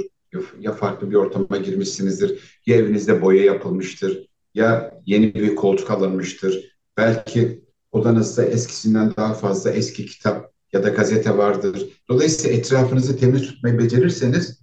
ya 0.58 0.72
farklı 0.72 1.10
bir 1.10 1.16
ortama 1.16 1.56
girmişsinizdir, 1.56 2.60
ya 2.66 2.76
evinizde 2.76 3.22
boya 3.22 3.44
yapılmıştır, 3.44 4.26
ya 4.54 5.00
yeni 5.06 5.34
bir 5.34 5.54
koltuk 5.54 5.90
alınmıştır. 5.90 6.76
Belki 6.96 7.64
odanızda 7.92 8.44
eskisinden 8.44 9.12
daha 9.16 9.34
fazla 9.34 9.70
eski 9.70 10.06
kitap 10.06 10.52
ya 10.72 10.82
da 10.82 10.88
gazete 10.88 11.36
vardır. 11.38 12.02
Dolayısıyla 12.08 12.56
etrafınızı 12.56 13.18
temiz 13.18 13.42
tutmayı 13.42 13.78
becerirseniz 13.78 14.60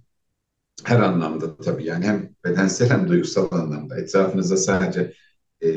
her 0.84 1.00
anlamda 1.00 1.56
tabii 1.56 1.84
yani 1.84 2.04
hem 2.04 2.30
bedensel 2.44 2.90
hem 2.90 3.08
duygusal 3.08 3.48
anlamda 3.50 4.00
etrafınızda 4.00 4.56
sadece 4.56 5.12
e, 5.64 5.68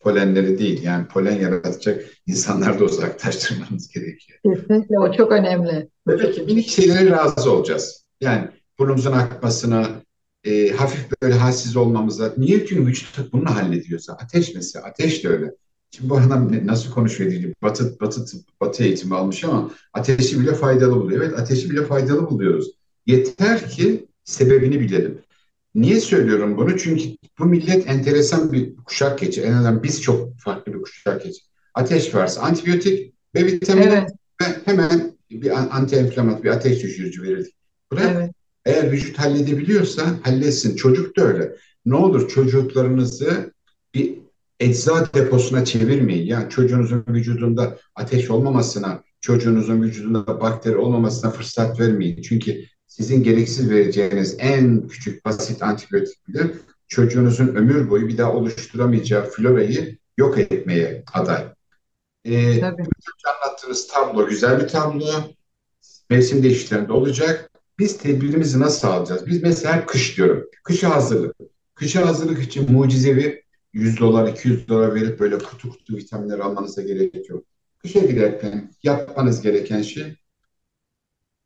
polenleri 0.00 0.58
değil 0.58 0.82
yani 0.82 1.08
polen 1.08 1.36
yaratacak 1.40 2.04
insanlar 2.26 2.80
da 2.80 2.84
uzaklaştırmanız 2.84 3.88
gerekiyor. 3.88 4.38
Kesinlikle 4.44 4.98
o 4.98 5.12
çok 5.12 5.32
önemli. 5.32 5.88
Peki 6.06 6.42
minik 6.42 6.68
şeylere 6.68 7.10
razı 7.10 7.52
olacağız. 7.52 8.04
Yani 8.20 8.48
burnumuzun 8.78 9.12
akmasına, 9.12 9.88
e, 10.44 10.68
hafif 10.70 11.22
böyle 11.22 11.34
halsiz 11.34 11.76
olmamıza. 11.76 12.34
Niye 12.36 12.66
çünkü 12.66 12.86
vücut 12.86 13.32
bunu 13.32 13.54
hallediyorsa? 13.54 14.12
Ateş 14.12 14.54
mesela, 14.54 14.84
ateş 14.84 15.24
de 15.24 15.28
öyle. 15.28 15.54
Şimdi 15.90 16.10
bu 16.10 16.18
adam 16.18 16.66
nasıl 16.66 16.90
konuşuyor 16.90 17.30
diye 17.30 17.54
batı, 17.62 18.00
batı, 18.00 18.24
batı 18.60 18.84
eğitimi 18.84 19.14
almış 19.14 19.44
ama 19.44 19.70
ateşi 19.92 20.40
bile 20.40 20.54
faydalı 20.54 20.96
buluyor. 20.96 21.22
Evet 21.22 21.38
ateşi 21.38 21.70
bile 21.70 21.84
faydalı 21.84 22.30
buluyoruz. 22.30 22.70
Yeter 23.06 23.70
ki 23.70 24.06
sebebini 24.24 24.80
bilelim. 24.80 25.18
Niye 25.74 26.00
söylüyorum 26.00 26.56
bunu? 26.56 26.78
Çünkü 26.78 27.04
bu 27.38 27.44
millet 27.44 27.88
enteresan 27.88 28.52
bir 28.52 28.76
kuşak 28.76 29.18
geçi. 29.18 29.42
En 29.42 29.52
azından 29.52 29.82
biz 29.82 30.02
çok 30.02 30.38
farklı 30.38 30.74
bir 30.74 30.82
kuşak 30.82 31.24
geçi. 31.24 31.40
Ateş 31.74 32.14
varsa 32.14 32.40
antibiyotik 32.40 33.14
ve 33.34 33.46
vitamin 33.46 33.82
evet. 33.82 34.10
ve 34.42 34.44
hemen 34.64 35.18
bir 35.30 35.76
anti 35.76 35.96
enflamat, 35.96 36.44
bir 36.44 36.48
ateş 36.48 36.82
düşürücü 36.82 37.22
verirdik. 37.22 37.54
Bırak. 37.92 38.16
Evet. 38.16 38.30
Eğer 38.64 38.92
vücut 38.92 39.18
halledebiliyorsa 39.18 40.06
halletsin. 40.22 40.76
Çocuk 40.76 41.16
da 41.16 41.22
öyle. 41.22 41.56
Ne 41.86 41.94
olur 41.94 42.28
çocuklarınızı 42.28 43.52
bir 43.94 44.18
ecza 44.60 45.14
deposuna 45.14 45.64
çevirmeyin. 45.64 46.26
Yani 46.26 46.50
çocuğunuzun 46.50 47.04
vücudunda 47.08 47.78
ateş 47.94 48.30
olmamasına, 48.30 49.02
çocuğunuzun 49.20 49.82
vücudunda 49.82 50.40
bakteri 50.40 50.76
olmamasına 50.76 51.30
fırsat 51.30 51.80
vermeyin. 51.80 52.22
Çünkü 52.22 52.64
sizin 52.86 53.22
gereksiz 53.22 53.70
vereceğiniz 53.70 54.36
en 54.38 54.88
küçük 54.88 55.24
basit 55.24 55.62
antibiyotik 55.62 56.28
bile 56.28 56.50
çocuğunuzun 56.88 57.46
ömür 57.46 57.90
boyu 57.90 58.08
bir 58.08 58.18
daha 58.18 58.32
oluşturamayacağı 58.32 59.30
florayı 59.30 59.98
yok 60.16 60.38
etmeye 60.38 61.04
aday. 61.12 61.46
Ee, 62.24 62.62
anlattığınız 62.64 63.88
tablo 63.88 64.28
güzel 64.28 64.60
bir 64.60 64.68
tablo. 64.68 65.06
Mevsim 66.10 66.42
değişikliklerinde 66.42 66.92
olacak. 66.92 67.50
Biz 67.78 67.98
tedbirimizi 67.98 68.60
nasıl 68.60 68.88
alacağız? 68.88 69.26
Biz 69.26 69.42
mesela 69.42 69.86
kış 69.86 70.16
diyorum. 70.16 70.46
Kışa 70.64 70.94
hazırlık. 70.94 71.36
Kışa 71.74 72.06
hazırlık 72.06 72.42
için 72.42 72.72
mucizevi 72.72 73.39
100 73.72 74.00
dolar, 74.00 74.28
200 74.28 74.68
dolar 74.68 74.94
verip 74.94 75.20
böyle 75.20 75.38
kutu 75.38 75.70
kutu 75.70 75.96
vitaminler 75.96 76.38
almanıza 76.38 76.82
gerek 76.82 77.28
yok. 77.28 77.44
Kışa 77.78 78.00
giderken 78.00 78.70
yapmanız 78.82 79.42
gereken 79.42 79.82
şey 79.82 80.16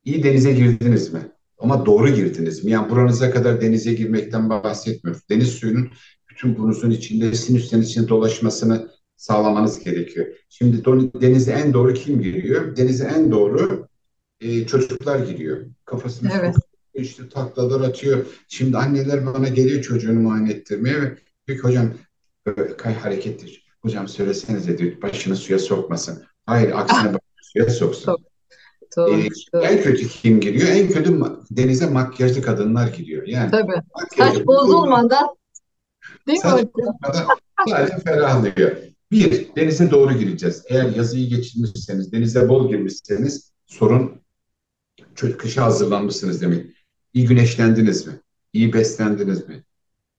iyi 0.05 0.23
denize 0.23 0.53
girdiniz 0.53 1.13
mi? 1.13 1.21
Ama 1.59 1.87
doğru 1.87 2.09
girdiniz 2.09 2.65
mi? 2.65 2.71
Yani 2.71 2.91
buranıza 2.91 3.31
kadar 3.31 3.61
denize 3.61 3.93
girmekten 3.93 4.51
bahsetmiyoruz. 4.51 5.23
Deniz 5.31 5.49
suyunun 5.49 5.91
bütün 6.31 6.57
burnunuzun 6.57 6.91
içinde 6.91 7.35
sinüslerin 7.35 7.83
içinde 7.83 8.09
dolaşmasını 8.09 8.91
sağlamanız 9.17 9.85
gerekiyor. 9.85 10.27
Şimdi 10.49 10.85
denize 11.21 11.53
en 11.53 11.73
doğru 11.73 11.95
kim 11.95 12.23
giriyor? 12.23 12.77
Denize 12.77 13.05
en 13.05 13.31
doğru 13.31 13.89
e, 14.41 14.67
çocuklar 14.67 15.19
giriyor. 15.19 15.67
Kafasını 15.85 16.31
evet. 16.41 16.55
işte 16.95 17.29
taklalar 17.29 17.81
atıyor. 17.81 18.27
Şimdi 18.49 18.77
anneler 18.79 19.27
bana 19.27 19.49
geliyor 19.49 19.83
çocuğunu 19.83 20.21
muayene 20.21 20.53
ettirmeye 20.53 21.03
ve 21.03 21.17
diyor 21.49 21.59
ki 21.59 21.65
hocam 21.65 21.93
kay 22.79 22.95
harekettir. 22.95 23.65
Hocam 23.83 24.09
söylesenize 24.09 24.79
diyor 24.79 25.03
başını 25.03 25.37
suya 25.37 25.59
sokmasın. 25.59 26.25
Hayır 26.47 26.73
aksine 26.75 27.05
başını 27.05 27.21
suya 27.43 27.71
soksun. 27.71 28.17
Doğru, 28.97 29.21
ee, 29.21 29.29
doğru. 29.55 29.63
En 29.63 29.83
kötü 29.83 30.09
kim 30.09 30.41
giriyor? 30.41 30.69
En 30.69 30.89
kötü 30.89 31.21
denize 31.51 31.87
makyajlı 31.87 32.43
kadınlar 32.43 32.89
giriyor. 32.89 33.27
Yani 33.27 33.51
Tabii. 33.51 33.83
Saç 34.17 34.47
bozulmadan 34.47 35.37
değil 36.27 36.45
mi 36.45 36.51
hocam? 36.51 36.99
sadece 37.69 37.99
ferahlıyor. 37.99 38.77
Bir, 39.11 39.55
denize 39.57 39.91
doğru 39.91 40.13
gireceğiz. 40.13 40.65
Eğer 40.69 40.97
yazıyı 40.97 41.29
geçirmişseniz, 41.29 42.13
denize 42.13 42.49
bol 42.49 42.69
girmişseniz 42.69 43.53
sorun 43.67 44.21
kışa 45.15 45.65
hazırlanmışsınız 45.65 46.43
demek. 46.43 46.67
İyi 47.15 47.27
güneşlendiniz 47.27 48.07
mi? 48.07 48.21
İyi 48.53 48.73
beslendiniz 48.73 49.49
mi? 49.49 49.65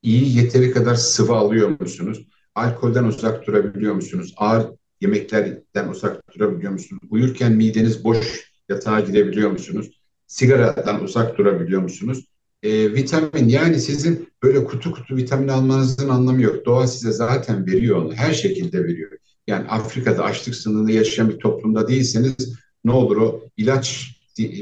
İyi 0.05 0.37
yeteri 0.37 0.71
kadar 0.71 0.95
sıvı 0.95 1.33
alıyor 1.33 1.79
musunuz? 1.79 2.27
Alkolden 2.55 3.03
uzak 3.03 3.47
durabiliyor 3.47 3.93
musunuz? 3.93 4.33
Ağır 4.37 4.67
yemeklerden 5.01 5.87
uzak 5.87 6.35
durabiliyor 6.35 6.71
musunuz? 6.71 7.01
Uyurken 7.09 7.51
mideniz 7.51 8.03
boş 8.03 8.51
yatağa 8.69 8.99
girebiliyor 8.99 9.51
musunuz? 9.51 9.99
Sigaradan 10.27 11.03
uzak 11.03 11.37
durabiliyor 11.37 11.81
musunuz? 11.81 12.25
E, 12.63 12.93
vitamin 12.93 13.47
yani 13.47 13.79
sizin 13.79 14.29
böyle 14.43 14.63
kutu 14.63 14.91
kutu 14.91 15.15
vitamin 15.15 15.47
almanızın 15.47 16.09
anlamı 16.09 16.41
yok. 16.41 16.65
Doğa 16.65 16.87
size 16.87 17.11
zaten 17.11 17.67
veriyor 17.67 17.97
onu. 17.97 18.13
Her 18.13 18.33
şekilde 18.33 18.83
veriyor. 18.83 19.11
Yani 19.47 19.67
Afrika'da 19.67 20.23
açlık 20.23 20.55
sınırında 20.55 20.91
yaşayan 20.91 21.29
bir 21.29 21.37
toplumda 21.37 21.87
değilseniz 21.87 22.55
ne 22.83 22.91
olur 22.91 23.17
o 23.17 23.41
ilaç 23.57 24.15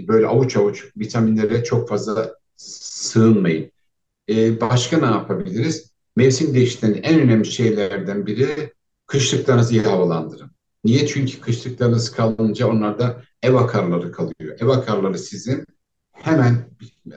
böyle 0.07 0.27
avuç 0.27 0.57
avuç 0.57 0.85
vitaminlere 0.97 1.63
çok 1.63 1.89
fazla 1.89 2.35
sığınmayın. 2.55 3.72
E, 4.29 4.61
başka 4.61 4.97
ne 4.97 5.05
yapabiliriz? 5.05 5.93
Mevsim 6.15 6.53
değişikliğinin 6.53 7.03
en 7.03 7.19
önemli 7.19 7.45
şeylerden 7.45 8.25
biri 8.25 8.73
kışlıklarınızı 9.07 9.73
iyi 9.73 9.81
havalandırın. 9.81 10.51
Niye? 10.83 11.07
Çünkü 11.07 11.39
kışlıklarınız 11.39 12.11
kalınca 12.11 12.67
onlarda 12.67 13.23
ev 13.43 13.53
akarları 13.53 14.11
kalıyor. 14.11 14.57
Ev 14.59 14.67
akarları 14.67 15.19
sizin 15.19 15.65
hemen 16.11 16.69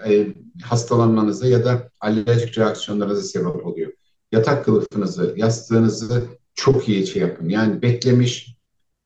e, 0.09 0.27
hastalanmanıza 0.63 1.47
ya 1.47 1.65
da 1.65 1.91
alerjik 2.01 2.59
reaksiyonlarınıza 2.59 3.23
sebep 3.23 3.67
oluyor. 3.67 3.93
Yatak 4.33 4.65
kılıfınızı, 4.65 5.35
yastığınızı 5.37 6.25
çok 6.55 6.89
iyi 6.89 7.07
şey 7.07 7.23
yapın. 7.23 7.49
Yani 7.49 7.83
beklemiş 7.83 8.57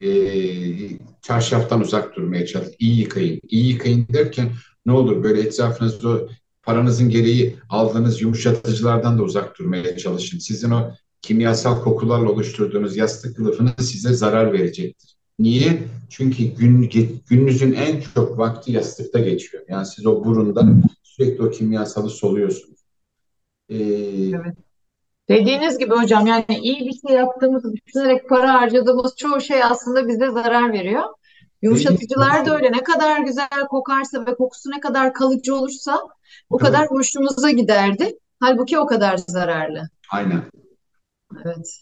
e, 0.01 0.11
çarşaftan 1.23 1.81
uzak 1.81 2.17
durmaya 2.17 2.47
çalışın. 2.47 2.75
İyi 2.79 3.01
yıkayın. 3.01 3.41
İyi 3.49 3.69
yıkayın 3.73 4.07
derken 4.13 4.53
ne 4.87 4.93
olur 4.93 5.23
böyle 5.23 5.41
etrafınızda 5.41 6.29
paranızın 6.71 7.09
gereği 7.09 7.57
aldığınız 7.69 8.23
yumuşatıcılardan 8.23 9.19
da 9.19 9.23
uzak 9.23 9.59
durmaya 9.59 9.97
çalışın. 9.97 10.39
Sizin 10.39 10.71
o 10.71 10.91
kimyasal 11.23 11.83
kokularla 11.83 12.31
oluşturduğunuz 12.31 12.97
yastık 12.97 13.37
kılıfınız 13.37 13.91
size 13.91 14.13
zarar 14.13 14.53
verecektir. 14.53 15.17
Niye? 15.39 15.83
Çünkü 16.11 16.45
gün, 16.45 16.91
gününüzün 17.29 17.73
en 17.73 18.01
çok 18.15 18.39
vakti 18.39 18.73
yastıkta 18.73 19.19
geçiyor. 19.19 19.65
Yani 19.69 19.87
siz 19.87 20.07
o 20.07 20.25
burunda 20.25 20.67
sürekli 21.03 21.43
o 21.43 21.51
kimyasalı 21.51 22.11
soluyorsunuz. 22.11 22.79
Ee, 23.69 23.77
evet. 24.29 24.57
Dediğiniz 25.29 25.79
gibi 25.79 25.95
hocam 25.95 26.27
yani 26.27 26.45
iyi 26.63 26.87
bir 26.87 27.09
şey 27.09 27.17
yaptığımızı 27.17 27.73
düşünerek 27.73 28.29
para 28.29 28.55
harcadığımız 28.55 29.17
çoğu 29.17 29.41
şey 29.41 29.63
aslında 29.63 30.09
bize 30.09 30.31
zarar 30.31 30.73
veriyor. 30.73 31.05
Yumuşatıcılar 31.63 32.47
da 32.47 32.57
öyle. 32.57 32.73
Ne 32.73 32.83
kadar 32.83 33.21
güzel 33.21 33.67
kokarsa 33.71 34.27
ve 34.27 34.35
kokusu 34.35 34.71
ne 34.71 34.81
kadar 34.81 35.15
kalıcı 35.15 35.55
olursa 35.55 36.01
o 36.51 36.59
kadar 36.59 36.87
hoşumuza 36.87 37.51
giderdi. 37.51 38.19
Halbuki 38.41 38.79
o 38.79 38.87
kadar 38.87 39.17
zararlı. 39.17 39.89
Aynen. 40.11 40.43
Evet. 41.45 41.81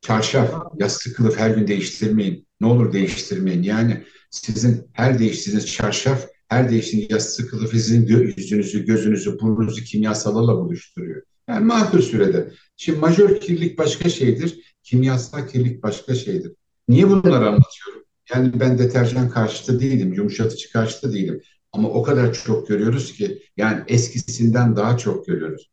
Çarşaf, 0.00 0.50
yastık 0.78 1.16
kılıf 1.16 1.38
her 1.38 1.50
gün 1.50 1.66
değiştirmeyin. 1.66 2.46
Ne 2.60 2.66
olur 2.66 2.92
değiştirmeyin. 2.92 3.62
Yani 3.62 4.04
sizin 4.30 4.90
her 4.92 5.18
değiştiğiniz 5.18 5.66
çarşaf, 5.66 6.26
her 6.48 6.70
değiştiğiniz 6.70 7.10
yastık 7.10 7.50
kılıf 7.50 7.70
sizin 7.70 8.06
yüzünüzü, 8.06 8.84
gözünüzü, 8.84 9.40
burnunuzu 9.40 9.84
kimyasallarla 9.84 10.56
buluşturuyor. 10.56 11.22
Yani 11.48 11.64
makul 11.64 12.02
sürede. 12.02 12.52
Şimdi 12.76 12.98
majör 12.98 13.40
kirlilik 13.40 13.78
başka 13.78 14.08
şeydir, 14.08 14.74
kimyasal 14.82 15.48
kirlilik 15.48 15.82
başka 15.82 16.14
şeydir. 16.14 16.52
Niye 16.88 17.10
bunları 17.10 17.48
anlatıyorum? 17.48 18.04
Yani 18.34 18.60
ben 18.60 18.78
deterjan 18.78 19.30
karşıtı 19.30 19.80
değilim, 19.80 20.12
yumuşatıcı 20.12 20.72
karşıtı 20.72 21.12
değilim. 21.12 21.42
Ama 21.72 21.88
o 21.88 22.02
kadar 22.02 22.34
çok 22.34 22.68
görüyoruz 22.68 23.12
ki 23.12 23.42
yani 23.56 23.82
eskisinden 23.88 24.76
daha 24.76 24.98
çok 24.98 25.26
görüyoruz. 25.26 25.70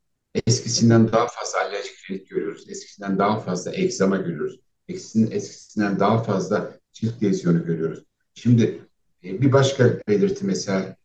Eskisinden 0.48 1.12
daha 1.12 1.28
fazla 1.28 1.60
alerjik 1.60 2.10
rinit 2.10 2.30
görüyoruz. 2.30 2.70
Eskisinden 2.70 3.20
daha 3.20 3.40
fazla 3.40 3.76
egzama 3.76 4.18
görüyoruz. 4.18 4.60
Eskisinden, 4.88 5.32
eskisinden 5.32 6.00
daha 6.00 6.24
fazla 6.24 6.80
cilt 6.94 7.24
lezyonu 7.24 7.66
görüyoruz. 7.66 8.04
Şimdi 8.34 8.82
e, 9.24 9.42
bir 9.42 9.52
başka 9.52 10.00
belirti 10.08 10.46
mesela 10.46 10.96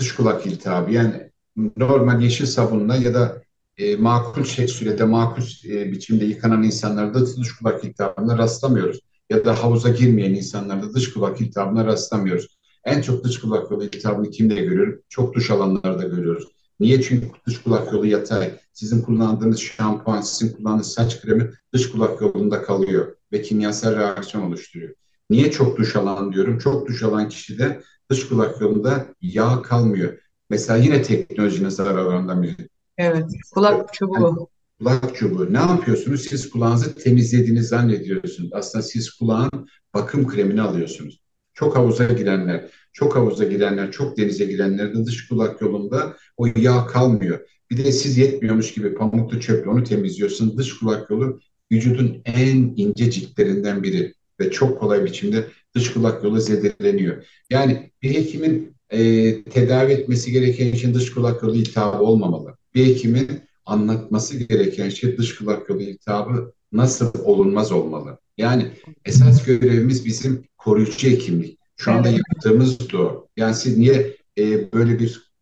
dış 0.00 0.14
kulak 0.14 0.46
iltihabı. 0.46 0.92
Yani 0.92 1.30
normal 1.76 2.22
yeşil 2.22 2.46
sabunla 2.46 2.96
ya 2.96 3.14
da 3.14 3.42
e, 3.76 3.96
makul 3.96 4.44
şey, 4.44 4.68
sürede 4.68 5.04
makul 5.04 5.42
e, 5.68 5.92
biçimde 5.92 6.24
yıkanan 6.24 6.62
insanlarda 6.62 7.26
dış 7.26 7.56
kulak 7.56 7.84
iltihabına 7.84 8.38
rastlamıyoruz. 8.38 9.00
Ya 9.30 9.44
da 9.44 9.62
havuza 9.62 9.88
girmeyen 9.88 10.34
insanlarda 10.34 10.94
dış 10.94 11.12
kulak 11.12 11.40
iltihabına 11.40 11.86
rastlamıyoruz. 11.86 12.56
En 12.84 13.00
çok 13.02 13.24
dış 13.24 13.40
kulak 13.40 13.70
yolu 13.70 13.84
iltihabını 13.84 14.30
kimde 14.30 14.54
görüyoruz? 14.54 15.00
Çok 15.08 15.34
duş 15.34 15.50
alanlarda 15.50 16.02
görüyoruz. 16.02 16.48
Niye? 16.80 17.02
Çünkü 17.02 17.26
dış 17.46 17.62
kulak 17.62 17.92
yolu 17.92 18.06
yatay. 18.06 18.52
Sizin 18.72 19.02
kullandığınız 19.02 19.60
şampuan, 19.60 20.20
sizin 20.20 20.56
kullandığınız 20.56 20.92
saç 20.92 21.20
kremi 21.22 21.50
dış 21.72 21.90
kulak 21.90 22.20
yolunda 22.20 22.62
kalıyor 22.62 23.16
ve 23.32 23.42
kimyasal 23.42 23.96
reaksiyon 23.96 24.44
oluşturuyor. 24.44 24.94
Niye 25.30 25.50
çok 25.50 25.78
duş 25.78 25.96
alan 25.96 26.32
diyorum? 26.32 26.58
Çok 26.58 26.88
duş 26.88 27.02
alan 27.02 27.28
kişide 27.28 27.82
dış 28.10 28.28
kulak 28.28 28.60
yolunda 28.60 29.06
yağ 29.20 29.62
kalmıyor. 29.62 30.18
Mesela 30.50 30.76
yine 30.78 31.02
teknolojinin 31.02 31.68
zararlarından 31.68 32.42
biri. 32.42 32.68
Evet, 32.98 33.30
kulak 33.54 33.94
çubuğu. 33.94 34.48
Kulak 34.78 35.16
çubuğu. 35.16 35.52
Ne 35.52 35.58
yapıyorsunuz? 35.58 36.22
Siz 36.22 36.50
kulağınızı 36.50 36.94
temizlediğini 36.94 37.62
zannediyorsunuz. 37.62 38.50
Aslında 38.52 38.82
siz 38.82 39.10
kulağın 39.10 39.68
bakım 39.94 40.28
kremini 40.28 40.62
alıyorsunuz. 40.62 41.20
Çok 41.54 41.76
havuza 41.76 42.04
girenler, 42.04 42.70
çok 42.92 43.16
havuza 43.16 43.44
girenler, 43.44 43.92
çok 43.92 44.16
denize 44.16 44.44
girenlerin 44.44 45.06
dış 45.06 45.28
kulak 45.28 45.60
yolunda 45.60 46.16
o 46.36 46.46
yağ 46.46 46.86
kalmıyor. 46.86 47.40
Bir 47.70 47.84
de 47.84 47.92
siz 47.92 48.18
yetmiyormuş 48.18 48.74
gibi 48.74 48.94
pamuklu 48.94 49.40
çöple 49.40 49.70
onu 49.70 49.84
temizliyorsun. 49.84 50.58
Dış 50.58 50.78
kulak 50.78 51.10
yolu 51.10 51.40
vücudun 51.72 52.22
en 52.24 52.72
ince 52.76 53.10
ciltlerinden 53.10 53.82
biri 53.82 54.14
ve 54.40 54.50
çok 54.50 54.80
kolay 54.80 55.04
biçimde 55.04 55.46
dış 55.74 55.92
kulak 55.92 56.24
yolu 56.24 56.40
zedeleniyor. 56.40 57.24
Yani 57.50 57.90
bir 58.02 58.14
hekimin 58.14 58.76
e, 58.90 59.44
tedavi 59.44 59.92
etmesi 59.92 60.32
gereken 60.32 60.72
şey 60.72 60.94
dış 60.94 61.10
kulak 61.10 61.42
yolu 61.42 61.56
iltihabı 61.56 62.02
olmamalı. 62.02 62.56
Bir 62.74 62.86
hekimin 62.86 63.28
anlatması 63.66 64.36
gereken 64.36 64.88
şey 64.88 65.18
dış 65.18 65.38
kulak 65.38 65.68
yolu 65.68 65.82
iltihabı 65.82 66.52
nasıl 66.72 67.12
olunmaz 67.24 67.72
olmalı. 67.72 68.18
Yani 68.38 68.72
esas 69.04 69.44
görevimiz 69.44 70.04
bizim 70.04 70.44
koruyucu 70.58 71.08
hekimlik. 71.08 71.58
Şu 71.76 71.92
anda 71.92 72.08
evet. 72.08 72.18
yaptığımız 72.18 72.92
da 72.92 72.98
o. 72.98 73.28
Yani 73.36 73.54
siz 73.54 73.78
niye 73.78 74.16
e, 74.38 74.72
böyle 74.72 74.98
bir 74.98 75.34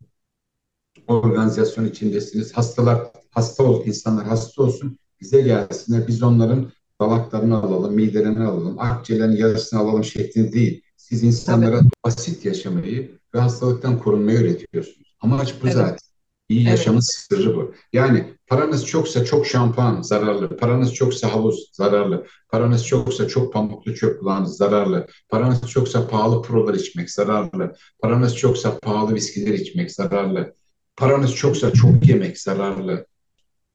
organizasyon 1.06 1.85
içindesiniz? 1.85 2.52
Hastalar, 2.52 3.12
hasta 3.30 3.62
ol, 3.62 3.87
insanlar 3.87 4.26
hasta 4.26 4.62
olsun, 4.62 4.98
bize 5.20 5.40
gelsinler. 5.40 6.08
Biz 6.08 6.22
onların 6.22 6.72
dalaklarını 7.00 7.56
alalım, 7.62 7.94
midelerini 7.94 8.44
alalım, 8.44 8.78
akciğerlerin 8.78 9.37
yarısını 9.37 9.80
alalım 9.80 10.04
şeklinde 10.04 10.52
değil. 10.52 10.82
Siz 10.96 11.22
insanlara 11.22 11.78
Tabii. 11.78 11.88
basit 12.04 12.44
yaşamayı 12.44 13.18
ve 13.35 13.38
hastalıktan 13.38 13.98
korunmayı 13.98 14.38
öğretiyorsunuz. 14.38 15.16
Amaç 15.20 15.54
bu 15.62 15.66
evet. 15.66 15.74
zaten. 15.74 16.12
İyi 16.53 16.69
evet. 16.69 16.79
yaşamın 16.79 17.01
sırrı 17.01 17.57
bu. 17.57 17.75
Yani 17.93 18.35
paranız 18.47 18.87
çoksa 18.87 19.25
çok 19.25 19.47
şampuan 19.47 20.03
zararlı, 20.03 20.57
paranız 20.57 20.95
çoksa 20.95 21.33
havuz 21.33 21.71
zararlı, 21.73 22.27
paranız 22.49 22.87
çoksa 22.87 23.29
çok 23.29 23.53
pamuklu 23.53 23.95
çöp 23.95 24.21
kulağınız 24.21 24.57
zararlı, 24.57 25.07
paranız 25.29 25.69
çoksa 25.69 26.07
pahalı 26.07 26.43
prolar 26.43 26.75
içmek 26.75 27.11
zararlı, 27.11 27.75
paranız 28.03 28.37
çoksa 28.37 28.79
pahalı 28.79 29.15
viskiler 29.15 29.55
içmek 29.55 29.93
zararlı, 29.93 30.55
paranız 30.97 31.35
çoksa 31.35 31.73
çok 31.73 32.09
yemek 32.09 32.38
zararlı. 32.38 33.07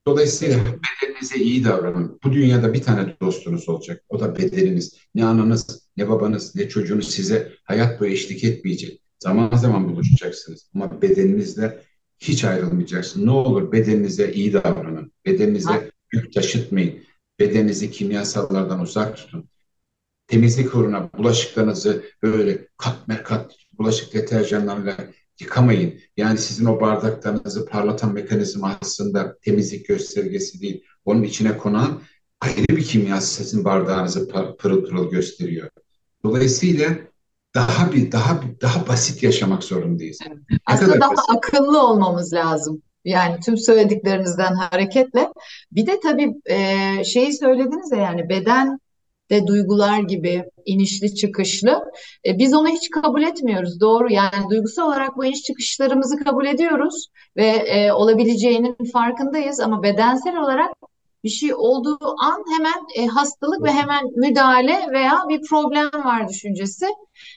Dolayısıyla 0.07 0.57
bedeninize 0.57 1.37
iyi 1.37 1.63
davranın. 1.63 2.19
Bu 2.23 2.33
dünyada 2.33 2.73
bir 2.73 2.81
tane 2.81 3.15
dostunuz 3.21 3.69
olacak. 3.69 4.03
O 4.09 4.19
da 4.19 4.37
bedeniniz. 4.37 4.95
Ne 5.15 5.25
ananız, 5.25 5.89
ne 5.97 6.09
babanız, 6.09 6.55
ne 6.55 6.69
çocuğunuz 6.69 7.11
size 7.11 7.53
hayat 7.63 8.01
boyu 8.01 8.11
eşlik 8.11 8.43
etmeyecek. 8.43 9.01
Zaman 9.19 9.57
zaman 9.57 9.89
buluşacaksınız 9.89 10.69
ama 10.75 11.01
bedeninizle 11.01 11.81
hiç 12.19 12.43
ayrılmayacaksınız. 12.43 13.25
Ne 13.25 13.31
olur 13.31 13.71
bedeninize 13.71 14.31
iyi 14.31 14.53
davranın. 14.53 15.11
Bedeninize 15.25 15.91
yük 16.13 16.33
taşıtmayın. 16.33 17.03
Bedeninizi 17.39 17.91
kimyasallardan 17.91 18.79
uzak 18.79 19.17
tutun. 19.17 19.49
Temizlik 20.27 20.75
uğruna 20.75 21.09
bulaşıklarınızı 21.17 22.03
böyle 22.23 22.67
kat 22.77 22.95
kat 23.23 23.55
bulaşık 23.77 24.13
deterjanlarıyla 24.13 24.97
yıkamayın. 25.39 25.99
Yani 26.17 26.37
sizin 26.37 26.65
o 26.65 26.81
bardaklarınızı 26.81 27.65
parlatan 27.65 28.13
mekanizma 28.13 28.77
aslında 28.81 29.37
temizlik 29.41 29.87
göstergesi 29.87 30.61
değil. 30.61 30.83
Onun 31.05 31.23
içine 31.23 31.57
konan 31.57 32.01
ayrı 32.41 32.67
bir 32.67 32.83
kimya 32.83 33.21
sizin 33.21 33.65
bardağınızı 33.65 34.27
pırıl 34.57 34.85
pırıl 34.85 35.11
gösteriyor. 35.11 35.69
Dolayısıyla 36.23 36.97
daha 37.57 37.91
bir 37.91 38.11
daha 38.11 38.41
bir, 38.41 38.61
daha 38.61 38.87
basit 38.87 39.23
yaşamak 39.23 39.63
zorundayız. 39.63 40.19
Evet. 40.27 40.37
Aslında 40.65 40.99
daha 40.99 41.11
basit. 41.11 41.29
akıllı 41.35 41.87
olmamız 41.87 42.33
lazım. 42.33 42.81
Yani 43.05 43.39
tüm 43.45 43.57
söylediklerinizden 43.57 44.55
hareketle. 44.55 45.29
Bir 45.71 45.87
de 45.87 45.99
tabii 45.99 46.33
e, 46.45 47.03
şeyi 47.03 47.33
söylediniz 47.33 47.91
ya 47.91 47.97
yani 47.97 48.29
beden 48.29 48.79
de 49.29 49.47
duygular 49.47 49.99
gibi 49.99 50.45
inişli 50.65 51.15
çıkışlı. 51.15 51.83
E, 52.25 52.37
biz 52.37 52.53
onu 52.53 52.67
hiç 52.67 52.89
kabul 52.89 53.21
etmiyoruz. 53.23 53.81
Doğru 53.81 54.11
yani 54.11 54.49
duygusal 54.49 54.87
olarak 54.87 55.17
bu 55.17 55.25
iniş 55.25 55.43
çıkışlarımızı 55.43 56.17
kabul 56.17 56.45
ediyoruz 56.45 57.07
ve 57.37 57.47
e, 57.47 57.91
olabileceğinin 57.91 58.77
farkındayız 58.93 59.59
ama 59.59 59.83
bedensel 59.83 60.37
olarak 60.37 60.71
bir 61.23 61.29
şey 61.29 61.53
olduğu 61.53 61.97
an 62.23 62.43
hemen 62.57 62.85
e, 62.95 63.07
hastalık 63.07 63.63
ve 63.63 63.71
hemen 63.71 64.03
müdahale 64.15 64.77
veya 64.91 65.19
bir 65.29 65.41
problem 65.41 65.89
var 66.05 66.29
düşüncesi 66.29 66.85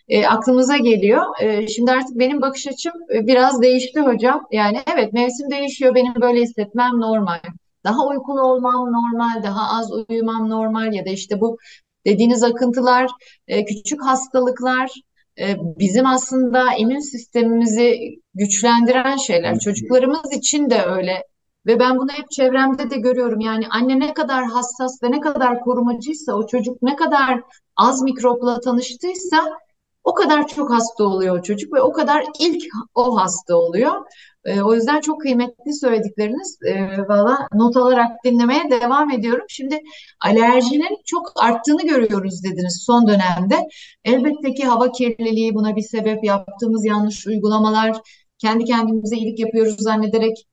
e, 0.08 0.26
aklımıza 0.26 0.76
geliyor. 0.76 1.22
E, 1.40 1.68
şimdi 1.68 1.92
artık 1.92 2.18
benim 2.18 2.40
bakış 2.42 2.66
açım 2.66 2.92
e, 3.14 3.26
biraz 3.26 3.62
değişti 3.62 4.00
hocam. 4.00 4.46
Yani 4.52 4.80
evet 4.94 5.12
mevsim 5.12 5.50
değişiyor, 5.50 5.94
benim 5.94 6.14
böyle 6.20 6.40
hissetmem 6.40 7.00
normal. 7.00 7.40
Daha 7.84 8.06
uykulu 8.06 8.40
olmam 8.42 8.92
normal, 8.92 9.42
daha 9.42 9.78
az 9.78 9.92
uyumam 9.92 10.50
normal 10.50 10.94
ya 10.94 11.04
da 11.06 11.10
işte 11.10 11.40
bu 11.40 11.58
dediğiniz 12.06 12.42
akıntılar, 12.42 13.10
e, 13.48 13.64
küçük 13.64 14.04
hastalıklar 14.04 14.90
e, 15.38 15.56
bizim 15.78 16.06
aslında 16.06 16.74
immün 16.78 17.10
sistemimizi 17.12 17.98
güçlendiren 18.34 19.16
şeyler. 19.16 19.58
Çocuklarımız 19.58 20.32
için 20.32 20.70
de 20.70 20.82
öyle. 20.82 21.24
Ve 21.66 21.80
ben 21.80 21.98
bunu 21.98 22.12
hep 22.12 22.30
çevremde 22.30 22.90
de 22.90 22.96
görüyorum. 22.96 23.40
Yani 23.40 23.68
anne 23.70 23.98
ne 24.00 24.14
kadar 24.14 24.44
hassas 24.44 25.02
ve 25.02 25.10
ne 25.10 25.20
kadar 25.20 25.60
korumacıysa, 25.60 26.34
o 26.34 26.46
çocuk 26.46 26.82
ne 26.82 26.96
kadar 26.96 27.40
az 27.76 28.02
mikropla 28.02 28.60
tanıştıysa 28.60 29.58
o 30.04 30.14
kadar 30.14 30.48
çok 30.48 30.70
hasta 30.70 31.04
oluyor 31.04 31.38
o 31.38 31.42
çocuk 31.42 31.72
ve 31.74 31.80
o 31.80 31.92
kadar 31.92 32.24
ilk 32.40 32.62
o 32.94 33.20
hasta 33.20 33.56
oluyor. 33.56 33.92
E, 34.44 34.62
o 34.62 34.74
yüzden 34.74 35.00
çok 35.00 35.20
kıymetli 35.20 35.74
söyledikleriniz. 35.74 36.58
E, 36.66 36.98
Valla 37.08 37.48
not 37.54 37.76
alarak 37.76 38.24
dinlemeye 38.24 38.70
devam 38.70 39.10
ediyorum. 39.10 39.44
Şimdi 39.48 39.80
alerjinin 40.20 40.96
çok 41.04 41.32
arttığını 41.42 41.82
görüyoruz 41.82 42.44
dediniz 42.44 42.82
son 42.86 43.08
dönemde. 43.08 43.56
Elbette 44.04 44.54
ki 44.54 44.64
hava 44.64 44.92
kirliliği 44.92 45.54
buna 45.54 45.76
bir 45.76 45.82
sebep. 45.82 46.24
Yaptığımız 46.24 46.84
yanlış 46.84 47.26
uygulamalar, 47.26 47.96
kendi 48.38 48.64
kendimize 48.64 49.16
iyilik 49.16 49.38
yapıyoruz 49.38 49.76
zannederek 49.78 50.46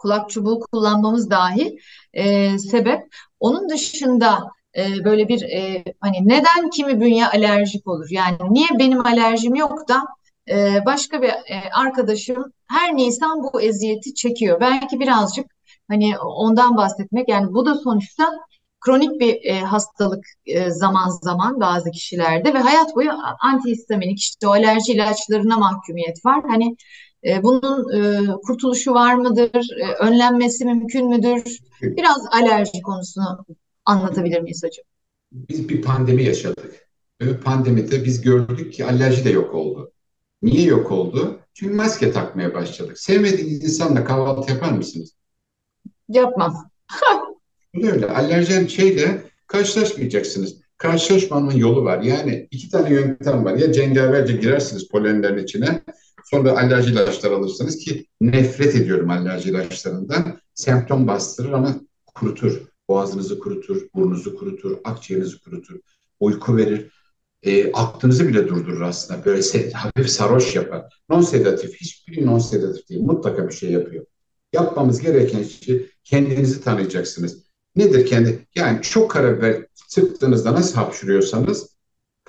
kulak 0.00 0.30
çubuğu 0.30 0.60
kullanmamız 0.60 1.30
dahi 1.30 1.78
e, 2.12 2.58
sebep. 2.58 3.00
Onun 3.40 3.68
dışında 3.68 4.44
e, 4.76 5.04
böyle 5.04 5.28
bir 5.28 5.42
e, 5.42 5.84
hani 6.00 6.28
neden 6.28 6.70
kimi 6.70 7.00
bünye 7.00 7.26
alerjik 7.26 7.88
olur? 7.88 8.06
Yani 8.10 8.36
niye 8.50 8.68
benim 8.78 9.06
alerjim 9.06 9.54
yok 9.54 9.88
da 9.88 10.02
e, 10.50 10.84
başka 10.86 11.22
bir 11.22 11.28
e, 11.28 11.70
arkadaşım 11.74 12.52
her 12.68 12.96
Nisan 12.96 13.42
bu 13.42 13.60
eziyeti 13.60 14.14
çekiyor. 14.14 14.60
Belki 14.60 15.00
birazcık 15.00 15.46
hani 15.88 16.18
ondan 16.18 16.76
bahsetmek 16.76 17.28
yani 17.28 17.54
bu 17.54 17.66
da 17.66 17.74
sonuçta 17.74 18.32
kronik 18.80 19.20
bir 19.20 19.38
e, 19.44 19.60
hastalık 19.60 20.24
e, 20.46 20.70
zaman 20.70 21.08
zaman 21.22 21.60
bazı 21.60 21.90
kişilerde 21.90 22.54
ve 22.54 22.58
hayat 22.58 22.96
boyu 22.96 23.10
antihistaminik 23.40 24.18
işte 24.18 24.48
o 24.48 24.50
alerji 24.50 24.92
ilaçlarına 24.92 25.56
mahkumiyet 25.56 26.26
var. 26.26 26.42
Hani 26.48 26.76
e, 27.24 27.42
bunun 27.42 27.92
e, 27.92 28.26
kurtuluşu 28.46 28.94
var 28.94 29.14
mıdır? 29.14 29.68
E, 29.80 30.04
önlenmesi 30.04 30.64
mümkün 30.64 31.08
müdür? 31.08 31.58
Biraz 31.82 32.26
alerji 32.32 32.82
konusunu 32.82 33.46
anlatabilir 33.84 34.40
miyiz 34.40 34.62
hocam? 34.64 34.84
Biz 35.32 35.68
bir 35.68 35.82
pandemi 35.82 36.24
yaşadık. 36.24 36.90
Ve 37.22 37.40
pandemide 37.40 38.04
biz 38.04 38.20
gördük 38.20 38.72
ki 38.72 38.84
alerji 38.84 39.24
de 39.24 39.30
yok 39.30 39.54
oldu. 39.54 39.92
Niye 40.42 40.62
yok 40.62 40.90
oldu? 40.90 41.40
Çünkü 41.54 41.74
maske 41.74 42.12
takmaya 42.12 42.54
başladık. 42.54 42.98
Sevmediğiniz 42.98 43.64
insanla 43.64 44.04
kahvaltı 44.04 44.52
yapar 44.52 44.72
mısınız? 44.72 45.14
Yapmam. 46.08 46.70
Öyle. 47.82 48.06
Alerjen 48.06 48.66
şeyle 48.66 49.22
karşılaşmayacaksınız. 49.46 50.60
Karşılaşmanın 50.76 51.50
yolu 51.50 51.84
var. 51.84 52.02
Yani 52.02 52.48
iki 52.50 52.70
tane 52.70 52.94
yöntem 52.94 53.44
var. 53.44 53.56
Ya 53.56 53.72
cengaverce 53.72 54.36
girersiniz 54.36 54.88
polenlerin 54.88 55.44
içine. 55.44 55.82
Sonra 56.30 56.52
alerji 56.58 56.90
ilaçları 56.90 57.34
alırsınız 57.34 57.78
ki 57.78 58.06
nefret 58.20 58.74
ediyorum 58.74 59.10
alerji 59.10 59.50
ilaçlarından. 59.50 60.38
Semptom 60.54 61.06
bastırır 61.06 61.52
ama 61.52 61.80
kurutur. 62.14 62.60
Boğazınızı 62.88 63.38
kurutur, 63.38 63.88
burnunuzu 63.94 64.36
kurutur, 64.36 64.78
akciğerinizi 64.84 65.40
kurutur. 65.40 65.80
Uyku 66.20 66.56
verir. 66.56 66.90
E, 67.42 67.72
aklınızı 67.72 68.28
bile 68.28 68.48
durdurur 68.48 68.80
aslında. 68.80 69.24
Böyle 69.24 69.70
hafif 69.72 70.10
sarhoş 70.10 70.56
yapar. 70.56 70.84
Non 71.08 71.20
sedatif. 71.20 71.80
Hiçbiri 71.80 72.26
non 72.26 72.38
sedatif 72.38 72.88
değil. 72.88 73.00
Mutlaka 73.00 73.48
bir 73.48 73.54
şey 73.54 73.70
yapıyor. 73.70 74.06
Yapmamız 74.52 75.00
gereken 75.00 75.42
şey 75.42 75.90
kendinizi 76.04 76.60
tanıyacaksınız. 76.60 77.44
Nedir 77.76 78.06
kendi? 78.06 78.46
Yani 78.54 78.82
çok 78.82 79.10
karabiber 79.10 79.66
sıktığınızda 79.88 80.52
nasıl 80.54 80.74
hapşırıyorsanız 80.74 81.79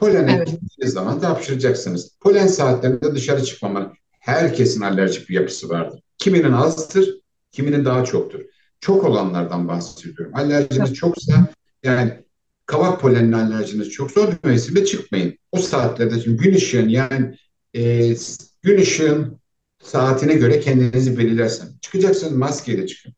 polene 0.01 0.35
evet. 0.35 0.47
gittiğiniz 0.47 0.93
zaman 0.93 1.21
da 1.21 1.29
hapşıracaksınız. 1.29 2.17
Polen 2.19 2.47
saatlerinde 2.47 3.15
dışarı 3.15 3.43
çıkmamanın 3.43 3.93
herkesin 4.19 4.81
alerjik 4.81 5.29
bir 5.29 5.35
yapısı 5.35 5.69
vardır. 5.69 6.01
Kiminin 6.17 6.51
azdır, 6.51 7.15
kiminin 7.51 7.85
daha 7.85 8.05
çoktur. 8.05 8.39
Çok 8.79 9.03
olanlardan 9.03 9.67
bahsediyorum. 9.67 10.35
Alerjiniz 10.35 10.87
evet. 10.87 10.95
çoksa 10.95 11.47
yani 11.83 12.23
kavak 12.65 13.01
polenine 13.01 13.35
alerjiniz 13.35 13.89
çoksa 13.89 14.21
o 14.21 14.29
mevsimde 14.43 14.85
çıkmayın. 14.85 15.37
O 15.51 15.57
saatlerde 15.57 16.21
çünkü 16.21 16.43
gün 16.43 16.55
ışığın 16.55 16.89
yani 16.89 17.35
e, 17.73 18.13
gün 18.61 18.81
ışığın 18.81 19.39
saatine 19.83 20.33
göre 20.33 20.59
kendinizi 20.59 21.17
belirlersen. 21.17 21.67
Çıkacaksınız 21.81 22.33
maskeyle 22.33 22.87
çıkın. 22.87 23.13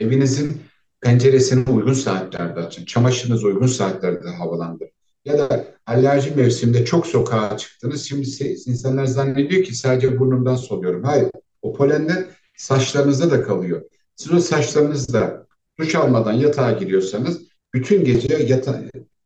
Evinizin 0.00 0.62
penceresini 1.00 1.70
uygun 1.70 1.92
saatlerde 1.92 2.60
açın. 2.60 2.84
Çamaşırınızı 2.84 3.46
uygun 3.46 3.66
saatlerde 3.66 4.28
havalandırın. 4.28 4.93
Ya 5.24 5.38
da 5.38 5.64
alerji 5.86 6.30
mevsiminde 6.34 6.84
çok 6.84 7.06
sokağa 7.06 7.56
çıktınız. 7.56 8.04
Şimdi 8.04 8.28
insanlar 8.66 9.06
zannediyor 9.06 9.64
ki 9.64 9.74
sadece 9.74 10.18
burnumdan 10.18 10.56
soluyorum. 10.56 11.04
Hayır. 11.04 11.28
O 11.62 11.72
polenler 11.72 12.24
saçlarınızda 12.56 13.30
da 13.30 13.42
kalıyor. 13.42 13.82
Siz 14.16 14.32
o 14.32 14.40
saçlarınızda 14.40 15.46
duş 15.78 15.94
almadan 15.94 16.32
yatağa 16.32 16.72
giriyorsanız 16.72 17.40
bütün 17.74 18.04
gece 18.04 18.34
yata 18.34 18.82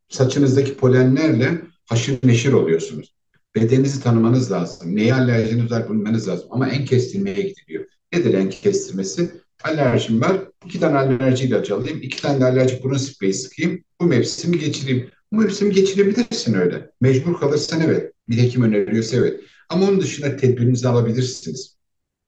saçınızdaki 0.09 0.77
polenlerle 0.77 1.63
haşır 1.87 2.19
neşir 2.25 2.53
oluyorsunuz. 2.53 3.15
Bedeninizi 3.55 4.03
tanımanız 4.03 4.53
lazım. 4.53 4.97
Neye 4.97 5.15
alerjiniz 5.15 5.71
var 5.71 5.91
bilmeniz 5.91 6.29
lazım. 6.29 6.49
Ama 6.51 6.69
en 6.69 6.85
kestirmeye 6.85 7.43
gidiliyor. 7.43 7.85
Nedir 8.13 8.35
en 8.35 8.51
kestirmesi? 8.51 9.31
Alerjim 9.65 10.21
var. 10.21 10.37
İki 10.67 10.81
tane 10.81 10.99
alerji 10.99 11.45
ilacı 11.45 11.75
alayım. 11.75 11.99
iki 12.03 12.23
tane 12.23 12.41
de 12.41 12.45
alerjik 12.45 12.85
burun 12.85 12.97
spreyi 12.97 13.35
sıkayım. 13.35 13.85
Bu 14.01 14.05
mevsimi 14.05 14.59
geçireyim. 14.59 15.11
Bu 15.33 15.37
mevsimi 15.37 15.75
geçirebilirsin 15.75 16.55
öyle. 16.55 16.91
Mecbur 17.01 17.41
kalırsan 17.41 17.81
evet. 17.81 18.12
Bir 18.29 18.43
hekim 18.43 18.62
öneriyorsa 18.62 19.17
evet. 19.17 19.41
Ama 19.69 19.87
onun 19.87 20.01
dışında 20.01 20.37
tedbirinizi 20.37 20.88
alabilirsiniz. 20.88 21.77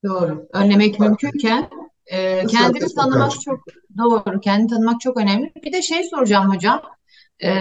Doğru. 0.05 0.49
Önlemek 0.53 1.01
mümkünken 1.01 1.69
e, 2.07 2.47
kendini 2.47 2.95
tanımak 2.95 3.41
çok 3.41 3.61
doğru. 3.99 4.41
Kendini 4.41 4.69
tanımak 4.69 5.01
çok 5.01 5.17
önemli. 5.17 5.53
Bir 5.65 5.73
de 5.73 5.83
şey 5.83 6.05
soracağım 6.05 6.55
hocam. 6.55 6.83
E, 7.43 7.55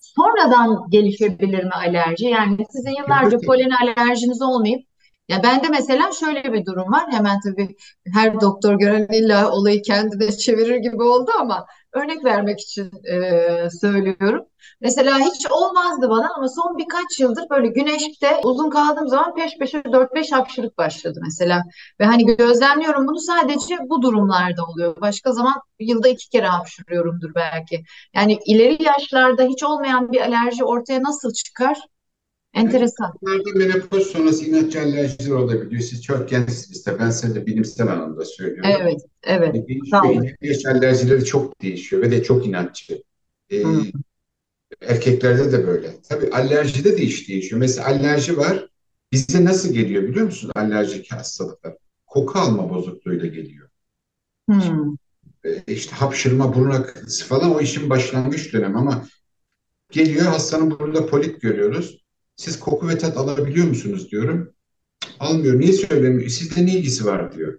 sonradan 0.00 0.90
gelişebilir 0.90 1.64
mi 1.64 1.72
alerji? 1.74 2.26
Yani 2.26 2.66
sizin 2.72 3.02
yıllarca 3.02 3.38
polen 3.46 3.70
alerjiniz 3.70 4.42
olmayıp 4.42 4.86
ya 5.28 5.42
bende 5.42 5.68
mesela 5.68 6.12
şöyle 6.12 6.52
bir 6.52 6.66
durum 6.66 6.92
var. 6.92 7.04
Hemen 7.10 7.40
tabii 7.40 7.76
her 8.12 8.40
doktor 8.40 8.78
gören 8.78 9.06
illa 9.12 9.50
olayı 9.52 9.82
kendine 9.82 10.32
çevirir 10.32 10.76
gibi 10.76 11.02
oldu 11.02 11.30
ama 11.40 11.66
örnek 11.92 12.24
vermek 12.24 12.60
için 12.60 12.90
e, 13.04 13.70
söylüyorum. 13.80 14.44
Mesela 14.80 15.18
hiç 15.18 15.46
olmazdı 15.50 16.10
bana 16.10 16.28
ama 16.36 16.48
son 16.48 16.78
birkaç 16.78 17.20
yıldır 17.20 17.44
böyle 17.50 17.68
güneşte 17.68 18.40
uzun 18.44 18.70
kaldığım 18.70 19.08
zaman 19.08 19.34
peş 19.34 19.58
peşe 19.58 19.78
4-5 19.92 20.32
hapşırık 20.32 20.78
başladı 20.78 21.20
mesela. 21.22 21.62
Ve 22.00 22.04
hani 22.04 22.26
gözlemliyorum 22.36 23.08
bunu 23.08 23.20
sadece 23.20 23.78
bu 23.84 24.02
durumlarda 24.02 24.64
oluyor. 24.64 25.00
Başka 25.00 25.32
zaman 25.32 25.54
yılda 25.80 26.08
iki 26.08 26.28
kere 26.30 26.46
hapşırıyorumdur 26.46 27.34
belki. 27.34 27.84
Yani 28.14 28.38
ileri 28.46 28.82
yaşlarda 28.82 29.42
hiç 29.42 29.62
olmayan 29.62 30.12
bir 30.12 30.20
alerji 30.20 30.64
ortaya 30.64 31.02
nasıl 31.02 31.32
çıkar? 31.32 31.78
Enteresan. 32.54 33.12
Bunlarda 33.22 33.58
menopoz 33.58 34.06
sonrası 34.06 34.44
inatçı 34.44 34.80
alerjiler 34.80 35.34
olabiliyor. 35.34 35.82
Siz 35.82 36.02
çok 36.02 36.28
gençsiniz 36.28 36.86
de 36.86 36.98
ben 36.98 37.10
size 37.10 37.34
de 37.34 37.46
bilimsel 37.46 37.88
anlamda 37.88 38.24
söylüyorum. 38.24 38.70
Evet, 38.80 39.00
evet. 39.22 39.56
E, 39.56 39.96
olun. 40.06 40.28
İlaç 40.40 40.66
alerjileri 40.66 41.24
çok 41.24 41.62
değişiyor 41.62 42.02
ve 42.02 42.10
de 42.10 42.22
çok 42.22 42.46
inatçı. 42.46 43.02
E, 43.52 43.62
erkeklerde 44.80 45.52
de 45.52 45.66
böyle. 45.66 46.02
Tabii 46.08 46.30
alerjide 46.30 46.96
de 46.96 47.02
iş 47.02 47.28
değişiyor. 47.28 47.60
Mesela 47.60 47.88
alerji 47.88 48.36
var. 48.36 48.68
Bize 49.12 49.44
nasıl 49.44 49.72
geliyor 49.74 50.02
biliyor 50.02 50.26
musun 50.26 50.52
alerjik 50.54 51.12
hastalıklar? 51.12 51.76
Koku 52.06 52.38
alma 52.38 52.70
bozukluğuyla 52.70 53.26
geliyor. 53.26 53.68
hı. 54.50 54.96
E, 55.44 55.72
işte 55.72 55.96
hapşırma, 55.96 56.54
burun 56.54 56.70
akıntısı 56.70 57.26
falan 57.26 57.54
o 57.54 57.60
işin 57.60 57.90
başlangıç 57.90 58.52
dönemi 58.52 58.78
ama 58.78 59.06
geliyor 59.90 60.24
hastanın 60.24 60.70
burnunda 60.70 61.06
polip 61.06 61.40
görüyoruz. 61.40 62.01
Siz 62.36 62.60
koku 62.60 62.88
ve 62.88 62.98
tat 62.98 63.16
alabiliyor 63.16 63.66
musunuz 63.66 64.10
diyorum. 64.10 64.52
Almıyor. 65.20 65.60
Niye 65.60 65.72
söylemiyor? 65.72 66.30
Sizde 66.30 66.66
ne 66.66 66.74
ilgisi 66.74 67.06
var 67.06 67.34
diyor. 67.34 67.58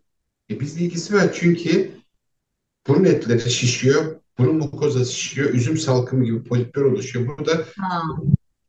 E 0.50 0.60
bizde 0.60 0.84
ilgisi 0.84 1.14
var 1.14 1.34
çünkü 1.34 1.92
burun 2.88 3.04
etleri 3.04 3.52
şişiyor, 3.52 4.16
burun 4.38 4.56
mukozası 4.56 5.14
şişiyor, 5.14 5.50
üzüm 5.50 5.78
salkımı 5.78 6.26
gibi 6.26 6.44
polipler 6.44 6.82
oluşuyor. 6.82 7.38
Burada 7.38 7.66
Ha, 7.78 8.02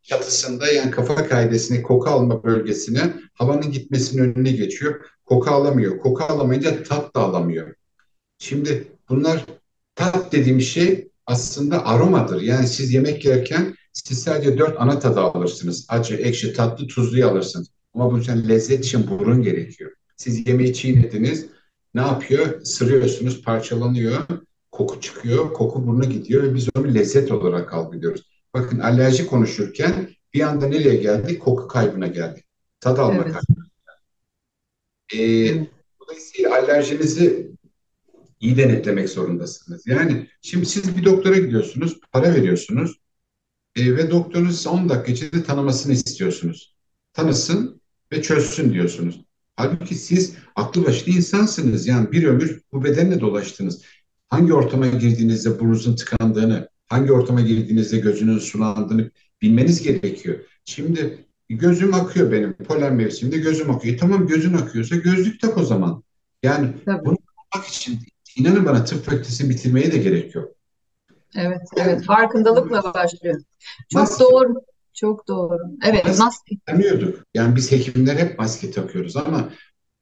çatısında 0.02 0.66
yani 0.66 0.90
kafa 0.90 1.28
kaidesine 1.28 1.82
koku 1.82 2.10
alma 2.10 2.44
bölgesine 2.44 3.14
havanın 3.34 3.72
gitmesinin 3.72 4.22
önüne 4.22 4.52
geçiyor. 4.52 5.04
Koku 5.24 5.50
alamıyor. 5.50 5.98
Koku 5.98 6.24
alamayınca 6.24 6.82
tat 6.82 7.16
da 7.16 7.20
alamıyor. 7.20 7.74
Şimdi 8.38 8.88
bunlar 9.08 9.44
tat 9.94 10.32
dediğim 10.32 10.60
şey 10.60 11.08
aslında 11.26 11.86
aromadır. 11.86 12.40
Yani 12.42 12.66
siz 12.66 12.92
yemek 12.92 13.24
yerken 13.24 13.74
siz 13.94 14.22
sadece 14.22 14.58
dört 14.58 14.80
ana 14.80 14.98
tadı 14.98 15.20
alırsınız. 15.20 15.86
Acı, 15.88 16.14
ekşi, 16.14 16.52
tatlı, 16.52 16.86
tuzluyu 16.86 17.28
alırsınız. 17.28 17.68
Ama 17.94 18.10
bunun 18.10 18.20
için 18.20 18.48
lezzet 18.48 18.84
için 18.84 19.08
burun 19.08 19.42
gerekiyor. 19.42 19.90
Siz 20.16 20.48
yemeği 20.48 20.74
çiğnediniz. 20.74 21.46
Ne 21.94 22.00
yapıyor? 22.00 22.64
Sırıyorsunuz, 22.64 23.42
parçalanıyor. 23.42 24.22
Koku 24.72 25.00
çıkıyor, 25.00 25.52
koku 25.52 25.86
buruna 25.86 26.04
gidiyor 26.04 26.42
ve 26.42 26.54
biz 26.54 26.68
onu 26.76 26.94
lezzet 26.94 27.32
olarak 27.32 27.74
algılıyoruz. 27.74 28.22
Bakın 28.54 28.78
alerji 28.78 29.26
konuşurken 29.26 30.08
bir 30.34 30.40
anda 30.40 30.66
nereye 30.66 30.96
geldik? 30.96 31.42
Koku 31.42 31.68
kaybına 31.68 32.06
geldik. 32.06 32.44
Tad 32.80 32.98
alma 32.98 33.22
evet. 33.24 33.32
kaybı. 33.32 33.64
Ee, 35.14 35.66
dolayısıyla 36.00 36.54
alerjinizi 36.54 37.50
iyi 38.40 38.56
denetlemek 38.56 39.08
zorundasınız. 39.08 39.86
Yani 39.86 40.28
şimdi 40.42 40.66
siz 40.66 40.96
bir 40.96 41.04
doktora 41.04 41.38
gidiyorsunuz, 41.38 42.00
para 42.12 42.34
veriyorsunuz 42.34 43.03
e, 43.76 43.96
ve 43.96 44.10
doktorunuz 44.10 44.56
size 44.56 44.68
10 44.68 44.88
dakika 44.88 45.12
içinde 45.12 45.44
tanımasını 45.44 45.92
istiyorsunuz. 45.92 46.74
Tanısın 47.12 47.80
ve 48.12 48.22
çözsün 48.22 48.72
diyorsunuz. 48.72 49.20
Halbuki 49.56 49.94
siz 49.94 50.34
aklı 50.56 50.86
başlı 50.86 51.12
insansınız. 51.12 51.86
Yani 51.86 52.12
bir 52.12 52.24
ömür 52.24 52.60
bu 52.72 52.84
bedenle 52.84 53.20
dolaştınız. 53.20 53.82
Hangi 54.28 54.54
ortama 54.54 54.86
girdiğinizde 54.86 55.60
burnunuzun 55.60 55.96
tıkandığını, 55.96 56.68
hangi 56.86 57.12
ortama 57.12 57.40
girdiğinizde 57.40 57.98
gözünün 57.98 58.38
sulandığını 58.38 59.10
bilmeniz 59.42 59.82
gerekiyor. 59.82 60.36
Şimdi 60.64 61.26
gözüm 61.48 61.94
akıyor 61.94 62.32
benim 62.32 62.52
polen 62.52 62.94
mevsiminde 62.94 63.38
gözüm 63.38 63.70
akıyor. 63.70 63.94
E, 63.94 63.96
tamam 63.96 64.26
gözün 64.26 64.54
akıyorsa 64.54 64.96
gözlük 64.96 65.40
tak 65.40 65.58
o 65.58 65.64
zaman. 65.64 66.02
Yani 66.42 66.72
Tabii. 66.84 67.04
bunu 67.04 67.16
yapmak 67.54 67.68
için 67.68 67.98
inanın 68.36 68.64
bana 68.64 68.84
tıp 68.84 69.04
fakültesini 69.04 69.50
bitirmeye 69.50 69.92
de 69.92 69.98
gerek 69.98 70.34
yok. 70.34 70.53
Evet, 71.34 71.62
evet. 71.76 72.04
Farkındalıkla 72.04 72.94
başlıyor. 72.94 73.40
Çok 73.92 74.02
Maske 74.02 74.24
doğru. 74.24 74.54
Çok 74.94 75.28
doğru. 75.28 75.58
Evet, 75.84 76.04
maske 76.06 76.24
maske. 76.24 76.56
tanıyorduk. 76.66 77.24
Yani 77.34 77.56
biz 77.56 77.72
hekimler 77.72 78.16
hep 78.16 78.38
maske 78.38 78.70
takıyoruz 78.70 79.16
ama 79.16 79.48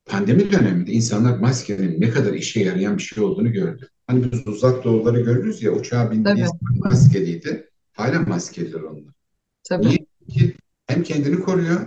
pandemi 0.07 0.53
döneminde 0.53 0.93
insanlar 0.93 1.39
maskenin 1.39 2.01
ne 2.01 2.11
kadar 2.11 2.33
işe 2.33 2.61
yarayan 2.61 2.99
bir 2.99 3.03
şey 3.03 3.25
olduğunu 3.25 3.53
gördü. 3.53 3.89
Hani 4.07 4.33
biz 4.33 4.47
uzak 4.47 4.85
doğuları 4.85 5.21
görürüz 5.21 5.63
ya 5.63 5.73
uçağa 5.73 6.11
bindiği 6.11 6.47
maskeliydi. 6.77 7.69
Hala 7.93 8.21
maskeliler 8.21 8.81
onlar. 8.81 9.15
tabii. 9.65 9.87
Niye? 9.87 9.99
Çünkü 10.29 10.55
hem 10.87 11.03
kendini 11.03 11.41
koruyor 11.41 11.87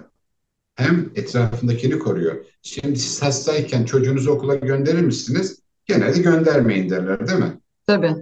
hem 0.76 1.12
etrafındakini 1.16 2.00
koruyor. 2.00 2.46
Şimdi 2.62 3.00
siz 3.00 3.22
hastayken 3.22 3.86
çocuğunuzu 3.86 4.32
okula 4.32 4.56
gönderir 4.56 5.02
misiniz? 5.02 5.60
Genelde 5.86 6.22
göndermeyin 6.22 6.90
derler 6.90 7.28
değil 7.28 7.40
mi? 7.40 7.60
Tabii. 7.88 8.16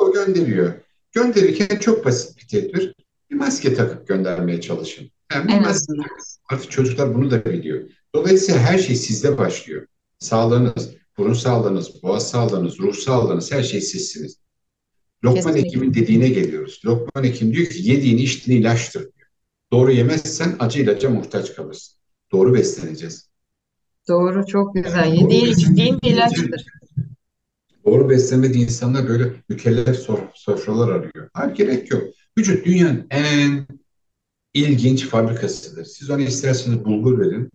O 0.00 0.12
gönderiyor. 0.12 0.72
Gönderirken 1.12 1.78
çok 1.78 2.04
basit 2.04 2.38
bir 2.38 2.48
tedbir. 2.48 2.94
Bir 3.30 3.36
maske 3.36 3.74
takıp 3.74 4.08
göndermeye 4.08 4.60
çalışın. 4.60 5.10
Yani 5.32 5.52
En 5.52 5.62
maske. 5.62 5.92
Artık 6.50 6.70
çocuklar 6.70 7.14
bunu 7.14 7.30
da 7.30 7.44
biliyor. 7.44 7.90
Dolayısıyla 8.14 8.60
her 8.60 8.78
şey 8.78 8.96
sizde 8.96 9.38
başlıyor. 9.38 9.86
Sağlığınız, 10.18 10.90
burun 11.18 11.34
sağlığınız, 11.34 12.02
boğaz 12.02 12.30
sağlığınız, 12.30 12.78
ruh 12.78 12.94
sağlığınız 12.94 13.52
her 13.52 13.62
şey 13.62 13.80
sizsiniz. 13.80 14.38
Lokman 15.24 15.42
Kesinlikle. 15.42 15.68
Hekim'in 15.68 15.94
dediğine 15.94 16.28
geliyoruz. 16.28 16.80
Lokman 16.84 17.24
Hekim 17.24 17.52
diyor 17.52 17.66
ki 17.66 17.90
yediğin 17.90 18.18
içtiğin 18.18 18.60
ilaçtır 18.60 19.00
diyor. 19.00 19.28
Doğru 19.72 19.92
yemezsen 19.92 20.56
acı 20.58 20.82
ilaca 20.82 21.10
muhtaç 21.10 21.54
kalırsın. 21.54 21.94
Doğru 22.32 22.54
besleneceğiz. 22.54 23.28
Doğru, 24.08 24.46
çok 24.46 24.74
güzel. 24.74 25.06
Doğru 25.06 25.14
Yediğin 25.14 25.46
içtiğin 25.46 25.98
ilaçtır. 26.02 26.64
Doğru 27.86 28.10
beslemediği 28.10 28.64
insanlar 28.64 29.08
böyle 29.08 29.32
mükellef 29.48 30.06
sofralar 30.34 30.88
arıyor. 30.88 31.30
Hayır 31.32 31.54
gerek 31.54 31.90
yok. 31.90 32.02
Vücut 32.38 32.66
dünyanın 32.66 33.06
en 33.10 33.66
ilginç 34.54 35.06
fabrikasıdır. 35.06 35.84
Siz 35.84 36.10
ona 36.10 36.22
isterseniz 36.22 36.84
bulgur 36.84 37.20
verin. 37.20 37.50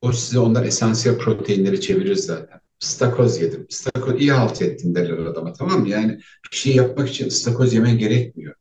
O 0.00 0.12
size 0.12 0.38
onlar 0.38 0.64
esansiyel 0.64 1.18
proteinleri 1.18 1.80
çevirir 1.80 2.14
zaten. 2.14 2.60
Stakoz 2.78 3.40
yedim. 3.40 3.66
Stakoz 3.70 4.20
iyi 4.20 4.32
halt 4.32 4.62
ettin 4.62 4.94
derler 4.94 5.18
adama 5.18 5.52
tamam 5.52 5.80
mı? 5.80 5.88
Yani 5.88 6.18
bir 6.52 6.56
şey 6.56 6.76
yapmak 6.76 7.08
için 7.08 7.28
stakoz 7.28 7.74
yemen 7.74 7.98
gerekmiyor. 7.98 8.54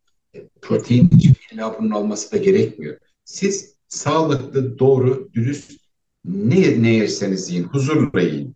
Protein 0.61 1.09
için 1.09 1.35
illa 1.51 1.75
bunun 1.79 1.91
olması 1.91 2.31
da 2.31 2.37
gerekmiyor. 2.37 2.97
Siz 3.25 3.75
sağlıklı, 3.87 4.79
doğru, 4.79 5.29
dürüst 5.33 5.71
ne, 6.25 6.81
ne 6.83 6.93
yerseniz 6.93 7.49
yiyin, 7.49 7.63
huzurla 7.63 8.21
yiyin. 8.21 8.55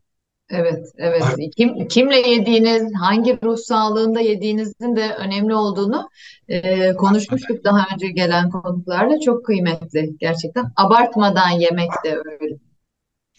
Evet, 0.50 0.86
evet. 0.98 1.24
Kim, 1.58 1.88
kimle 1.88 2.30
yediğiniz, 2.30 2.94
hangi 3.00 3.40
ruh 3.44 3.58
sağlığında 3.58 4.20
yediğinizin 4.20 4.96
de 4.96 5.16
önemli 5.20 5.56
olduğunu 5.56 6.10
e, 6.48 6.94
konuşmuştuk 6.94 7.64
daha 7.64 7.88
önce 7.94 8.08
gelen 8.08 8.50
konuklarla. 8.50 9.20
Çok 9.20 9.46
kıymetli 9.46 10.18
gerçekten. 10.20 10.72
Abartmadan 10.76 11.50
yemek 11.50 11.90
de 12.06 12.22
öyle. 12.26 12.56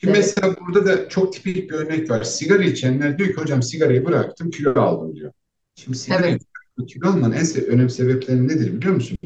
Şimdi 0.01 0.19
Evet, 0.19 0.35
mesela 0.37 0.57
burada 0.61 0.87
da 0.87 1.09
çok 1.09 1.33
tipik 1.33 1.71
bir 1.71 1.75
örnek 1.75 2.11
var. 2.11 2.25
Sigara 2.25 2.63
içenler 2.65 3.19
diyor 3.19 3.29
ki 3.29 3.41
hocam 3.41 3.63
sigarayı 3.63 4.07
bıraktım, 4.07 4.51
kilo 4.51 4.81
aldım 4.81 5.17
diyor. 5.17 5.33
Şimdi 5.75 5.99
sigarayı 5.99 6.39
evet, 6.79 6.89
kilo 6.89 7.09
almanın 7.09 7.33
en 7.33 7.65
önemli 7.67 7.91
sebepleri 7.91 8.49
nedir 8.49 8.73
biliyor 8.73 8.95
musun? 8.95 9.19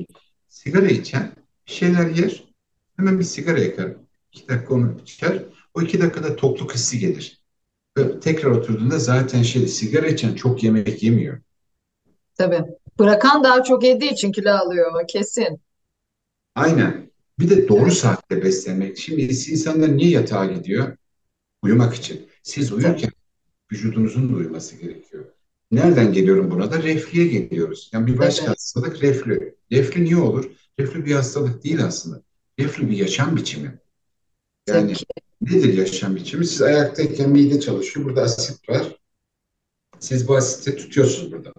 Sigara 0.49 0.87
içen 0.87 1.31
bir 1.67 1.73
şeyler 1.73 2.11
yer, 2.11 2.45
hemen 2.97 3.19
bir 3.19 3.25
sigara 3.25 3.59
yakar. 3.59 3.93
İki 4.33 4.49
dakika 4.49 4.75
onu 4.75 4.97
içer. 5.03 5.43
O 5.75 5.83
iki 5.83 6.01
dakikada 6.01 6.37
tokluk 6.37 6.75
hissi 6.75 6.99
gelir. 6.99 7.44
Tekrar 8.21 8.51
oturduğunda 8.51 8.99
zaten 8.99 9.43
şey 9.43 9.69
sigara 9.69 10.07
içen 10.07 10.35
çok 10.35 10.63
yemek 10.63 11.03
yemiyor. 11.03 11.39
tabii. 12.35 12.65
Bırakan 12.99 13.45
daha 13.45 13.63
çok 13.63 13.85
yediği 13.85 14.13
için 14.13 14.33
kilo 14.33 14.51
alıyor, 14.51 15.09
kesin. 15.09 15.61
Aynen. 16.55 17.11
Bir 17.39 17.51
de 17.51 17.69
doğru 17.69 17.91
saatte 17.91 18.43
beslenmek. 18.45 18.99
Şimdi 18.99 19.23
insanlar 19.23 19.97
niye 19.97 20.11
yatağa 20.11 20.47
gidiyor? 20.47 20.97
Uyumak 21.63 21.95
için. 21.95 22.29
Siz 22.43 22.73
tabii, 22.81 22.85
uyurken 22.85 23.11
vücudunuzun 23.73 24.31
da 24.33 24.37
uyuması 24.37 24.77
gerekiyor. 24.77 25.25
Nereden 25.73 26.13
geliyorum 26.13 26.51
buna 26.51 26.73
da? 26.73 26.83
Reflüye 26.83 27.29
geliyoruz. 27.29 27.91
Yani 27.95 28.07
bir 28.07 28.19
başka 28.19 28.47
evet, 28.47 28.57
hastalık 28.57 29.03
reflü. 29.03 29.57
Reflü 29.73 30.05
niye 30.05 30.17
olur? 30.17 30.51
Reflü 30.81 31.07
bir 31.07 31.15
hastalık 31.15 31.65
değil 31.65 31.85
aslında. 31.85 32.23
Reflü 32.61 32.91
bir 32.91 32.97
yaşam 32.97 33.37
biçimi. 33.37 33.81
tabii 34.67 34.79
Yani 34.79 34.93
ki. 34.93 35.05
Nedir 35.41 35.79
yaşam 35.79 36.17
biçimi? 36.17 36.47
Siz 36.47 36.63
ayaktayken 36.63 37.31
mide 37.31 37.61
çalışıyor. 37.61 38.07
Burada 38.07 38.23
asit 38.23 38.69
var. 38.69 38.97
Siz 40.01 40.29
bu 40.29 40.37
asiti 40.37 40.77
tutuyorsunuz 40.77 41.33
burada. 41.33 41.53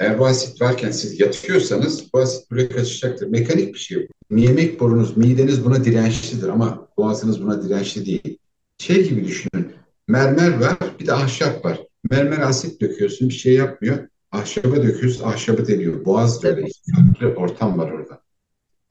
Eğer 0.00 0.18
bu 0.18 0.26
asit 0.26 0.62
varken 0.62 0.90
siz 0.90 1.20
yatıyorsanız 1.20 2.12
bu 2.14 2.18
asit 2.18 2.50
buraya 2.50 2.68
kaçacaktır. 2.68 3.26
Mekanik 3.26 3.74
bir 3.74 3.78
şey. 3.78 4.08
Yemek 4.30 4.80
borunuz, 4.80 5.16
mideniz 5.16 5.64
buna 5.64 5.84
dirençlidir 5.84 6.48
ama 6.48 6.88
boğazınız 6.96 7.42
buna 7.42 7.62
dirençli 7.62 8.06
değil. 8.06 8.38
Şey 8.78 9.08
gibi 9.08 9.24
düşünün. 9.24 9.72
Mermer 10.08 10.60
var, 10.60 10.76
bir 11.00 11.06
de 11.06 11.12
ahşap 11.12 11.64
var. 11.64 11.80
Mermer 12.10 12.38
asit 12.38 12.80
döküyorsun, 12.80 13.28
bir 13.28 13.34
şey 13.34 13.54
yapmıyor. 13.54 14.08
Ahşaba 14.32 14.76
döküyorsun, 14.82 15.24
ahşabı 15.24 15.66
deliyor. 15.66 16.04
Boğaz 16.04 16.42
da 16.42 16.48
öyle. 16.48 16.60
Tabii, 16.60 16.70
İki 16.70 16.92
farklı 16.92 17.40
ortam 17.40 17.78
var 17.78 17.90
orada. 17.92 18.20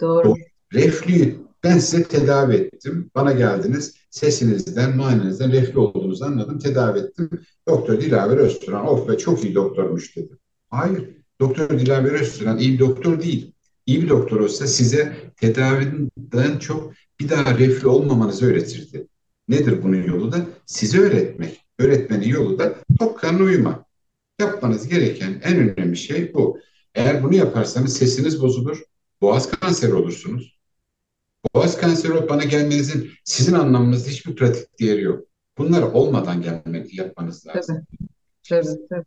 doğru. 0.02 0.24
Doğru. 0.28 0.36
Reflüyü 0.74 1.36
ben 1.64 1.80
size 1.80 2.04
tedavi 2.04 2.56
ettim. 2.56 3.12
Bana 3.16 3.32
geldiniz. 3.32 3.94
Sesinizden, 4.10 4.97
manenizden 4.97 5.51
reflü 5.51 5.80
olduğunuzu 5.80 6.26
anladım. 6.26 6.60
Tedavi 6.60 6.99
ettim. 6.99 7.30
Doktor 7.68 8.01
Dilaver 8.01 8.38
Öztürk. 8.38 8.76
Of 8.76 9.10
be 9.10 9.18
çok 9.18 9.43
iyi 9.43 9.55
doktormuş 9.55 10.16
dedi. 10.16 10.34
Hayır. 10.70 11.10
Doktor 11.39 11.70
Dilaver 11.70 12.12
Öztürk 12.12 12.62
iyi 12.62 12.74
bir 12.74 12.80
doktor 12.80 13.22
değil. 13.22 13.53
İyi 13.86 14.01
bir 14.01 14.10
doktor 14.10 14.39
olsa 14.39 14.68
size 14.68 15.16
tedaviden 15.38 16.60
çok 16.60 16.93
bir 17.20 17.30
daha 17.30 17.58
reflü 17.58 17.88
olmamanızı 17.88 18.45
öğretirdi. 18.45 19.08
Nedir 19.47 19.84
bunun 19.84 20.03
yolu 20.03 20.32
da? 20.32 20.45
Size 20.66 20.99
öğretmek. 20.99 21.66
Öğretmenin 21.80 22.28
yolu 22.28 22.60
da 22.60 22.76
tok 22.99 23.24
uyuma. 23.39 23.86
Yapmanız 24.39 24.88
gereken 24.88 25.41
en 25.43 25.58
önemli 25.58 25.97
şey 25.97 26.34
bu. 26.34 26.60
Eğer 26.95 27.24
bunu 27.24 27.36
yaparsanız 27.36 27.97
sesiniz 27.97 28.41
bozulur, 28.41 28.82
boğaz 29.22 29.49
kanseri 29.49 29.93
olursunuz. 29.93 30.57
Boğaz 31.56 31.78
kanseri 31.78 32.14
olup 32.14 32.30
bana 32.30 32.44
gelmenizin 32.44 33.10
sizin 33.24 33.54
anlamınızda 33.54 34.10
hiçbir 34.10 34.36
pratik 34.36 34.80
değeri 34.80 35.02
yok. 35.02 35.28
Bunlar 35.58 35.82
olmadan 35.82 36.42
gelmek, 36.42 36.98
yapmanız 36.98 37.48
lazım. 37.48 37.86
Tabii, 38.50 38.66
tabii, 38.66 38.88
tabii. 38.90 39.06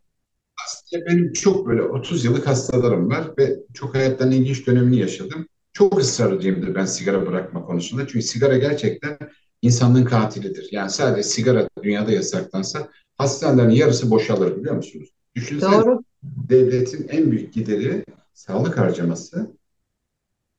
Aslında 0.65 1.05
benim 1.05 1.33
çok 1.33 1.67
böyle 1.67 1.81
30 1.81 2.25
yıllık 2.25 2.47
hastalarım 2.47 3.09
var 3.09 3.31
ve 3.37 3.59
çok 3.73 3.95
hayattan 3.95 4.31
ilginç 4.31 4.67
dönemini 4.67 4.99
yaşadım. 4.99 5.47
Çok 5.73 5.99
ısrarcıyımdır 5.99 6.75
ben 6.75 6.85
sigara 6.85 7.27
bırakma 7.27 7.65
konusunda. 7.65 8.07
Çünkü 8.07 8.21
sigara 8.21 8.57
gerçekten 8.57 9.17
insanlığın 9.61 10.05
katilidir. 10.05 10.69
Yani 10.71 10.89
sadece 10.89 11.23
sigara 11.23 11.69
dünyada 11.83 12.11
yasaklansa 12.11 12.89
hastanelerin 13.17 13.69
yarısı 13.69 14.09
boşalır 14.09 14.57
biliyor 14.57 14.75
musunuz? 14.75 15.09
Düşünsene 15.35 15.71
Doğru. 15.71 16.03
devletin 16.23 17.07
en 17.07 17.31
büyük 17.31 17.53
gideri 17.53 18.05
sağlık 18.33 18.77
harcaması 18.77 19.51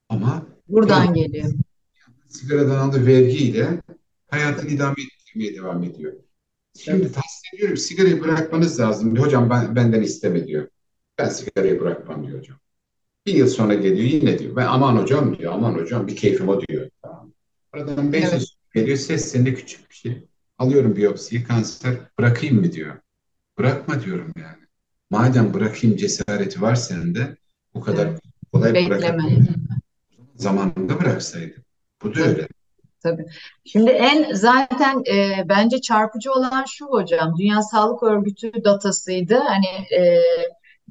ama 0.09 0.47
Buradan 0.73 1.15
geliyor. 1.15 1.53
sigaradan 2.29 2.77
aldığı 2.79 3.07
vergiyle 3.07 3.83
hayatını 4.31 4.71
idame 4.71 4.95
ettirmeye 5.03 5.55
devam 5.55 5.83
ediyor. 5.83 6.13
Şimdi 6.79 7.03
Evet. 7.03 7.15
tavsiye 7.15 7.51
ediyorum 7.55 7.77
sigarayı 7.77 8.21
bırakmanız 8.21 8.81
lazım. 8.81 9.17
Hocam 9.17 9.51
ben 9.51 9.77
benden 9.77 10.03
isteme 10.03 10.47
diyor. 10.47 10.69
Ben 11.19 11.29
sigarayı 11.29 11.81
bırakmam 11.81 12.27
diyor 12.27 12.39
hocam. 12.39 12.59
Bir 13.27 13.35
yıl 13.35 13.47
sonra 13.49 13.75
geliyor 13.75 14.09
yine 14.09 14.39
diyor. 14.39 14.57
Ben 14.57 14.67
aman 14.67 14.97
hocam 14.97 15.39
diyor. 15.39 15.53
Aman 15.53 15.75
hocam 15.75 16.07
bir 16.07 16.17
keyfim 16.17 16.49
o 16.49 16.61
diyor. 16.67 16.89
Tamam. 17.03 17.33
Aradan 17.73 18.13
beş 18.13 18.25
Evet. 18.25 18.45
geliyor 18.75 18.97
seslerinde 18.97 19.55
küçük 19.55 19.91
bir 19.91 19.95
şey. 19.95 20.27
Alıyorum 20.59 20.97
biyopsiyi 20.97 21.45
kanser 21.45 21.95
bırakayım 22.19 22.57
mı 22.61 22.73
diyor. 22.73 22.97
Bırakma 23.59 24.03
diyorum 24.03 24.33
yani. 24.37 24.63
Madem 25.11 25.55
bırakayım 25.55 25.97
cesareti 25.97 26.63
var 26.63 26.75
senin 26.75 27.15
de 27.15 27.37
bu 27.75 27.81
kadar 27.81 28.07
Evet. 28.07 28.21
kolay 28.53 28.75
Bekleme. 28.75 28.99
bırakabilir. 29.01 29.49
Zamanında 30.43 31.01
bıraksaydın. 31.01 31.65
Bu 32.03 32.15
da 32.15 32.21
öyle. 32.21 32.49
Tabii. 33.03 33.27
Şimdi 33.65 33.91
en 33.91 34.35
zaten 34.35 35.03
e, 35.15 35.49
bence 35.49 35.81
çarpıcı 35.81 36.33
olan 36.33 36.65
şu 36.69 36.87
hocam, 36.87 37.35
Dünya 37.39 37.63
Sağlık 37.63 38.03
Örgütü 38.03 38.65
datasıydı. 38.65 39.35
Hani 39.35 39.97
e, 40.01 40.21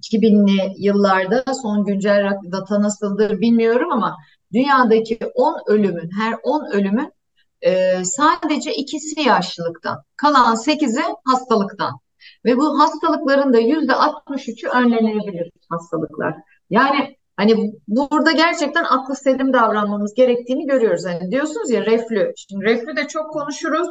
2000'li 0.01 0.73
yıllarda 0.77 1.43
son 1.53 1.85
güncel 1.85 2.31
data 2.51 2.81
nasıldır 2.81 3.41
bilmiyorum 3.41 3.91
ama 3.91 4.17
dünyadaki 4.53 5.19
10 5.35 5.57
ölümün, 5.67 6.09
her 6.19 6.35
10 6.43 6.71
ölümün 6.71 7.13
e, 7.61 8.03
sadece 8.05 8.73
ikisi 8.73 9.21
yaşlılıktan, 9.21 10.03
kalan 10.15 10.55
8'i 10.55 11.15
hastalıktan. 11.25 11.99
Ve 12.45 12.57
bu 12.57 12.79
hastalıkların 12.79 13.53
da 13.53 13.61
%63'ü 13.61 14.67
önlenebilir 14.67 15.51
hastalıklar. 15.69 16.35
Yani 16.69 17.17
Hani 17.37 17.71
burada 17.87 18.31
gerçekten 18.31 18.83
aklı 18.83 19.15
selim 19.15 19.53
davranmamız 19.53 20.13
gerektiğini 20.13 20.65
görüyoruz. 20.67 21.05
Hani 21.05 21.31
diyorsunuz 21.31 21.71
ya 21.71 21.85
reflü. 21.85 22.33
Şimdi 22.37 22.65
reflü 22.65 22.95
de 22.97 23.07
çok 23.07 23.31
konuşuruz. 23.33 23.87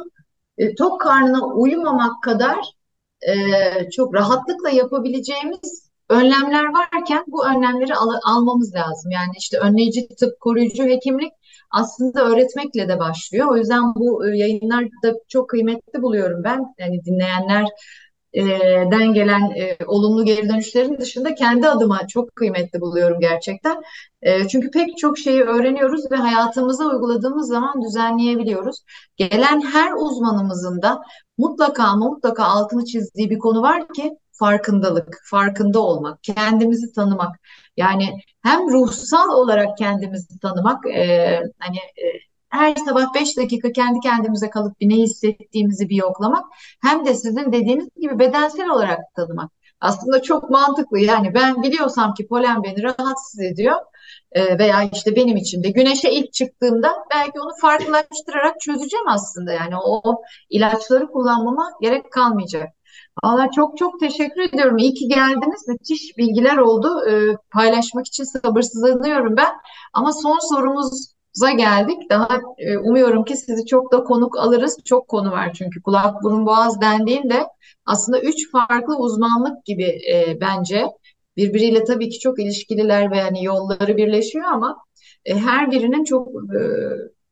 E, 0.57 0.75
tok 0.75 1.01
karnına 1.01 1.45
uyumamak 1.45 2.23
kadar 2.23 2.57
e, 3.21 3.33
çok 3.89 4.15
rahatlıkla 4.15 4.69
yapabileceğimiz 4.69 5.91
önlemler 6.09 6.65
varken 6.65 7.23
bu 7.27 7.45
önlemleri 7.47 7.95
al- 7.95 8.19
almamız 8.25 8.75
lazım. 8.75 9.11
Yani 9.11 9.31
işte 9.39 9.57
önleyici 9.59 10.07
tıp, 10.19 10.39
koruyucu 10.39 10.83
hekimlik 10.83 11.31
aslında 11.71 12.25
öğretmekle 12.25 12.89
de 12.89 12.99
başlıyor. 12.99 13.47
O 13.51 13.57
yüzden 13.57 13.95
bu 13.95 14.27
e, 14.27 14.37
yayınlar 14.37 14.83
da 15.03 15.13
çok 15.27 15.49
kıymetli 15.49 16.01
buluyorum 16.01 16.43
ben. 16.43 16.65
Yani 16.79 17.05
dinleyenler 17.05 17.65
den 18.91 19.13
gelen 19.13 19.41
e, 19.41 19.77
olumlu 19.87 20.25
geri 20.25 20.49
dönüşlerin 20.49 20.97
dışında 20.97 21.35
kendi 21.35 21.69
adıma 21.69 22.07
çok 22.07 22.35
kıymetli 22.35 22.81
buluyorum 22.81 23.19
gerçekten. 23.19 23.81
E, 24.21 24.47
çünkü 24.47 24.71
pek 24.71 24.97
çok 24.97 25.17
şeyi 25.17 25.41
öğreniyoruz 25.41 26.11
ve 26.11 26.15
hayatımıza 26.15 26.85
uyguladığımız 26.85 27.47
zaman 27.47 27.81
düzenleyebiliyoruz. 27.81 28.77
Gelen 29.17 29.61
her 29.61 29.93
uzmanımızın 29.93 30.81
da 30.81 31.01
mutlaka 31.37 31.83
ama 31.83 32.05
mutlaka 32.09 32.43
altını 32.43 32.85
çizdiği 32.85 33.29
bir 33.29 33.39
konu 33.39 33.61
var 33.61 33.87
ki 33.93 34.17
farkındalık, 34.31 35.21
farkında 35.23 35.79
olmak, 35.79 36.23
kendimizi 36.23 36.93
tanımak. 36.93 37.39
Yani 37.77 38.09
hem 38.43 38.59
ruhsal 38.71 39.29
olarak 39.29 39.77
kendimizi 39.77 40.39
tanımak, 40.39 40.85
e, 40.87 41.41
hani 41.59 41.77
e, 41.77 42.05
her 42.51 42.75
sabah 42.75 43.13
5 43.13 43.37
dakika 43.37 43.71
kendi 43.71 43.99
kendimize 43.99 44.49
kalıp 44.49 44.79
bir 44.81 44.89
ne 44.89 44.95
hissettiğimizi 44.95 45.89
bir 45.89 45.95
yoklamak 45.95 46.45
hem 46.81 47.05
de 47.05 47.13
sizin 47.13 47.51
dediğiniz 47.51 47.89
gibi 48.01 48.19
bedensel 48.19 48.69
olarak 48.69 48.99
tanımak. 49.15 49.51
Aslında 49.81 50.21
çok 50.21 50.49
mantıklı. 50.49 50.99
Yani 50.99 51.33
ben 51.33 51.63
biliyorsam 51.63 52.13
ki 52.13 52.27
polen 52.27 52.63
beni 52.63 52.83
rahatsız 52.83 53.39
ediyor 53.39 53.75
e, 54.31 54.59
veya 54.59 54.83
işte 54.93 55.15
benim 55.15 55.37
için 55.37 55.63
de 55.63 55.69
güneşe 55.69 56.11
ilk 56.11 56.33
çıktığımda 56.33 56.95
belki 57.13 57.39
onu 57.39 57.51
farklılaştırarak 57.61 58.59
çözeceğim 58.61 59.07
aslında. 59.07 59.51
Yani 59.51 59.75
o, 59.77 60.09
o 60.09 60.21
ilaçları 60.49 61.07
kullanmama 61.07 61.71
gerek 61.81 62.11
kalmayacak. 62.11 62.69
Valla 63.23 63.51
çok 63.51 63.77
çok 63.77 63.99
teşekkür 63.99 64.41
ediyorum. 64.41 64.77
İyi 64.77 64.93
ki 64.93 65.07
geldiniz. 65.07 65.67
Müthiş 65.67 66.17
bilgiler 66.17 66.57
oldu. 66.57 67.09
E, 67.09 67.35
paylaşmak 67.51 68.07
için 68.07 68.23
sabırsızlanıyorum 68.23 69.37
ben. 69.37 69.51
Ama 69.93 70.13
son 70.13 70.39
sorumuza 71.33 71.57
geldik. 71.57 72.09
Daha 72.09 72.39
e, 72.57 72.77
umuyorum 72.77 73.23
ki 73.25 73.37
sizi 73.37 73.65
çok 73.65 73.91
da 73.91 74.03
konuk 74.03 74.37
alırız. 74.37 74.77
Çok 74.85 75.07
konu 75.07 75.31
var 75.31 75.53
çünkü 75.53 75.81
kulak 75.81 76.23
burun 76.23 76.45
boğaz 76.45 76.81
dendiğinde 76.81 77.47
aslında 77.85 78.19
üç 78.21 78.51
farklı 78.51 78.97
uzmanlık 78.97 79.65
gibi 79.65 79.83
e, 80.13 80.37
bence 80.41 80.85
birbiriyle 81.37 81.83
tabii 81.83 82.09
ki 82.09 82.19
çok 82.19 82.39
ilişkililer 82.39 83.11
ve 83.11 83.17
yani 83.17 83.43
yolları 83.43 83.97
birleşiyor 83.97 84.45
ama 84.45 84.77
e, 85.25 85.35
her 85.35 85.71
birinin 85.71 86.03
çok 86.03 86.27
e, 86.27 86.59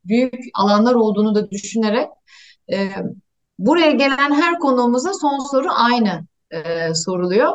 büyük 0.06 0.46
alanlar 0.54 0.96
olduğunu 0.96 1.36
da 1.36 1.52
düşünerek 1.52 2.10
e, 2.72 2.90
buraya 3.60 3.92
gelen 3.92 4.34
her 4.34 4.60
konuğumuza 4.60 5.14
son 5.14 5.40
soru 5.52 5.68
aynı 5.72 6.26
e, 6.52 6.94
soruluyor. 6.94 7.54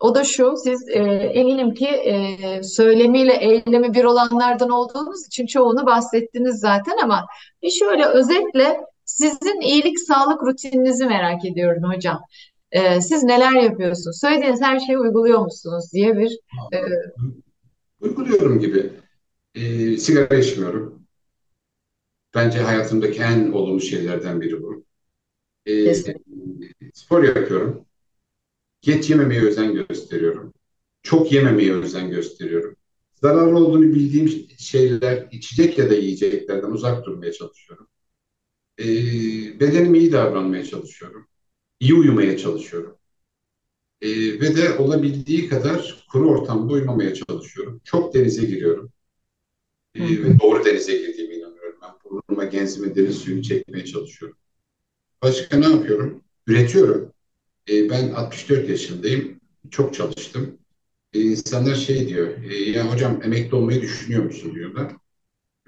O 0.00 0.14
da 0.14 0.24
şu, 0.24 0.54
siz 0.64 0.88
e, 0.88 0.98
eminim 1.34 1.74
ki 1.74 1.86
e, 1.86 2.62
söylemiyle 2.62 3.36
eylemi 3.36 3.94
bir 3.94 4.04
olanlardan 4.04 4.70
olduğunuz 4.70 5.26
için 5.26 5.46
çoğunu 5.46 5.86
bahsettiniz 5.86 6.60
zaten 6.60 6.96
ama 7.02 7.26
bir 7.62 7.70
şöyle 7.70 8.04
özetle 8.04 8.80
sizin 9.04 9.60
iyilik 9.60 10.00
sağlık 10.00 10.42
rutininizi 10.42 11.06
merak 11.06 11.44
ediyorum 11.44 11.82
hocam. 11.94 12.20
E, 12.72 13.00
siz 13.00 13.22
neler 13.22 13.52
yapıyorsunuz? 13.52 14.20
Söylediğiniz 14.20 14.62
her 14.62 14.80
şeyi 14.80 14.98
uyguluyor 14.98 15.40
musunuz 15.40 15.92
diye 15.92 16.16
bir 16.16 16.38
e, 16.72 16.78
Uyguluyorum 18.00 18.58
gibi. 18.58 18.92
Ee, 19.54 19.96
sigara 19.96 20.38
içmiyorum. 20.38 21.02
Bence 22.34 22.58
hayatımdaki 22.58 23.22
en 23.22 23.52
olumlu 23.52 23.80
şeylerden 23.80 24.40
biri 24.40 24.62
bu. 24.62 24.84
Kesin. 25.66 26.24
spor 26.94 27.24
yapıyorum. 27.24 27.86
Geç 28.82 29.10
yememeye 29.10 29.42
özen 29.42 29.74
gösteriyorum. 29.74 30.54
Çok 31.02 31.32
yememeye 31.32 31.74
özen 31.74 32.10
gösteriyorum. 32.10 32.76
Zararlı 33.14 33.58
olduğunu 33.58 33.82
bildiğim 33.82 34.28
şeyler, 34.58 35.28
içecek 35.32 35.78
ya 35.78 35.90
da 35.90 35.94
yiyeceklerden 35.94 36.70
uzak 36.70 37.06
durmaya 37.06 37.32
çalışıyorum. 37.32 37.88
Ee, 38.78 38.84
bedenime 39.60 39.98
iyi 39.98 40.12
davranmaya 40.12 40.64
çalışıyorum. 40.64 41.26
İyi 41.80 41.94
uyumaya 41.94 42.38
çalışıyorum. 42.38 42.98
Ee, 44.00 44.08
ve 44.40 44.56
de 44.56 44.78
olabildiği 44.78 45.48
kadar 45.48 46.06
kuru 46.12 46.30
ortamda 46.30 46.72
uyumamaya 46.72 47.14
çalışıyorum. 47.14 47.80
Çok 47.84 48.14
denize 48.14 48.46
giriyorum. 48.46 48.92
Ee, 49.94 50.00
hı. 50.00 50.24
ve 50.24 50.40
doğru 50.40 50.64
denize 50.64 50.96
girdiğime 50.98 51.34
inanıyorum. 51.36 51.78
Ben 51.82 51.90
burnuma, 52.04 52.44
genzime 52.44 52.94
deniz 52.96 53.18
suyunu 53.18 53.42
çekmeye 53.42 53.84
çalışıyorum. 53.84 54.38
Başka 55.22 55.56
ne 55.58 55.66
yapıyorum? 55.68 56.24
Üretiyorum. 56.46 57.12
Ee, 57.70 57.90
ben 57.90 58.10
64 58.10 58.68
yaşındayım. 58.68 59.40
Çok 59.70 59.94
çalıştım. 59.94 60.58
Ee, 61.14 61.20
insanlar 61.20 61.74
şey 61.74 62.08
diyor, 62.08 62.42
e, 62.50 62.70
ya 62.70 62.92
hocam 62.92 63.20
emekli 63.24 63.56
olmayı 63.56 63.82
düşünüyor 63.82 64.24
musun 64.24 64.54
diyorlar. 64.54 64.92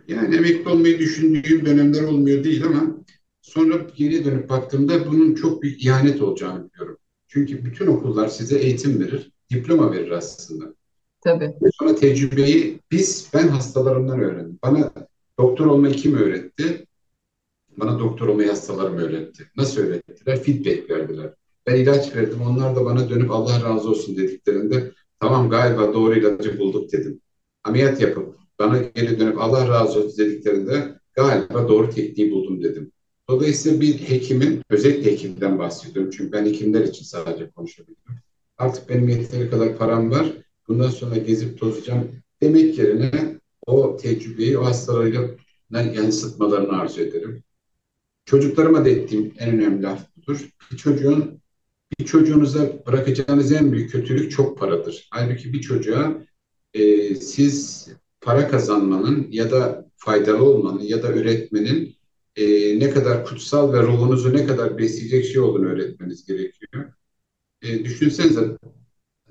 Yani 0.08 0.36
emekli 0.36 0.68
olmayı 0.68 0.98
düşündüğüm 0.98 1.66
dönemler 1.66 2.02
olmuyor 2.02 2.44
değil 2.44 2.64
ama 2.64 2.96
sonra 3.42 3.86
geriye 3.96 4.24
dönüp 4.24 4.48
baktığımda 4.48 5.06
bunun 5.06 5.34
çok 5.34 5.62
büyük 5.62 5.84
ihanet 5.84 6.22
olacağını 6.22 6.70
biliyorum. 6.70 6.96
Çünkü 7.28 7.64
bütün 7.64 7.86
okullar 7.86 8.28
size 8.28 8.58
eğitim 8.58 9.00
verir, 9.00 9.30
diploma 9.50 9.92
verir 9.92 10.10
aslında. 10.10 10.74
Tabii. 11.20 11.54
Sonra 11.78 11.94
tecrübeyi 11.94 12.80
biz, 12.90 13.30
ben 13.34 13.48
hastalarımdan 13.48 14.20
öğrendim. 14.20 14.58
Bana 14.62 14.92
doktor 15.38 15.66
olmayı 15.66 15.94
kim 15.94 16.16
öğretti? 16.16 16.86
Bana 17.76 17.98
doktor 17.98 18.28
olmayı 18.28 18.48
hastalarım 18.48 18.98
öğretti. 18.98 19.50
Nasıl 19.56 19.80
öğrettiler? 19.80 20.42
Feedback 20.42 20.90
verdiler. 20.90 21.34
Ben 21.66 21.76
ilaç 21.76 22.16
verdim. 22.16 22.38
Onlar 22.48 22.76
da 22.76 22.84
bana 22.84 23.10
dönüp 23.10 23.30
Allah 23.30 23.64
razı 23.64 23.90
olsun 23.90 24.16
dediklerinde 24.16 24.92
tamam 25.20 25.50
galiba 25.50 25.94
doğru 25.94 26.18
ilacı 26.18 26.58
bulduk 26.58 26.92
dedim. 26.92 27.20
ameliyat 27.64 28.00
yapıp 28.00 28.36
bana 28.58 28.78
geri 28.78 29.20
dönüp 29.20 29.38
Allah 29.40 29.68
razı 29.68 29.98
olsun 29.98 30.18
dediklerinde 30.18 30.94
galiba 31.14 31.68
doğru 31.68 31.90
tekniği 31.90 32.30
buldum 32.30 32.62
dedim. 32.62 32.92
Dolayısıyla 33.28 33.80
bir 33.80 33.94
hekimin, 33.94 34.62
özellikle 34.70 35.12
hekimden 35.12 35.58
bahsediyorum 35.58 36.10
çünkü 36.16 36.32
ben 36.32 36.46
hekimler 36.46 36.84
için 36.84 37.04
sadece 37.04 37.50
konuşabiliyorum. 37.50 38.14
Artık 38.58 38.88
benim 38.88 39.08
yeteri 39.08 39.50
kadar 39.50 39.78
param 39.78 40.10
var, 40.10 40.32
bundan 40.68 40.90
sonra 40.90 41.16
gezip 41.16 41.60
tozacağım 41.60 42.10
demek 42.42 42.78
yerine 42.78 43.40
o 43.66 43.96
tecrübeyi 43.96 44.58
o 44.58 44.64
hastalarıyla 44.64 45.28
yansıtmalarını 45.72 46.80
arzu 46.80 47.00
ederim. 47.00 47.42
Çocuklarıma 48.24 48.84
da 48.84 48.88
ettiğim 48.88 49.32
en 49.38 49.48
önemli 49.48 49.82
laf 49.82 50.00
budur. 50.16 50.48
Bir 50.72 50.76
çocuğun 50.76 51.41
bir 52.02 52.06
çocuğunuza 52.06 52.86
bırakacağınız 52.86 53.52
en 53.52 53.72
büyük 53.72 53.90
kötülük 53.90 54.30
çok 54.30 54.58
paradır. 54.58 55.08
Halbuki 55.10 55.52
bir 55.52 55.60
çocuğa 55.60 56.14
e, 56.74 57.14
siz 57.14 57.88
para 58.20 58.48
kazanmanın 58.48 59.26
ya 59.30 59.50
da 59.50 59.90
faydalı 59.96 60.44
olmanın 60.44 60.80
ya 60.80 61.02
da 61.02 61.08
öğretmenin 61.08 61.96
e, 62.36 62.44
ne 62.78 62.90
kadar 62.90 63.24
kutsal 63.24 63.72
ve 63.72 63.82
ruhunuzu 63.82 64.32
ne 64.32 64.46
kadar 64.46 64.78
besleyecek 64.78 65.24
şey 65.24 65.40
olduğunu 65.40 65.66
öğretmeniz 65.66 66.26
gerekiyor. 66.26 66.92
E, 67.62 67.84
düşünsenize 67.84 68.58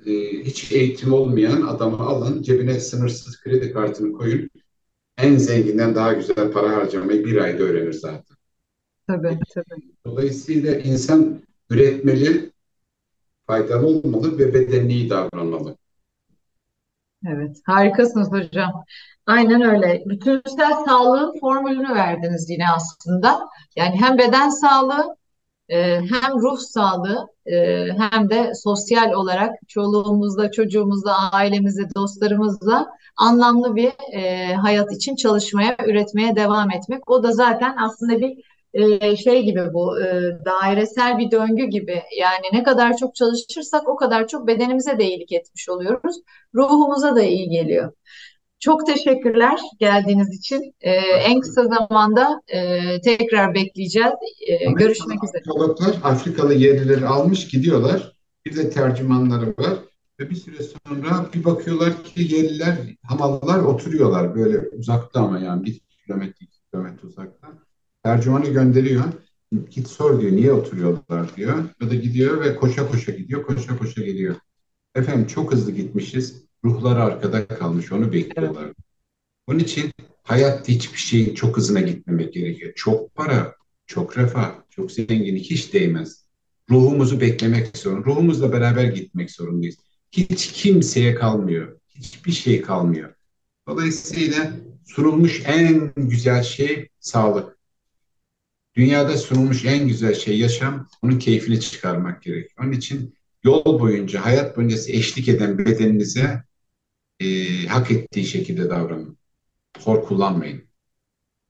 e, 0.05 0.11
hiç 0.43 0.71
eğitim 0.71 1.13
olmayan 1.13 1.61
adamı 1.61 1.99
alın, 1.99 2.41
cebine 2.41 2.79
sınırsız 2.79 3.41
kredi 3.41 3.73
kartını 3.73 4.13
koyun. 4.13 4.49
En 5.17 5.37
zenginden 5.37 5.95
daha 5.95 6.13
güzel 6.13 6.51
para 6.51 6.75
harcamayı 6.75 7.25
bir 7.25 7.37
ayda 7.37 7.63
öğrenir 7.63 7.93
zaten. 7.93 8.37
Tabii, 9.07 9.39
tabii. 9.53 9.81
Dolayısıyla 10.05 10.75
insan 10.75 11.41
üretmeli, 11.71 12.50
faydalı 13.51 13.87
olmalı 13.87 14.37
ve 14.37 14.53
bedenli 14.53 15.09
davranmalı. 15.09 15.77
Evet, 17.27 17.57
harikasınız 17.65 18.31
hocam. 18.31 18.83
Aynen 19.25 19.61
öyle. 19.61 20.03
Bütünsel 20.05 20.73
sağlığın 20.85 21.39
formülünü 21.39 21.95
verdiniz 21.95 22.49
yine 22.49 22.63
aslında. 22.75 23.39
Yani 23.75 24.01
hem 24.01 24.17
beden 24.17 24.49
sağlığı, 24.49 25.15
e, 25.69 25.99
hem 25.99 26.39
ruh 26.41 26.57
sağlığı, 26.57 27.27
e, 27.45 27.87
hem 27.97 28.29
de 28.29 28.51
sosyal 28.55 29.11
olarak 29.11 29.55
çoluğumuzla, 29.67 30.51
çocuğumuzla, 30.51 31.31
ailemizle, 31.31 31.83
dostlarımızla 31.95 32.87
anlamlı 33.17 33.75
bir 33.75 33.91
e, 34.13 34.53
hayat 34.55 34.91
için 34.91 35.15
çalışmaya, 35.15 35.77
üretmeye 35.87 36.35
devam 36.35 36.71
etmek. 36.71 37.09
O 37.09 37.23
da 37.23 37.31
zaten 37.31 37.75
aslında 37.77 38.19
bir 38.19 38.37
e, 38.73 39.15
şey 39.15 39.43
gibi 39.43 39.73
bu 39.73 40.01
e, 40.01 40.37
dairesel 40.45 41.17
bir 41.17 41.31
döngü 41.31 41.65
gibi 41.65 42.01
yani 42.19 42.45
ne 42.53 42.63
kadar 42.63 42.97
çok 42.97 43.15
çalışırsak 43.15 43.89
o 43.89 43.95
kadar 43.95 44.27
çok 44.27 44.47
bedenimize 44.47 44.99
de 44.99 45.05
iyilik 45.05 45.31
etmiş 45.31 45.69
oluyoruz. 45.69 46.15
Ruhumuza 46.55 47.15
da 47.15 47.21
iyi 47.21 47.49
geliyor. 47.49 47.91
Çok 48.59 48.87
teşekkürler 48.87 49.59
geldiğiniz 49.79 50.39
için. 50.39 50.75
Ee, 50.81 50.91
en 50.99 51.39
kısa 51.39 51.63
zamanda 51.65 52.41
e, 52.47 53.01
tekrar 53.01 53.53
bekleyeceğiz. 53.53 54.13
Ee, 54.47 54.71
görüşmek 54.71 55.23
üzere. 55.23 55.37
Arkeologlar 55.37 55.95
Afrikalı 56.03 56.53
yerlileri 56.53 57.07
almış 57.07 57.47
gidiyorlar. 57.47 58.13
Bir 58.45 58.55
de 58.55 58.69
tercümanları 58.69 59.47
var. 59.57 59.73
Ve 60.19 60.29
bir 60.29 60.35
süre 60.35 60.63
sonra 60.63 61.25
bir 61.33 61.43
bakıyorlar 61.43 62.03
ki 62.03 62.35
yerliler, 62.35 62.77
hamallar 63.03 63.59
oturuyorlar 63.59 64.35
böyle 64.35 64.59
uzakta 64.69 65.19
ama 65.19 65.39
yani 65.39 65.65
bir 65.65 65.81
kilometre, 66.05 66.45
iki 66.45 66.59
kilometre 66.71 67.07
uzakta. 67.07 67.47
Tercümanı 68.03 68.49
gönderiyor. 68.49 69.03
Git 69.69 69.87
sor 69.87 70.21
diyor 70.21 70.31
niye 70.31 70.51
oturuyorlar 70.51 71.35
diyor. 71.35 71.63
Ya 71.81 71.89
da 71.89 71.95
gidiyor 71.95 72.41
ve 72.41 72.55
koşa 72.55 72.87
koşa 72.87 73.11
gidiyor, 73.11 73.43
koşa 73.43 73.77
koşa 73.77 74.01
geliyor. 74.01 74.35
Efendim 74.95 75.27
çok 75.27 75.53
hızlı 75.53 75.71
gitmişiz. 75.71 76.43
Ruhları 76.65 77.03
arkada 77.03 77.47
kalmış, 77.47 77.91
onu 77.91 78.13
bekliyorlar. 78.13 78.65
Evet. 78.65 78.75
Onun 79.47 79.59
için 79.59 79.91
hayatta 80.23 80.73
hiçbir 80.73 80.97
şeyin 80.97 81.35
çok 81.35 81.57
hızına 81.57 81.81
gitmemek 81.81 82.33
gerekiyor. 82.33 82.73
Çok 82.75 83.15
para, 83.15 83.55
çok 83.85 84.17
refah, 84.17 84.55
çok 84.69 84.91
zenginlik 84.91 85.45
hiç 85.51 85.73
değmez. 85.73 86.25
Ruhumuzu 86.69 87.21
beklemek 87.21 87.77
zorunda. 87.77 88.05
Ruhumuzla 88.05 88.53
beraber 88.53 88.83
gitmek 88.83 89.31
zorundayız. 89.31 89.75
Hiç 90.11 90.51
kimseye 90.51 91.15
kalmıyor. 91.15 91.79
Hiçbir 91.89 92.31
şey 92.31 92.61
kalmıyor. 92.61 93.13
Dolayısıyla 93.67 94.51
sunulmuş 94.85 95.43
en 95.45 95.93
güzel 95.95 96.43
şey 96.43 96.89
sağlık. 96.99 97.57
Dünyada 98.81 99.17
sunulmuş 99.17 99.65
en 99.65 99.87
güzel 99.87 100.13
şey 100.13 100.39
yaşam, 100.39 100.87
onun 101.03 101.19
keyfini 101.19 101.59
çıkarmak 101.59 102.21
gerekiyor. 102.21 102.65
Onun 102.65 102.71
için 102.71 103.15
yol 103.43 103.79
boyunca, 103.79 104.25
hayat 104.25 104.57
boyunca 104.57 104.75
eşlik 104.87 105.29
eden 105.29 105.57
bedeninize 105.57 106.43
e, 107.19 107.25
hak 107.65 107.91
ettiği 107.91 108.25
şekilde 108.25 108.69
davranın. 108.69 109.17
Hor 109.83 110.03
kullanmayın. 110.03 110.63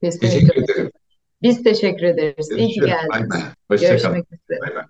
Kesinlikle. 0.03 0.29
Teşekkür 0.29 0.63
ederim. 0.63 0.91
Biz 1.41 1.63
teşekkür 1.63 2.05
ederiz. 2.05 2.49
Görüşürüz. 2.49 2.69
İyi 2.69 2.73
ki 2.73 2.79
geldiniz. 2.79 3.43
Görüşmek 3.69 4.25
üzere. 4.31 4.59
Bay 4.61 4.75
bay. 4.75 4.83